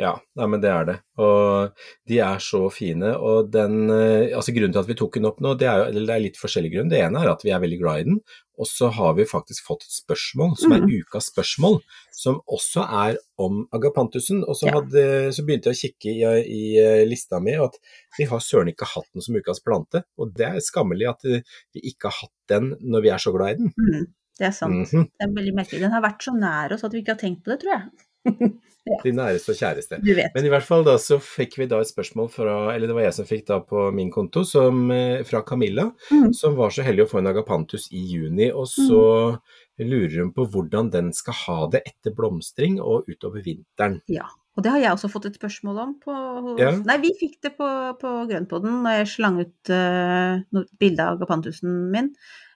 Ja, 0.00 0.14
nei, 0.38 0.46
men 0.48 0.62
det 0.62 0.70
er 0.72 0.86
det. 0.88 0.94
Og 1.20 1.74
de 2.08 2.18
er 2.24 2.38
så 2.40 2.62
fine. 2.72 3.10
Og 3.20 3.50
den 3.52 3.90
eh, 3.92 4.30
Altså 4.36 4.54
grunnen 4.56 4.72
til 4.72 4.80
at 4.80 4.88
vi 4.88 4.96
tok 4.96 5.18
den 5.18 5.28
opp 5.28 5.42
nå, 5.44 5.52
det 5.60 5.66
er, 5.68 5.82
jo, 5.82 5.88
eller 5.90 6.06
det 6.08 6.14
er 6.14 6.22
litt 6.24 6.38
forskjellig 6.40 6.70
grunn. 6.72 6.88
Det 6.92 7.02
ene 7.04 7.20
er 7.20 7.28
at 7.34 7.44
vi 7.44 7.52
er 7.52 7.60
veldig 7.60 7.78
glad 7.82 8.00
i 8.00 8.06
den. 8.08 8.16
Og 8.60 8.68
så 8.68 8.88
har 8.96 9.14
vi 9.18 9.26
faktisk 9.28 9.66
fått 9.68 9.84
et 9.84 9.92
spørsmål, 9.92 10.54
som 10.60 10.72
er 10.76 10.80
Mm. 10.84 10.90
ukas 11.02 11.28
spørsmål, 11.32 11.78
som 12.16 12.40
også 12.48 12.84
er 13.04 13.18
om 13.40 13.62
agapantusen. 13.76 14.40
Og 14.48 14.56
så, 14.56 14.66
Ja. 14.68 14.74
hadde, 14.80 15.04
så 15.36 15.44
begynte 15.44 15.68
jeg 15.72 15.76
å 15.76 15.82
kikke 15.84 16.10
i, 16.16 16.24
i 16.48 16.62
eh, 16.80 17.04
lista 17.08 17.40
mi, 17.40 17.56
og 17.60 17.70
at 17.74 17.78
vi 18.18 18.24
har 18.24 18.38
søren 18.40 18.68
ikke 18.72 18.88
hatt 18.94 19.08
den 19.12 19.22
som 19.22 19.36
ukas 19.36 19.60
plante. 19.64 20.04
Og 20.18 20.32
det 20.36 20.46
er 20.48 20.60
skammelig 20.64 21.08
at 21.12 21.24
eh, 21.28 21.40
vi 21.76 21.80
ikke 21.92 22.08
har 22.08 22.18
hatt 22.24 22.36
den 22.48 22.72
når 22.80 23.02
vi 23.02 23.12
er 23.12 23.18
så 23.20 23.32
glad 23.36 23.52
i 23.52 23.58
den. 23.60 23.72
Mm, 23.76 24.06
det 24.40 24.46
er 24.48 24.52
sant. 24.56 24.92
Mhm. 24.92 25.08
Det 25.12 25.28
er 25.28 25.34
veldig 25.36 25.54
merkelig. 25.60 25.80
Den 25.80 25.92
har 25.92 26.02
vært 26.08 26.24
så 26.24 26.32
nær 26.36 26.72
oss 26.72 26.84
at 26.84 26.92
vi 26.92 27.02
ikke 27.04 27.16
har 27.16 27.20
tenkt 27.28 27.44
på 27.44 27.52
det, 27.52 27.60
tror 27.64 27.76
jeg. 27.76 28.06
De 29.04 29.12
næreste 29.12 29.52
og 29.52 29.58
kjæreste. 29.58 29.98
Men 30.34 30.46
i 30.46 30.50
hvert 30.50 30.64
fall 30.64 30.82
da 30.86 30.94
så 30.98 31.18
fikk 31.22 31.58
vi 31.60 31.66
da 31.68 31.78
et 31.82 31.90
spørsmål 31.90 32.30
fra, 32.32 32.54
eller 32.74 32.88
det 32.88 32.96
var 32.96 33.04
jeg 33.04 33.14
som 33.18 33.28
fikk 33.28 33.44
da 33.50 33.58
på 33.62 33.84
min 33.94 34.08
konto, 34.10 34.42
som, 34.48 34.90
eh, 34.90 35.20
fra 35.28 35.42
Camilla, 35.46 35.90
Mm. 36.10 36.32
som 36.34 36.56
var 36.56 36.72
så 36.74 36.82
heldig 36.82 37.04
å 37.04 37.10
få 37.10 37.20
en 37.20 37.28
agapantus 37.30 37.90
i 37.92 38.00
juni, 38.14 38.48
og 38.50 38.66
så 38.66 39.38
lurer 39.78 40.24
hun 40.24 40.32
på 40.32 40.48
hvordan 40.50 40.90
den 40.90 41.12
skal 41.12 41.36
ha 41.44 41.58
det 41.70 41.82
etter 41.86 42.16
blomstring 42.16 42.80
og 42.80 43.06
utover 43.06 43.44
vinteren. 43.44 44.00
Ja. 44.08 44.26
Og 44.56 44.64
det 44.64 44.72
har 44.72 44.80
jeg 44.82 44.92
også 44.96 45.12
fått 45.12 45.26
et 45.28 45.38
spørsmål 45.38 45.78
om 45.78 45.94
på 46.02 46.58
Ja. 46.58 46.72
Nei, 46.72 46.96
vi 47.04 47.12
fikk 47.20 47.38
det 47.44 47.56
på, 47.56 47.68
på 48.00 48.14
Grønnpodden 48.28 48.82
når 48.82 48.98
jeg 48.98 49.12
slang 49.12 49.38
ut 49.44 49.70
uh, 49.70 50.64
bilde 50.80 51.00
av 51.04 51.20
agapantusen 51.20 51.90
min. 51.92 52.10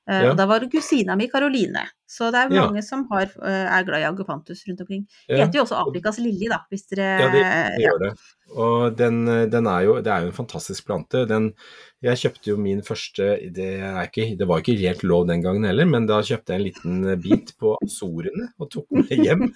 Uh, 0.08 0.24
Ja. 0.24 0.30
Og 0.32 0.36
da 0.36 0.44
var 0.46 0.60
det 0.60 0.72
kusina 0.72 1.16
mi 1.16 1.28
Karoline. 1.28 1.86
Så 2.06 2.30
det 2.30 2.36
er 2.42 2.52
Ja. 2.54 2.66
mange 2.66 2.82
som 2.84 3.06
har, 3.10 3.30
eh, 3.42 3.66
er 3.78 3.84
glad 3.84 4.00
i 4.02 4.08
agapantus 4.10 4.64
rundt 4.68 4.80
omkring. 4.84 5.06
Det 5.28 5.38
Ja, 5.38 5.46
heter 5.46 5.58
jo 5.58 5.64
også 5.64 5.78
Afrikas 5.80 6.18
lilje, 6.18 6.48
da, 6.52 6.58
hvis 6.70 6.86
dere 6.90 7.06
ja, 7.20 7.28
det, 7.32 7.44
det 7.78 7.84
gjør 7.86 7.98
det. 8.02 8.12
Og 8.54 8.96
den, 8.96 9.24
den 9.50 9.66
er 9.66 9.80
jo, 9.86 9.94
det 10.04 10.12
er 10.12 10.20
jo 10.20 10.26
en 10.28 10.36
fantastisk 10.36 10.84
plante. 10.86 11.24
Den, 11.26 11.54
jeg 12.04 12.16
kjøpte 12.20 12.50
jo 12.50 12.56
min 12.60 12.82
første 12.84 13.38
det, 13.56 13.70
ikke, 14.04 14.36
det 14.36 14.46
var 14.46 14.60
ikke 14.60 14.76
helt 14.78 15.02
lov 15.02 15.26
den 15.26 15.40
gangen 15.42 15.64
heller, 15.64 15.86
men 15.88 16.06
da 16.06 16.20
kjøpte 16.20 16.52
jeg 16.52 16.60
en 16.60 16.66
liten 16.68 17.20
bit 17.22 17.54
på 17.58 17.72
Azorene 17.82 18.50
og 18.60 18.70
tok 18.70 18.84
den 18.92 19.06
med 19.08 19.24
hjem. 19.24 19.46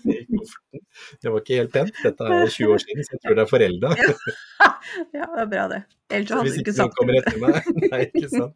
Det 1.22 1.30
var 1.30 1.40
ikke 1.42 1.61
helt 1.61 1.72
pent. 1.72 1.92
Dette 2.02 2.24
er 2.24 2.48
20 2.48 2.72
år 2.72 2.78
siden, 2.82 3.04
så 3.04 3.12
jeg 3.12 3.20
tror 3.26 3.34
det 3.37 3.44
er 3.44 3.52
forelda. 3.52 3.92
Ja, 5.12 5.26
det 5.34 5.40
er 5.42 5.46
bra, 5.50 5.68
det. 5.68 5.82
Ellers 6.11 6.30
hadde 6.32 6.42
hvis 6.46 6.54
du 6.56 6.61
ikke 6.62 6.72
ikke 6.72 6.80
noen 6.80 6.92
kommer 6.96 7.16
etter 7.18 7.40
meg 7.42 7.66
Nei, 7.92 7.98
ikke 8.08 8.28
sant. 8.32 8.52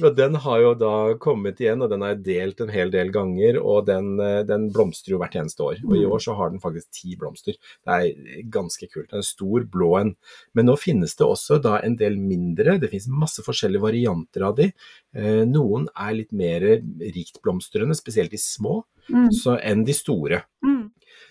Og 0.00 0.14
den 0.16 0.34
har 0.40 0.60
jo 0.62 0.70
da 0.80 0.92
kommet 1.20 1.60
igjen, 1.60 1.82
og 1.84 1.90
den 1.92 2.02
er 2.06 2.14
delt 2.14 2.60
en 2.64 2.68
hel 2.72 2.88
del 2.90 3.10
ganger, 3.12 3.17
og 3.58 3.86
den, 3.86 4.20
eh, 4.20 4.42
den 4.44 4.70
blomstrer 4.72 5.10
jo 5.14 5.18
hvert 5.18 5.34
eneste 5.36 5.60
år. 5.64 5.80
Og 5.84 5.96
i 5.96 6.04
Mm. 6.04 6.12
år 6.12 6.18
så 6.20 6.36
har 6.36 6.50
den 6.50 6.60
faktisk 6.60 6.90
ti 6.90 7.16
blomster. 7.16 7.54
Det 7.84 7.86
er 7.86 8.42
ganske 8.50 8.88
kult. 8.90 9.08
Det 9.10 9.14
er 9.14 9.16
en 9.18 9.22
stor 9.22 9.64
blå 9.64 10.00
en. 10.00 10.16
Men 10.54 10.66
nå 10.66 10.76
finnes 10.78 11.14
det 11.16 11.26
også 11.26 11.60
da 11.62 11.78
en 11.82 11.96
del 11.96 12.16
mindre. 12.16 12.78
Det 12.80 12.90
finnes 12.90 13.08
masse 13.08 13.42
forskjellige 13.42 13.80
varianter 13.80 14.42
av 14.42 14.56
de. 14.56 14.72
Eh, 15.14 15.44
Noen 15.44 15.88
er 15.96 16.12
litt 16.14 16.32
mer 16.32 16.60
riktblomstrende, 16.60 17.94
spesielt 17.96 18.30
de 18.30 18.36
små, 18.38 18.84
Mm. 19.10 19.28
så, 19.32 19.58
enn 19.62 19.84
de 19.84 19.92
store. 19.92 20.42
Mm. 20.62 20.90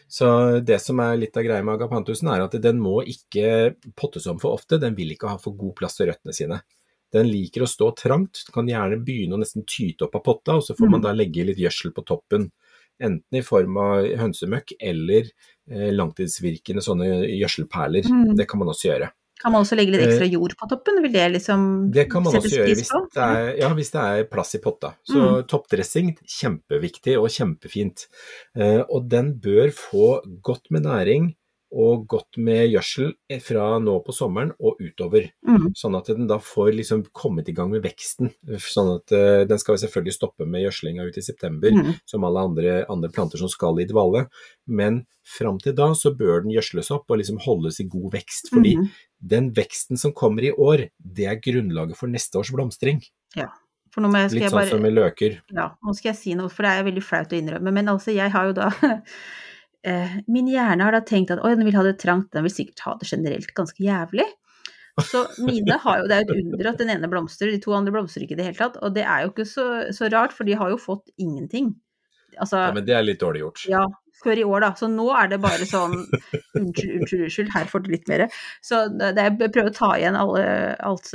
Så 0.09 0.63
det 0.65 0.79
som 0.81 0.99
er 0.99 1.17
litt 1.17 1.35
av 1.37 1.43
greia 1.43 1.63
med 1.63 1.79
agapantusen, 1.79 2.27
er 2.33 2.41
at 2.41 2.51
den 2.61 2.79
må 2.79 3.03
ikke 3.05 3.75
pottes 3.95 4.25
om 4.27 4.39
for 4.39 4.55
ofte. 4.57 4.79
Den 4.79 4.95
vil 4.95 5.11
ikke 5.11 5.27
ha 5.27 5.37
for 5.37 5.51
god 5.51 5.75
plass 5.75 5.97
til 5.97 6.07
røttene 6.07 6.33
sine. 6.33 6.61
Den 7.13 7.27
liker 7.31 7.61
å 7.63 7.67
stå 7.71 7.91
trangt, 7.95 8.43
kan 8.53 8.67
gjerne 8.67 8.97
begynne 9.03 9.37
å 9.37 9.39
nesten 9.39 9.63
tyte 9.65 10.03
opp 10.07 10.15
av 10.15 10.23
potta, 10.25 10.55
og 10.57 10.63
så 10.63 10.75
får 10.75 10.89
man 10.89 10.99
Mm. 10.99 11.03
da 11.03 11.13
legge 11.13 11.45
litt 11.45 11.57
gjødsel 11.57 11.93
på 11.93 12.03
toppen. 12.05 12.51
Enten 12.99 13.37
i 13.37 13.41
form 13.41 13.77
av 13.77 14.03
hønsemøkk 14.17 14.73
eller 14.81 15.29
eh, 15.69 15.91
langtidsvirkende 15.93 16.81
sånne 16.81 17.27
gjødselperler. 17.37 18.03
Mm. 18.09 18.35
Det 18.35 18.47
kan 18.47 18.59
man 18.59 18.67
også 18.69 18.89
gjøre. 18.91 19.11
Kan 19.39 19.51
man 19.53 19.61
også 19.61 19.75
legge 19.77 19.91
litt 19.93 20.01
ekstra 20.01 20.25
jord 20.31 20.55
på 20.57 20.67
toppen? 20.67 21.01
Vil 21.03 21.11
det 21.13 21.31
liksom 21.31 21.91
Det 21.93 22.07
kan 22.09 22.23
man 22.23 22.33
også 22.33 22.49
gjøre 22.57 22.73
hvis 22.73 22.89
det 23.13 23.21
er, 23.21 23.57
ja, 23.59 23.69
hvis 23.77 23.91
det 23.93 24.01
er 24.01 24.23
plass 24.31 24.55
i 24.55 24.57
potta. 24.63 24.95
Så 25.05 25.13
Mm. 25.21 25.43
toppdressing, 25.47 26.17
kjempeviktig 26.25 27.17
og 27.21 27.29
kjempefint. 27.29 28.07
Eh, 28.55 28.81
og 28.89 29.07
den 29.07 29.33
bør 29.39 29.69
få 29.71 30.41
godt 30.41 30.71
med 30.71 30.83
næring 30.83 31.35
og 31.73 32.05
godt 32.07 32.37
med 32.39 32.69
gjødsel 32.71 33.11
fra 33.43 33.65
nå 33.83 33.97
på 34.05 34.15
sommeren 34.15 34.53
og 34.55 34.79
utover. 34.79 35.27
Mm. 35.47 35.69
Sånn 35.75 35.97
at 35.99 36.07
den 36.13 36.29
da 36.29 36.37
får 36.43 36.71
liksom 36.77 37.03
kommet 37.15 37.49
i 37.51 37.55
gang 37.57 37.73
med 37.73 37.83
veksten. 37.83 38.31
Sånn 38.63 38.93
at 38.95 39.13
uh, 39.15 39.43
Den 39.49 39.59
skal 39.59 39.79
selvfølgelig 39.81 40.15
stoppe 40.15 40.47
med 40.47 40.63
gjødslinga 40.63 41.07
ut 41.09 41.19
i 41.19 41.25
september, 41.25 41.73
Mm. 41.77 41.93
som 42.05 42.23
alle 42.23 42.41
andre, 42.47 42.71
andre 42.89 43.09
planter 43.13 43.37
som 43.37 43.49
skal 43.51 43.79
i 43.81 43.85
dvale. 43.85 44.25
Men 44.65 45.03
fram 45.27 45.59
til 45.59 45.75
da 45.75 45.91
så 45.97 46.13
bør 46.15 46.45
den 46.45 46.53
gjødsles 46.55 46.89
opp 46.95 47.11
og 47.11 47.19
liksom 47.19 47.41
holdes 47.43 47.81
i 47.83 47.87
god 47.91 48.13
vekst. 48.15 48.51
Fordi 48.53 48.77
mm. 48.79 48.87
den 49.35 49.51
veksten 49.57 49.99
som 49.99 50.15
kommer 50.15 50.47
i 50.47 50.53
år, 50.53 50.87
det 50.97 51.27
er 51.27 51.41
grunnlaget 51.43 51.99
for 51.99 52.11
neste 52.11 52.39
års 52.39 52.53
blomstring. 52.55 53.03
Ja. 53.35 53.51
For 53.93 54.03
nå 54.03 54.11
må 54.13 54.21
jeg, 54.21 54.31
skal 54.31 54.41
Litt 54.43 54.51
sånn 54.51 54.59
bare 54.59 54.71
som 54.71 54.83
med 54.85 54.95
løker. 54.95 55.37
Ja, 55.55 55.71
nå 55.83 55.93
skal 55.97 56.11
jeg 56.11 56.19
si 56.19 56.33
noe, 56.37 56.51
for 56.53 56.67
det 56.67 56.71
er 56.71 56.87
veldig 56.87 57.03
flaut 57.03 57.31
å 57.33 57.37
innrømme. 57.37 57.71
Men 57.73 57.91
altså, 57.91 58.13
jeg 58.15 58.29
har 58.33 58.49
jo 58.51 58.57
da 58.57 58.71
eh, 59.87 60.17
Min 60.27 60.49
hjerne 60.51 60.83
har 60.85 60.95
da 60.95 61.01
tenkt 61.05 61.31
at 61.33 61.41
oi, 61.45 61.53
den 61.55 61.67
vil 61.67 61.77
ha 61.79 61.85
det 61.87 61.97
trangt, 62.03 62.29
den 62.35 62.45
vil 62.47 62.53
sikkert 62.53 62.83
ha 62.85 62.97
det 62.99 63.09
generelt 63.09 63.53
ganske 63.57 63.83
jævlig. 63.83 64.27
Så 65.05 65.27
mine 65.45 65.75
har 65.83 65.99
jo, 66.01 66.07
det 66.09 66.15
er 66.15 66.23
jo 66.25 66.33
et 66.33 66.39
under 66.55 66.71
at 66.71 66.79
den 66.81 66.89
ene 66.89 67.09
blomstrer, 67.11 67.51
de 67.53 67.61
to 67.61 67.75
andre 67.77 67.93
blomstrer 67.93 68.25
ikke 68.25 68.33
i 68.33 68.39
det 68.39 68.47
hele 68.47 68.57
tatt. 68.57 68.79
Og 68.81 68.95
det 68.95 69.03
er 69.05 69.25
jo 69.25 69.33
ikke 69.33 69.45
så, 69.45 69.67
så 69.93 70.09
rart, 70.09 70.33
for 70.33 70.47
de 70.47 70.55
har 70.57 70.71
jo 70.73 70.79
fått 70.81 71.11
ingenting. 71.21 71.75
Altså, 72.37 72.63
Ja, 72.67 72.73
men 72.73 72.85
det 72.85 72.95
er 72.97 73.05
litt 73.05 73.21
dårlig 73.21 73.43
gjort. 73.43 73.63
ja, 73.69 73.83
før 74.23 74.41
i 74.41 74.45
år, 74.45 74.63
da. 74.65 74.71
Så 74.77 74.89
nå 74.89 75.05
er 75.13 75.29
det 75.29 75.39
bare 75.41 75.65
sånn 75.69 75.93
Unnskyld, 76.57 76.91
unnskyld, 76.97 77.23
unnskyld, 77.27 77.51
her 77.53 77.69
får 77.69 77.85
du 77.85 77.91
litt 77.93 78.09
mer. 78.09 78.25
Så 78.65 78.83
det, 78.89 79.11
det, 79.17 79.27
jeg 79.27 79.51
prøver 79.53 79.69
å 79.69 79.75
ta 79.77 79.91
igjen 79.99 80.17
alle, 80.17 80.45
alt 80.89 81.11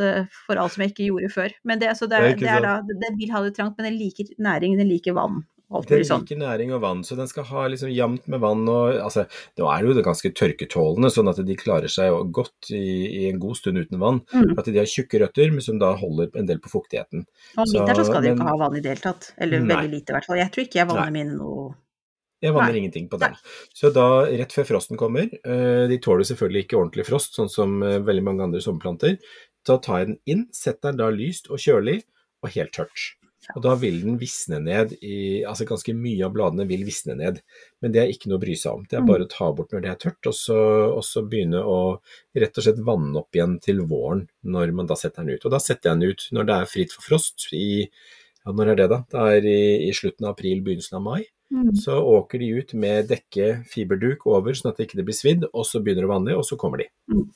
for 0.46 0.62
alt 0.62 0.74
som 0.74 0.84
jeg 0.84 0.94
ikke 0.94 1.08
gjorde 1.10 1.32
før. 1.34 1.56
Men 1.66 1.82
det, 1.82 1.90
så 1.98 2.06
det, 2.10 2.22
Det 2.22 2.30
er 2.30 2.38
det 2.42 2.52
er 2.54 2.66
da 2.68 2.76
Den 3.06 3.18
vil 3.18 3.34
ha 3.34 3.42
det 3.42 3.56
trangt, 3.58 3.74
men 3.78 3.90
den 3.90 3.98
liker 3.98 4.30
næring, 4.38 4.78
den 4.78 4.90
liker 4.90 5.18
vann. 5.18 5.42
Alt 5.72 5.88
Den 5.88 6.04
sånn. 6.04 6.24
liker 6.24 6.38
næring 6.40 6.72
og 6.76 6.82
vann, 6.84 7.02
så 7.06 7.16
den 7.16 7.28
skal 7.30 7.46
ha 7.48 7.64
liksom 7.72 7.92
jevnt 7.92 8.26
med 8.28 8.42
vann. 8.42 8.64
og 8.68 8.98
altså, 9.00 9.24
Nå 9.58 9.68
er 9.72 9.82
det 9.86 9.96
jo 9.96 10.04
ganske 10.04 10.32
tørketålende, 10.36 11.10
sånn 11.12 11.30
at 11.32 11.40
de 11.46 11.56
klarer 11.58 11.92
seg 11.92 12.12
godt 12.34 12.72
i, 12.76 12.82
i 13.22 13.22
en 13.30 13.40
god 13.42 13.56
stund 13.56 13.80
uten 13.80 14.00
vann. 14.02 14.20
Mm. 14.34 14.56
At 14.58 14.68
de 14.68 14.76
har 14.78 14.90
tjukke 14.90 15.22
røtter, 15.22 15.52
men 15.54 15.64
som 15.64 15.78
da 15.80 15.94
holder 15.98 16.34
en 16.38 16.50
del 16.50 16.60
på 16.62 16.72
fuktigheten. 16.72 17.24
Og 17.56 17.64
om 17.64 17.70
vinteren 17.72 18.00
så 18.02 18.08
skal 18.10 18.24
de 18.26 18.32
jo 18.32 18.36
ikke 18.36 18.50
ha 18.50 18.58
vann 18.64 18.76
i 18.76 18.82
det 18.84 18.92
hele 18.94 19.06
tatt. 19.06 19.30
Eller 19.38 19.62
Nei. 19.62 19.70
veldig 19.72 19.94
lite, 19.94 20.12
i 20.12 20.18
hvert 20.18 20.28
fall. 20.28 20.42
Jeg 20.42 20.54
tror 20.54 20.68
ikke 20.68 20.82
jeg 20.82 20.90
vanner 20.92 21.16
mine 21.16 21.38
noe 21.38 21.70
Jeg 22.42 22.56
vanner 22.56 22.74
ingenting 22.74 23.08
på 23.08 23.20
den. 23.22 23.36
Så 23.78 23.92
da, 23.94 24.06
rett 24.26 24.52
før 24.52 24.66
frosten 24.74 24.98
kommer, 24.98 25.30
eh, 25.30 25.84
de 25.86 25.98
tåler 26.02 26.26
selvfølgelig 26.26 26.64
ikke 26.66 26.80
ordentlig 26.80 27.06
frost, 27.06 27.38
sånn 27.38 27.50
som 27.52 27.76
eh, 27.86 28.00
veldig 28.02 28.24
mange 28.26 28.48
andre 28.48 28.60
sommerplanter, 28.64 29.20
da 29.62 29.78
tar 29.78 30.02
jeg 30.02 30.08
den 30.10 30.20
inn, 30.26 30.46
setter 30.50 30.90
den 30.90 30.98
da 30.98 31.10
lyst 31.14 31.46
og 31.54 31.62
kjølig, 31.62 32.00
og 32.42 32.50
helt 32.56 32.74
tørt. 32.74 33.12
Og 33.56 33.62
da 33.64 33.74
vil 33.74 33.98
den 34.04 34.18
visne 34.20 34.60
ned 34.62 34.92
i 35.02 35.42
Altså 35.48 35.66
ganske 35.66 35.94
mye 35.98 36.22
av 36.24 36.32
bladene 36.34 36.66
vil 36.68 36.84
visne 36.86 37.16
ned, 37.18 37.40
men 37.82 37.92
det 37.92 38.00
er 38.02 38.12
ikke 38.12 38.30
noe 38.30 38.38
å 38.38 38.44
bry 38.44 38.54
seg 38.58 38.72
om. 38.78 38.84
Det 38.88 38.96
er 38.98 39.02
Mm. 39.02 39.08
bare 39.10 39.26
å 39.26 39.30
ta 39.32 39.52
bort 39.52 39.72
når 39.74 39.82
det 39.82 39.90
er 39.90 40.00
tørt, 40.04 40.26
og 40.30 40.34
så, 40.34 40.58
og 40.96 41.02
så 41.02 41.24
begynne 41.28 41.62
å 41.64 41.98
rett 42.36 42.58
og 42.58 42.64
slett 42.64 42.78
vanne 42.86 43.16
opp 43.18 43.32
igjen 43.34 43.60
til 43.60 43.82
våren, 43.82 44.28
når 44.44 44.72
man 44.72 44.86
da 44.86 44.94
setter 44.94 45.24
den 45.24 45.34
ut. 45.34 45.44
Og 45.44 45.50
da 45.50 45.58
setter 45.58 45.90
jeg 45.90 46.00
den 46.00 46.10
ut 46.10 46.28
når 46.32 46.46
det 46.46 46.54
er 46.60 46.70
fritt 46.70 46.92
for 46.92 47.02
frost 47.02 47.48
i 47.52 47.88
ja, 48.44 48.50
når 48.52 48.72
er 48.72 48.76
det 48.76 48.88
da? 48.90 49.04
Det 49.10 49.20
er 49.36 49.44
i, 49.46 49.88
i 49.88 49.92
slutten 49.94 50.26
av 50.26 50.34
april, 50.34 50.62
begynnelsen 50.62 50.96
av 50.98 51.02
mai. 51.02 51.24
Mm. 51.52 51.74
Så 51.76 51.98
åker 52.00 52.38
de 52.40 52.48
ut 52.58 52.72
med 52.74 53.08
dekke 53.10 53.64
fiberduk 53.68 54.24
over, 54.26 54.54
sånn 54.56 54.70
at 54.72 54.78
det 54.78 54.88
ikke 54.88 55.04
blir 55.04 55.14
svidd, 55.14 55.44
og 55.52 55.66
så 55.68 55.82
begynner 55.82 56.06
det 56.06 56.08
å 56.08 56.14
vanne, 56.14 56.36
og 56.38 56.44
så 56.48 56.56
kommer 56.56 56.78
de. 56.78 56.88
Mm. 57.12 57.26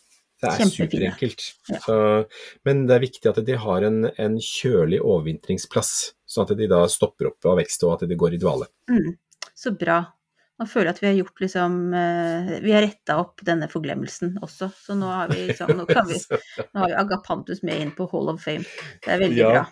Det 0.42 0.50
er 0.52 0.68
superenkelt. 0.68 1.44
Ja. 1.70 1.78
Så, 1.80 1.94
men 2.68 2.82
det 2.88 2.96
er 2.98 3.04
viktig 3.06 3.30
at 3.30 3.38
de 3.46 3.54
har 3.62 3.86
en, 3.88 4.02
en 4.20 4.34
kjølig 4.42 4.98
overvintringsplass, 5.00 5.92
sånn 6.28 6.44
at 6.44 6.58
de 6.58 6.68
da 6.68 6.82
stopper 6.92 7.30
opp 7.30 7.48
av 7.48 7.56
vekst, 7.62 7.86
og 7.88 7.94
at 7.96 8.04
de 8.10 8.18
går 8.20 8.36
i 8.36 8.40
dvale. 8.42 8.68
Mm. 8.92 9.14
Så 9.56 9.72
bra. 9.78 10.02
Nå 10.56 10.64
føler 10.68 10.88
jeg 10.88 10.94
at 10.96 11.00
vi 11.02 11.08
har 11.10 11.16
gjort 11.18 11.40
liksom 11.44 11.72
eh, 11.92 12.46
Vi 12.64 12.70
har 12.72 12.80
retta 12.80 13.18
opp 13.20 13.42
denne 13.44 13.66
forglemmelsen 13.68 14.38
også. 14.44 14.70
Så 14.72 14.94
nå 14.96 15.08
har 15.12 15.28
vi 15.28 15.42
liksom 15.50 15.72
Nå, 15.76 15.84
kan 15.88 16.08
vi, 16.08 16.16
nå 16.72 16.80
har 16.80 16.92
vi 16.92 16.96
Agapantus 17.02 17.60
med 17.66 17.82
inn 17.82 17.90
på 17.96 18.06
Hall 18.12 18.32
of 18.32 18.40
Fame. 18.44 18.64
Det 19.04 19.12
er 19.12 19.20
veldig 19.20 19.42
Ja. 19.42 19.50
bra. 19.52 19.64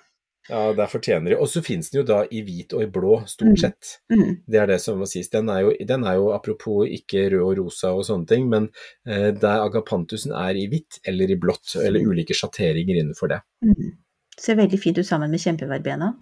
Ja, 0.48 0.72
der 0.76 0.86
fortjener 0.92 1.30
de. 1.32 1.36
Og 1.40 1.48
så 1.48 1.62
finnes 1.64 1.88
den 1.90 2.02
jo 2.02 2.06
da 2.06 2.18
i 2.30 2.42
hvit 2.44 2.74
og 2.76 2.82
i 2.84 2.86
blå, 2.92 3.14
Mm. 3.22 3.26
stort 3.26 3.58
sett. 3.62 3.94
Mm. 4.12 4.36
Det 4.46 4.60
er 4.60 4.66
det 4.66 4.80
som 4.82 4.98
må 5.00 5.06
sies. 5.08 5.30
Den 5.32 5.48
er 5.48 5.60
jo, 5.64 5.72
den 5.88 6.04
er 6.04 6.14
jo 6.20 6.30
apropos 6.36 6.86
ikke 6.92 7.30
rød 7.32 7.40
og 7.46 7.58
rosa 7.62 7.94
og 7.96 8.04
sånne 8.04 8.26
ting, 8.28 8.48
men 8.52 8.68
eh, 9.08 9.30
der 9.32 9.64
agapantusen 9.64 10.32
er 10.36 10.54
i 10.60 10.66
hvitt 10.68 11.00
eller 11.08 11.30
i 11.30 11.36
blått, 11.40 11.76
eller 11.80 12.00
ulike 12.04 12.34
sjatteringer 12.36 13.00
innenfor 13.00 13.28
det. 13.32 13.40
Mm. 13.64 13.92
Ser 14.36 14.56
veldig 14.56 14.78
fint 14.82 14.98
ut 14.98 15.06
sammen 15.06 15.30
med 15.30 15.40
kjempeverbena. 15.40 16.12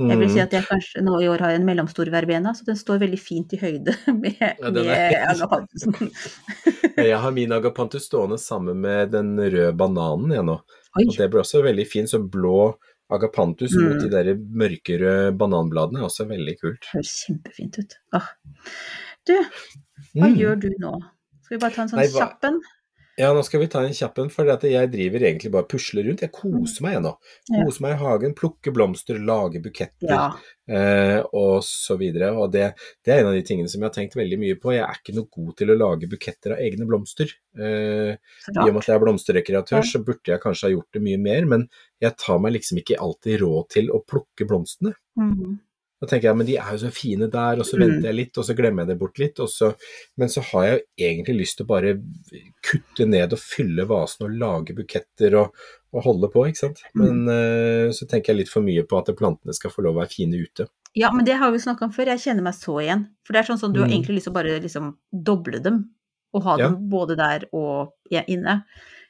Jeg 0.00 0.18
vil 0.18 0.28
si 0.30 0.38
Mm. 0.38 0.42
at 0.44 0.52
jeg 0.54 0.64
kanskje 0.64 1.00
nå 1.02 1.16
i 1.22 1.26
år 1.28 1.38
har 1.42 1.50
en 1.50 1.64
mellomstor 1.66 2.06
verbena, 2.10 2.52
så 2.54 2.64
den 2.64 2.76
står 2.78 3.00
veldig 3.02 3.18
fint 3.20 3.52
i 3.52 3.58
høyde 3.58 3.94
med, 4.22 4.36
Ja, 4.40 4.70
med 4.70 5.14
agapantusen. 5.28 6.10
Jeg 6.96 7.18
har 7.18 7.30
min 7.34 7.52
agapantus 7.52 8.06
stående 8.06 8.38
sammen 8.38 8.80
med 8.80 9.10
den 9.10 9.34
røde 9.38 9.72
bananen 9.76 10.30
jeg 10.34 10.44
nå. 10.46 10.56
Oi. 10.98 11.04
Og 11.06 11.16
det 11.18 11.28
blir 11.30 11.42
også 11.42 11.62
veldig 11.62 11.86
fint. 11.86 12.10
Så 12.10 12.18
blå 12.22 12.74
agapantus 13.10 13.72
mot 13.76 13.96
Mm. 13.96 14.00
de 14.02 14.08
der 14.10 14.34
mørkerøde 14.62 15.36
bananbladene 15.38 15.98
er 16.00 16.06
også 16.08 16.26
veldig 16.28 16.54
kult. 16.60 16.84
Høres 16.94 17.14
kjempefint 17.26 17.78
ut. 17.78 17.96
Åh. 18.14 18.28
Du, 19.26 19.34
hva 20.14 20.28
Mm. 20.28 20.36
gjør 20.38 20.60
du 20.60 20.68
nå? 20.78 20.92
Skal 21.42 21.56
vi 21.58 21.60
bare 21.60 21.74
ta 21.74 21.82
en 21.82 21.88
sånn 21.88 21.98
Nei, 21.98 22.06
hva- 22.08 22.20
kjapp 22.22 22.44
en? 22.44 22.60
Ja, 23.20 23.30
nå 23.36 23.42
skal 23.44 23.60
vi 23.60 23.66
ta 23.68 23.82
en 23.84 23.92
kjapp 23.96 24.16
en, 24.22 24.30
for 24.32 24.48
at 24.48 24.62
jeg 24.64 24.88
driver 24.92 25.24
egentlig 25.28 25.50
bare 25.52 25.66
og 25.66 25.70
pusler 25.74 26.06
rundt. 26.08 26.22
Jeg 26.24 26.32
koser 26.32 26.84
meg 26.86 26.96
nå. 27.04 27.10
Koser 27.50 27.84
meg 27.84 27.92
i 27.92 28.00
hagen, 28.00 28.32
plukker 28.38 28.72
blomster, 28.72 29.18
lager 29.20 29.60
buketter. 29.64 30.08
Ja. 30.08 30.24
eh, 30.70 31.18
og 31.36 31.60
så 31.66 31.98
videre. 32.00 32.32
Og 32.40 32.48
det, 32.54 32.70
det 33.04 33.12
er 33.12 33.20
en 33.22 33.30
av 33.32 33.36
de 33.36 33.44
tingene 33.44 33.68
som 33.68 33.82
jeg 33.82 33.90
har 33.90 33.96
tenkt 33.98 34.16
veldig 34.16 34.38
mye 34.40 34.56
på. 34.62 34.72
Jeg 34.72 34.86
er 34.86 35.00
ikke 35.02 35.16
noe 35.18 35.28
god 35.36 35.52
til 35.60 35.74
å 35.74 35.78
lage 35.82 36.08
buketter 36.10 36.56
av 36.56 36.64
egne 36.64 36.88
blomster. 36.88 37.32
Eh, 37.58 38.12
I 38.16 38.68
og 38.68 38.72
med 38.72 38.82
at 38.82 38.88
jeg 38.90 38.96
er 38.96 39.04
blomsterrekreatør, 39.04 39.82
så 39.92 40.02
burde 40.06 40.32
jeg 40.32 40.40
kanskje 40.46 40.68
ha 40.70 40.74
gjort 40.78 40.96
det 40.96 41.02
mye 41.04 41.20
mer, 41.20 41.50
men 41.54 41.68
jeg 42.00 42.16
tar 42.24 42.40
meg 42.40 42.56
liksom 42.56 42.80
ikke 42.80 42.98
alltid 43.04 43.42
råd 43.44 43.68
til 43.76 43.90
å 43.92 44.00
plukke 44.08 44.48
blomstene. 44.48 44.94
Mhm. 45.20 45.58
Da 46.00 46.06
tenker 46.08 46.30
jeg, 46.30 46.36
men 46.40 46.46
de 46.48 46.54
er 46.56 46.70
jo 46.72 46.78
så 46.80 46.90
fine 46.96 47.26
der, 47.30 47.58
og 47.60 47.66
så 47.68 47.76
Mm. 47.76 47.82
venter 47.84 48.08
jeg 48.08 48.14
litt, 48.16 48.38
og 48.38 48.44
så 48.48 48.54
glemmer 48.56 48.82
jeg 48.82 48.88
det 48.88 48.98
bort 48.98 49.18
litt. 49.20 49.38
Og 49.40 49.48
så, 49.52 49.74
men 50.16 50.28
så 50.32 50.40
har 50.40 50.64
jeg 50.64 50.78
jo 50.78 51.04
egentlig 51.10 51.34
lyst 51.42 51.56
til 51.58 51.66
å 51.66 51.68
bare 51.68 51.90
kutte 52.64 53.06
ned 53.06 53.32
og 53.36 53.38
fylle 53.42 53.84
vasen 53.88 54.26
og 54.26 54.36
lage 54.40 54.74
buketter 54.76 55.36
og, 55.40 55.52
og 55.92 56.04
holde 56.06 56.30
på, 56.32 56.46
ikke 56.48 56.62
sant. 56.62 56.80
Men 56.94 57.26
uh, 57.28 57.90
så 57.92 58.08
tenker 58.08 58.32
jeg 58.32 58.40
litt 58.44 58.52
for 58.52 58.64
mye 58.64 58.84
på 58.88 58.98
at 59.00 59.12
plantene 59.18 59.52
skal 59.56 59.70
få 59.74 59.84
lov 59.84 59.96
å 59.98 60.00
være 60.02 60.14
fine 60.14 60.40
ute. 60.40 60.68
Ja, 60.96 61.12
men 61.14 61.24
det 61.28 61.36
har 61.38 61.52
vi 61.52 61.58
snakka 61.62 61.84
om 61.86 61.92
før. 61.94 62.06
Jeg 62.14 62.24
kjenner 62.24 62.42
meg 62.48 62.54
så 62.58 62.80
igjen. 62.82 63.04
For 63.26 63.32
det 63.36 63.42
er 63.44 63.50
sånn 63.52 63.60
som 63.60 63.72
du 63.74 63.80
har 63.80 63.88
Mm. 63.88 63.94
egentlig 64.00 64.16
lyst 64.18 64.24
til 64.26 64.32
å 64.32 64.38
bare 64.40 64.60
liksom 64.60 64.96
doble 65.12 65.60
dem. 65.62 65.90
Og 66.32 66.42
ha 66.44 66.56
Ja. 66.58 66.68
dem 66.70 66.88
både 66.88 67.16
der 67.16 67.44
og 67.52 67.92
inne. 68.10 68.64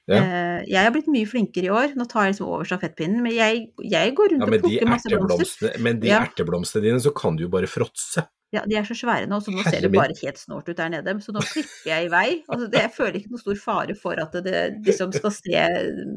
Ja. 0.09 0.17
Eh, 0.17 0.65
jeg 0.67 0.81
har 0.85 0.91
blitt 0.95 1.07
mye 1.13 1.27
flinkere 1.29 1.69
i 1.69 1.71
år. 1.71 1.93
Nå 1.97 2.07
tar 2.09 2.25
jeg 2.27 2.35
liksom 2.35 2.49
over 2.49 2.65
stafettpinnen. 2.65 3.21
Men 3.23 3.33
jeg, 3.37 3.69
jeg 3.85 4.15
går 4.17 4.33
rundt 4.33 4.47
Ja, 4.47 4.49
og 4.49 4.65
plukker 4.65 4.89
masse 4.91 5.09
blomster. 5.13 5.79
men 5.81 6.01
de 6.01 6.09
Ja. 6.09 6.25
erteblomstene 6.25 6.83
dine, 6.83 6.99
så 7.01 7.13
kan 7.15 7.37
du 7.37 7.45
jo 7.45 7.49
bare 7.53 7.67
fråtse. 7.71 8.27
Ja, 8.53 8.65
de 8.67 8.75
er 8.75 8.83
så 8.83 8.97
svære 8.99 9.29
nå, 9.31 9.39
så 9.39 9.53
nå 9.55 9.63
Herre 9.63 9.71
ser 9.77 9.81
det 9.87 9.93
bare 9.95 10.17
helt 10.25 10.37
snålt 10.41 10.67
ut 10.69 10.77
der 10.77 10.89
nede. 10.91 11.13
Så 11.23 11.31
nå 11.31 11.39
klipper 11.47 11.87
jeg 11.87 12.07
i 12.07 12.09
vei. 12.11 12.43
Altså, 12.51 12.67
det, 12.69 12.81
jeg 12.83 12.91
føler 12.97 13.19
ikke 13.21 13.31
noe 13.31 13.39
stor 13.45 13.55
fare 13.63 13.95
for 13.95 14.19
at 14.19 14.33
det 14.43 14.83
liksom 14.89 15.13
skal 15.15 15.31
se 15.31 15.63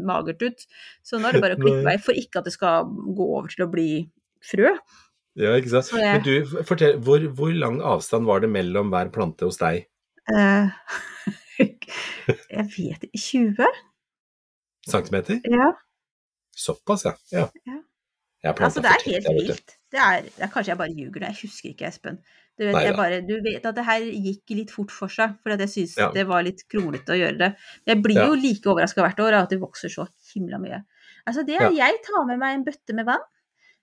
magert 0.02 0.42
ut. 0.42 0.66
Så 1.06 1.20
nå 1.22 1.30
er 1.30 1.34
det 1.38 1.42
bare 1.44 1.56
å 1.58 1.62
klippe 1.62 1.84
i 1.84 1.86
vei 1.92 1.98
for 2.02 2.14
ikke 2.18 2.40
at 2.42 2.46
det 2.46 2.54
skal 2.56 2.86
gå 2.90 3.28
over 3.38 3.48
til 3.54 3.68
å 3.68 3.70
bli 3.70 4.10
frø. 4.42 4.74
Ja, 5.38 5.54
ikke 5.62 5.70
sant. 5.70 5.92
Jeg- 5.94 6.24
Men 6.24 6.24
du, 6.26 6.64
fortell, 6.66 6.98
hvor, 7.06 7.20
hvor 7.38 7.54
lang 7.54 7.80
avstand 7.82 8.26
var 8.26 8.40
det 8.42 8.50
mellom 8.50 8.90
hver 8.90 9.12
plante 9.14 9.46
hos 9.46 9.58
deg? 9.62 9.86
Eh, 10.34 10.70
jeg 11.60 12.68
vet 12.78 13.08
ikke 13.10 13.24
20? 13.24 13.68
Centimeter? 14.90 15.40
Ja. 15.50 15.72
Såpass, 16.56 17.06
ja. 17.06 17.16
ja. 17.32 17.48
Ja. 18.44 18.52
Altså, 18.60 18.82
det 18.84 18.92
er 18.92 19.04
helt 19.08 19.28
vilt. 19.38 19.76
Det 19.94 20.00
er, 20.04 20.26
det 20.28 20.44
er 20.44 20.50
kanskje 20.52 20.74
jeg 20.74 20.80
bare 20.82 20.92
ljuger 20.92 21.24
jeg 21.30 21.38
husker 21.42 21.70
ikke, 21.70 21.88
Espen. 21.88 22.18
Du 22.60 22.66
vet, 22.68 22.76
jeg 22.86 22.96
bare, 22.98 23.22
du 23.26 23.38
vet 23.42 23.64
at 23.66 23.78
det 23.78 23.86
her 23.88 24.04
gikk 24.04 24.52
litt 24.54 24.74
fort 24.74 24.92
for 24.94 25.10
seg, 25.10 25.38
for 25.42 25.56
jeg 25.56 25.72
syns 25.72 25.96
Ja. 25.98 26.10
det 26.14 26.28
var 26.30 26.44
litt 26.46 26.62
kronglete 26.70 27.16
å 27.16 27.18
gjøre 27.18 27.40
det. 27.40 27.50
Jeg 27.90 28.02
blir 28.04 28.20
jo 28.20 28.36
like 28.38 28.70
overraska 28.70 29.02
hvert 29.02 29.24
år 29.24 29.38
av 29.38 29.48
at 29.48 29.56
det 29.56 29.62
vokser 29.64 29.90
så 29.90 30.06
himla 30.34 30.60
mye. 30.62 30.84
Altså, 31.26 31.46
det 31.48 31.56
er 31.56 31.72
Jeg 31.72 32.04
tar 32.06 32.28
med 32.30 32.38
meg 32.42 32.60
en 32.60 32.66
bøtte 32.68 32.94
med 32.94 33.08
vann, 33.08 33.24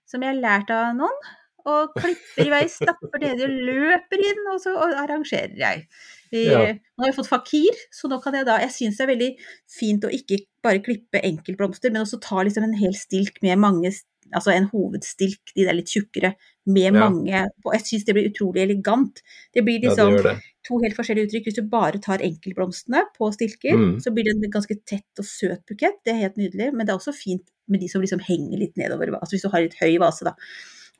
som 0.07 0.23
jeg 0.23 0.35
har 0.35 0.39
lært 0.39 0.71
av 0.71 0.93
noen, 0.95 1.19
og 1.65 1.97
klipper 1.97 2.47
i 2.47 2.53
vei, 2.53 2.63
stapper 2.71 3.21
nedi 3.21 3.45
og 3.49 3.57
løper 3.67 4.23
inn, 4.29 4.45
og 4.53 4.61
så 4.61 4.77
og 4.77 4.95
arrangerer 5.03 5.57
jeg. 5.57 5.87
Vi, 6.31 6.45
Ja. 6.47 6.59
Nå 6.73 7.03
har 7.03 7.11
jeg 7.11 7.15
fått 7.15 7.27
fakir, 7.29 7.75
så 7.91 8.07
nå 8.07 8.21
kan 8.23 8.33
jeg 8.33 8.45
da 8.45 8.57
Jeg 8.59 8.69
syns 8.71 8.97
det 8.97 9.03
er 9.09 9.15
veldig 9.15 9.31
fint 9.67 10.03
å 10.07 10.09
ikke 10.11 10.37
bare 10.63 10.79
klippe 10.79 11.19
enkeltblomster, 11.21 11.91
men 11.91 12.03
også 12.05 12.21
ta 12.21 12.43
liksom 12.43 12.63
en 12.63 12.73
hel 12.79 12.93
stilk 12.93 13.41
med 13.43 13.57
mange 13.59 13.91
Altså 14.33 14.53
en 14.55 14.69
hovedstilk, 14.71 15.41
de 15.57 15.65
der 15.65 15.73
litt 15.75 15.89
tjukkere, 15.91 16.35
med 16.65 16.93
Ja. 16.95 17.09
mange 17.09 17.49
Og 17.65 17.73
jeg 17.73 17.81
syns 17.83 18.05
det 18.05 18.15
blir 18.15 18.29
utrolig 18.31 18.61
elegant. 18.63 19.19
Det 19.53 19.61
blir 19.65 19.81
Ja, 19.83 19.89
det 19.89 19.97
liksom 19.97 20.23
det. 20.23 20.39
to 20.63 20.77
helt 20.79 20.95
forskjellige 20.95 21.27
uttrykk. 21.27 21.43
Hvis 21.49 21.55
du 21.55 21.63
bare 21.67 21.99
tar 21.99 22.19
enkeltblomstene 22.19 23.01
på 23.17 23.27
stilker, 23.33 23.75
Mm. 23.75 23.99
så 23.99 24.13
blir 24.13 24.23
det 24.23 24.35
en 24.39 24.49
ganske 24.51 24.77
tett 24.85 25.19
og 25.19 25.25
søt 25.25 25.65
bukett. 25.67 25.99
Det 26.05 26.13
er 26.13 26.21
helt 26.29 26.37
nydelig. 26.37 26.71
Men 26.73 26.85
det 26.85 26.93
er 26.93 26.97
også 26.99 27.13
fint 27.13 27.43
med 27.67 27.81
de 27.81 27.87
som 27.89 28.01
liksom 28.01 28.21
henger 28.21 28.57
litt 28.57 28.77
nedover. 28.77 29.11
Altså 29.19 29.31
hvis 29.35 29.41
du 29.41 29.49
har 29.49 29.61
litt 29.63 29.75
høy 29.81 29.97
vase, 29.99 30.23
da, 30.23 30.33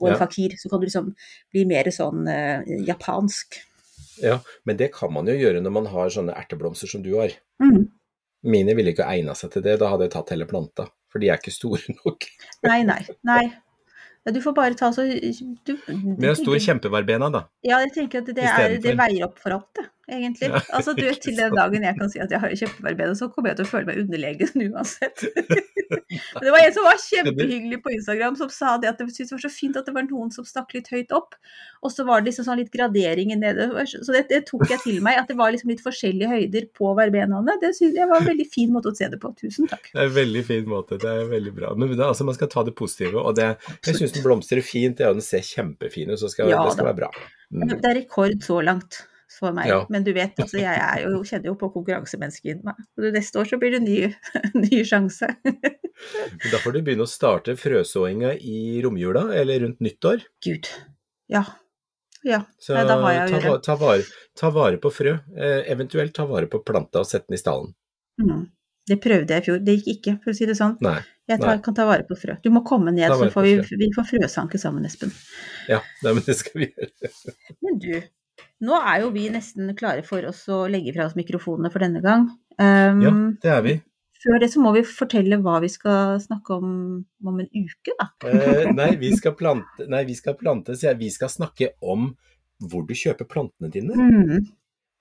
og 0.02 0.08
en 0.10 0.14
Ja. 0.20 0.26
fakir, 0.28 0.52
så 0.60 0.70
kan 0.70 0.80
du 0.82 0.88
liksom 0.88 1.16
bli 1.54 1.64
mer 1.64 1.84
sånn 1.86 2.28
eh, 2.28 2.64
japansk. 2.86 3.62
Ja, 4.24 4.38
men 4.70 4.78
det 4.80 4.92
kan 4.96 5.12
man 5.14 5.30
jo 5.30 5.36
gjøre 5.38 5.64
når 5.64 5.74
man 5.76 5.90
har 5.92 6.14
sånne 6.14 6.36
erteblomster 6.38 6.92
som 6.92 7.04
du 7.06 7.14
har. 7.18 7.34
Mm. 7.64 7.90
Mine 8.52 8.76
ville 8.78 8.94
ikke 8.96 9.08
egna 9.10 9.36
seg 9.38 9.54
til 9.54 9.66
det, 9.66 9.78
da 9.82 9.92
hadde 9.92 10.08
jeg 10.08 10.16
tatt 10.16 10.34
hele 10.34 10.48
planta. 10.50 10.88
For 11.12 11.22
de 11.22 11.30
er 11.30 11.42
ikke 11.42 11.54
store 11.54 11.94
nok. 12.04 12.30
Nei, 12.68 12.82
nei, 12.88 13.02
nei. 13.28 13.44
Ja, 14.22 14.32
Du 14.36 14.42
får 14.44 14.54
bare 14.54 14.78
ta 14.78 14.92
så 14.94 15.02
du, 15.02 15.72
Men 15.90 16.28
har 16.30 16.38
stor 16.38 16.58
kjempeverbena, 16.62 17.32
da. 17.34 17.48
Ja, 17.66 17.80
jeg 17.86 17.94
tenker 17.96 18.22
at 18.22 18.30
det, 18.30 18.46
er, 18.46 18.76
det 18.82 18.94
veier 19.00 19.26
opp 19.26 19.42
for 19.42 19.58
alt, 19.58 19.70
det, 19.80 19.88
egentlig. 20.12 20.52
Altså, 20.70 20.94
du 20.98 21.04
vet, 21.06 21.22
til 21.24 21.38
den 21.38 21.56
dagen 21.56 21.86
jeg 21.88 21.98
kan 21.98 22.12
si 22.12 22.22
at 22.24 22.32
jeg 22.34 22.42
har 22.44 22.54
kjempeverbena, 22.64 23.16
så 23.18 23.30
kommer 23.32 23.52
jeg 23.52 23.62
til 23.62 23.68
å 23.68 23.72
føle 23.72 23.90
meg 23.90 24.02
underlegen 24.04 24.64
uansett. 24.72 25.26
Men 25.92 26.46
det 26.46 26.54
var 26.54 26.64
en 26.64 26.76
som 26.76 26.88
var 26.88 27.00
kjempehyggelig 27.04 27.80
på 27.84 27.94
Instagram, 27.96 28.38
som 28.40 28.52
sa 28.54 28.76
det 28.82 28.92
at 28.92 29.02
det 29.02 29.10
syntes 29.12 29.32
det 29.32 29.38
var 29.38 29.44
så 29.46 29.52
fint 29.54 29.80
at 29.80 29.88
det 29.88 29.96
var 29.96 30.08
noen 30.08 30.32
som 30.34 30.48
stakk 30.48 30.76
litt 30.76 30.90
høyt 30.92 31.14
opp. 31.16 31.36
Og 31.82 31.94
så 31.94 32.06
var 32.08 32.22
det 32.22 32.32
liksom 32.32 32.48
sånn 32.48 32.62
litt 32.62 32.72
graderinger 32.74 33.40
nede. 33.42 33.68
Så 33.92 34.14
det, 34.14 34.26
det 34.32 34.44
tok 34.50 34.68
jeg 34.70 34.84
til 34.86 35.02
meg, 35.04 35.20
at 35.22 35.32
det 35.32 35.38
var 35.40 35.54
liksom 35.54 35.74
litt 35.74 35.84
forskjellige 35.84 36.32
høyder 36.32 36.68
på 36.78 36.94
verbenaene. 36.98 37.58
Det 37.62 37.74
synes 37.78 38.00
jeg 38.00 38.10
var 38.12 38.22
en 38.22 38.30
veldig 38.32 38.48
fin 38.54 38.74
måte 38.74 38.92
å 38.94 38.98
se 38.98 39.10
det 39.12 39.20
på. 39.22 39.34
Tusen 39.40 39.70
takk. 39.72 39.92
Det 39.92 40.00
er 40.00 40.10
en 40.10 40.18
veldig 40.18 40.46
fin 40.48 40.68
måte, 40.70 41.00
det 41.02 41.12
er 41.12 41.30
veldig 41.32 41.56
bra. 41.58 41.76
Men 41.76 41.94
er 41.98 42.08
altså, 42.10 42.28
man 42.28 42.38
skal 42.38 42.52
ta 42.52 42.66
det 42.68 42.76
positive, 42.78 43.22
og 43.22 43.38
det, 43.40 43.54
jeg 43.88 44.00
syns 44.00 44.18
den 44.18 44.26
blomstrer 44.26 44.64
fint, 44.66 45.02
ja, 45.02 45.14
den 45.16 45.26
ser 45.26 45.46
kjempefin 45.46 46.14
ut, 46.14 46.20
så 46.22 46.32
skal, 46.32 46.52
Ja, 46.52 46.64
det 46.66 46.76
skal 46.76 46.86
da. 46.86 46.92
være 46.92 47.02
bra. 47.04 47.14
Mm. 47.52 47.72
Det 47.74 47.88
er 47.90 47.98
rekord 48.04 48.38
så 48.46 48.62
langt 48.64 49.02
for 49.42 49.56
meg. 49.58 49.68
Ja. 49.72 49.80
Men 49.94 50.06
du 50.06 50.12
vet, 50.16 50.38
altså, 50.40 50.60
jeg 50.62 51.04
jo, 51.08 51.22
kjenner 51.28 51.50
jo 51.52 51.56
på 51.60 51.72
konkurransemennesket 51.74 52.54
inni 52.54 52.68
meg. 52.70 52.80
Og 53.02 53.10
Neste 53.18 53.42
år 53.42 53.50
så 53.50 53.60
blir 53.62 53.74
det 53.76 53.82
ny, 53.84 53.98
ny 54.64 54.82
sjanse. 54.88 55.32
Da 56.52 56.62
får 56.64 56.78
du 56.78 56.80
begynne 56.86 57.06
å 57.06 57.10
starte 57.10 57.58
frøsåinga 57.60 58.36
i 58.38 58.80
romjula, 58.86 59.28
eller 59.42 59.66
rundt 59.66 59.82
nyttår. 59.84 60.24
Gud. 60.46 60.70
Ja. 61.32 61.44
Ja. 62.24 62.44
Så 62.62 62.76
Nei, 62.78 62.86
da 62.86 63.00
har 63.02 63.14
jeg 63.16 63.22
å 63.22 63.28
ta, 63.28 63.36
gjøre. 63.38 63.52
va- 63.56 63.62
ta, 63.66 63.76
vare, 63.82 64.08
ta 64.38 64.50
vare 64.54 64.78
på 64.82 64.92
frø, 64.94 65.14
eh, 65.38 65.62
eventuelt 65.74 66.14
ta 66.14 66.26
vare 66.30 66.46
på 66.50 66.62
planta 66.66 67.02
og 67.02 67.10
sette 67.10 67.30
den 67.32 67.38
i 67.40 67.42
stallen. 67.42 67.72
Mm. 68.22 68.44
Det 68.92 68.98
prøvde 69.02 69.34
jeg 69.34 69.42
i 69.44 69.46
fjor. 69.46 69.60
Det 69.66 69.74
gikk 69.78 69.90
ikke, 69.96 70.14
for 70.24 70.34
å 70.34 70.36
si 70.38 70.46
det 70.50 70.56
sånn. 70.58 70.76
Nei, 70.86 71.00
Jeg 71.30 71.40
tar, 71.40 71.60
kan 71.64 71.76
ta 71.78 71.86
vare 71.88 72.04
på 72.10 72.18
frø. 72.18 72.34
Du 72.44 72.50
må 72.52 72.64
komme 72.66 72.92
ned, 72.92 73.08
så 73.14 73.30
får 73.32 73.46
vi, 73.46 73.52
vi 73.80 73.90
får 73.96 74.08
frøsanke 74.10 74.60
sammen, 74.60 74.84
Espen. 74.90 75.14
ja, 75.70 75.78
nei, 76.04 76.14
men 76.18 76.24
det 76.26 76.36
skal 76.40 76.64
vi 76.64 76.68
gjøre. 76.74 77.12
Men 77.62 77.78
du, 77.80 77.92
nå 78.62 78.78
er 78.78 79.04
jo 79.04 79.14
vi 79.16 79.28
nesten 79.34 79.72
klare 79.78 80.04
for 80.08 80.26
oss 80.30 80.44
å 80.52 80.64
legge 80.72 80.94
fra 80.96 81.08
oss 81.08 81.18
mikrofonene 81.18 81.72
for 81.74 81.84
denne 81.84 82.04
gang. 82.04 82.30
Um, 82.62 83.02
Ja, 83.02 83.14
det 83.42 83.56
er 83.56 83.66
vi. 83.66 83.78
Før 84.22 84.38
det 84.42 84.52
så 84.54 84.62
må 84.62 84.74
vi 84.76 84.84
fortelle 84.86 85.40
hva 85.42 85.58
vi 85.64 85.70
skal 85.74 86.20
snakke 86.22 86.58
om 86.60 86.74
om 87.26 87.40
en 87.42 87.50
uke, 87.50 87.96
da. 87.98 88.12
Eh, 88.30 88.70
nei, 88.78 88.92
vi 89.02 89.10
skal 89.18 89.34
plante, 89.38 89.88
nei, 89.90 90.04
vi 90.06 90.18
skal 90.18 90.38
plante, 90.38 90.78
jeg. 90.78 91.00
Vi 91.00 91.10
skal 91.14 91.32
snakke 91.34 91.74
om 91.82 92.12
hvor 92.62 92.86
du 92.86 92.94
kjøper 92.98 93.30
plantene 93.30 93.72
dine. 93.74 93.98
Mm. 93.98 94.50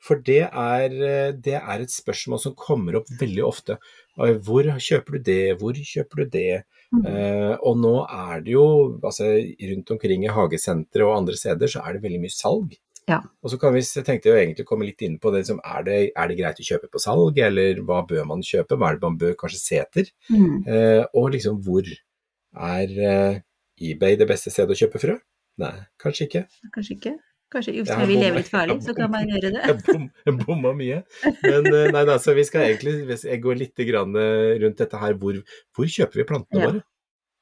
For 0.01 0.23
det 0.25 0.47
er, 0.49 0.95
eh, 1.05 1.33
det 1.37 1.59
er 1.59 1.83
et 1.85 1.93
spørsmål 1.93 2.41
som 2.41 2.57
kommer 2.57 2.97
opp 2.97 3.11
veldig 3.21 3.45
ofte. 3.45 3.77
Hvor 4.17 4.65
kjøper 4.81 5.19
du 5.19 5.25
det, 5.29 5.43
hvor 5.61 5.77
kjøper 5.77 6.23
du 6.23 6.31
det? 6.39 6.63
Mm. 6.91 7.05
Eh, 7.07 7.57
og 7.61 7.77
nå 7.79 7.95
er 8.09 8.41
det 8.47 8.55
jo, 8.57 8.65
altså 9.05 9.29
rundt 9.37 9.93
omkring 9.95 10.25
i 10.25 10.33
hagesentre 10.33 11.05
og 11.05 11.19
andre 11.19 11.37
steder, 11.37 11.69
så 11.69 11.85
er 11.85 11.97
det 11.97 12.07
veldig 12.07 12.23
mye 12.25 12.35
salg. 12.35 12.73
Ja. 13.11 13.21
Og 13.43 13.53
så 13.53 13.59
kan 13.61 13.75
vi, 13.75 13.83
så 13.87 14.05
tenkte 14.07 14.31
jeg 14.31 14.35
jo 14.37 14.43
egentlig 14.45 14.67
komme 14.69 14.87
litt 14.87 15.03
inn 15.07 15.17
på 15.23 15.33
det, 15.35 15.43
liksom, 15.45 15.63
er, 15.67 15.87
det, 15.87 15.97
er 16.15 16.31
det 16.31 16.39
greit 16.39 16.61
å 16.63 16.67
kjøpe 16.67 16.91
på 16.93 17.03
salg, 17.03 17.41
eller 17.49 17.81
hva 17.87 18.03
bør 18.09 18.29
man 18.29 18.45
kjøpe, 18.47 18.79
hva 18.79 18.93
er 18.93 19.01
det 19.01 19.09
man 19.09 19.19
bør 19.21 19.35
kanskje 19.41 19.63
se 19.63 19.81
etter? 19.83 20.13
Mm. 20.31 20.61
Eh, 20.67 21.03
og 21.19 21.33
liksom 21.35 21.59
hvor 21.67 21.91
er 21.91 22.95
eh, 23.11 23.41
eBay 23.81 24.21
det 24.21 24.29
beste 24.31 24.53
stedet 24.53 24.77
å 24.77 24.81
kjøpe 24.85 25.03
frø? 25.03 25.19
Nei, 25.61 25.75
kanskje 26.01 26.29
ikke. 26.29 26.47
Kanskje 26.77 26.97
ikke. 26.97 27.17
Kanskje 27.51 27.73
Jeg 27.75 27.91
har 27.91 28.07
vi 28.07 28.15
lever 28.15 28.39
litt 28.39 28.51
farlig, 28.51 28.77
så 28.87 28.93
kan 28.95 29.11
man 29.11 29.27
gjøre 29.27 29.51
det. 29.57 29.97
Jeg 30.29 30.37
bomma 30.45 30.71
mye. 30.77 31.01
Men 31.43 31.67
eh, 31.67 31.89
nei 31.91 32.05
da, 32.07 32.15
så 32.23 32.35
vi 32.37 32.45
skal 32.47 32.69
egentlig 32.69 33.01
hvis 33.09 33.27
jeg 33.27 33.43
går 33.43 33.59
litt 33.59 33.83
grann 33.89 34.15
eh, 34.15 34.55
rundt 34.63 34.79
dette 34.79 35.01
her, 35.03 35.17
hvor, 35.19 35.41
hvor 35.75 35.91
kjøper 35.91 36.23
vi 36.23 36.29
plantene 36.29 36.63
Ja. 36.63 36.71
våre? 36.71 36.85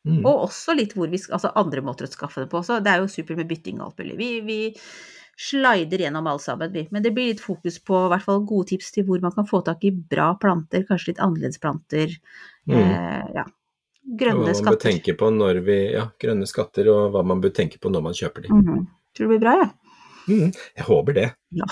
Mm. 0.09 0.23
Og 0.23 0.47
også 0.47 0.73
litt 0.79 0.95
hvor 0.97 1.11
vi 1.13 1.19
altså 1.21 1.51
andre 1.59 1.83
måter 1.85 2.07
å 2.07 2.09
skaffe 2.09 2.41
det 2.41 2.49
på 2.49 2.63
også. 2.63 2.79
Det 2.81 2.95
er 2.95 3.03
jo 3.03 3.11
supert 3.13 3.37
med 3.43 3.51
bytting 3.51 3.83
og 3.83 3.91
alt 3.91 4.01
mulig. 4.01 4.17
Vi, 4.17 4.29
vi 4.47 4.59
slider 5.39 6.01
gjennom 6.03 6.27
alt 6.27 6.43
sammen, 6.43 6.73
vi. 6.75 6.87
Men 6.91 7.05
det 7.05 7.13
blir 7.15 7.31
litt 7.31 7.43
fokus 7.43 7.79
på 7.79 7.99
i 8.07 8.11
hvert 8.13 8.25
fall 8.27 8.41
gode 8.49 8.73
tips 8.73 8.91
til 8.97 9.07
hvor 9.07 9.21
man 9.23 9.35
kan 9.37 9.47
få 9.47 9.61
tak 9.67 9.85
i 9.87 9.93
bra 9.95 10.33
planter, 10.41 10.83
kanskje 10.89 11.13
litt 11.13 11.23
annerledes 11.23 11.61
planter. 11.63 12.15
Mm. 12.67 12.79
Eh, 12.79 13.29
ja. 13.37 13.45
Grønne 14.19 14.41
hva 14.41 14.47
man 14.47 14.55
bør 14.55 14.59
skatter. 14.63 14.83
tenke 14.89 15.15
på 15.21 15.29
når 15.31 15.61
vi, 15.67 15.77
ja, 15.95 16.07
grønne 16.21 16.49
skatter, 16.49 16.89
og 16.91 17.13
hva 17.15 17.23
man 17.29 17.43
bør 17.45 17.53
tenke 17.55 17.79
på 17.79 17.93
når 17.93 18.07
man 18.09 18.17
kjøper 18.19 18.47
de. 18.49 18.55
Mhm. 18.57 18.87
Tror 19.17 19.29
det 19.29 19.33
blir 19.35 19.45
bra, 19.45 19.55
ja. 19.63 19.69
Mm, 20.29 20.51
jeg 20.77 20.85
håper 20.85 21.15
det. 21.17 21.29
Ja, 21.57 21.69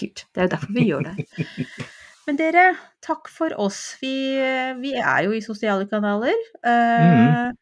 kult. 0.00 0.24
Det 0.34 0.40
er 0.42 0.48
jo 0.48 0.52
derfor 0.56 0.74
vi 0.76 0.88
gjør 0.90 1.06
det. 1.10 1.26
Men 2.26 2.38
dere, 2.40 2.64
takk 3.04 3.28
for 3.28 3.52
oss. 3.60 3.80
Vi, 4.00 4.12
vi 4.80 4.92
er 4.96 5.26
jo 5.26 5.34
i 5.36 5.42
sosiale 5.44 5.86
kanaler. 5.90 6.38
Eh, 6.64 7.52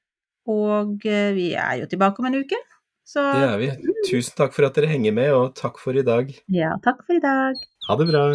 Og 0.51 1.05
eh, 1.07 1.31
vi 1.37 1.53
er 1.55 1.81
jo 1.83 1.89
tilbake 1.91 2.23
om 2.23 2.27
en 2.31 2.41
uke. 2.43 2.59
Så 3.05 3.21
Det 3.21 3.45
er 3.49 3.59
vi. 3.59 3.71
Tusen 4.09 4.37
takk 4.39 4.55
for 4.55 4.67
at 4.67 4.75
dere 4.79 4.91
henger 4.91 5.13
med, 5.13 5.33
og 5.35 5.55
takk 5.59 5.79
for 5.83 5.93
i 5.99 6.03
dag. 6.07 6.33
ja, 6.49 6.75
takk 6.85 7.05
for 7.07 7.19
i 7.19 7.21
dag. 7.21 7.55
Ha 7.89 7.97
det 7.97 8.11
bra. 8.13 8.27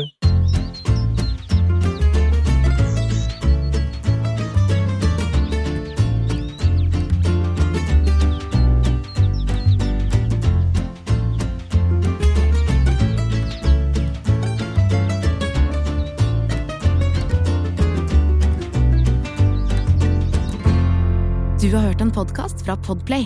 Du 21.61 21.73
har 21.75 21.81
hørt 21.81 22.01
en 22.01 22.11
podkast 22.11 22.65
fra 22.65 22.77
Podplay. 22.77 23.25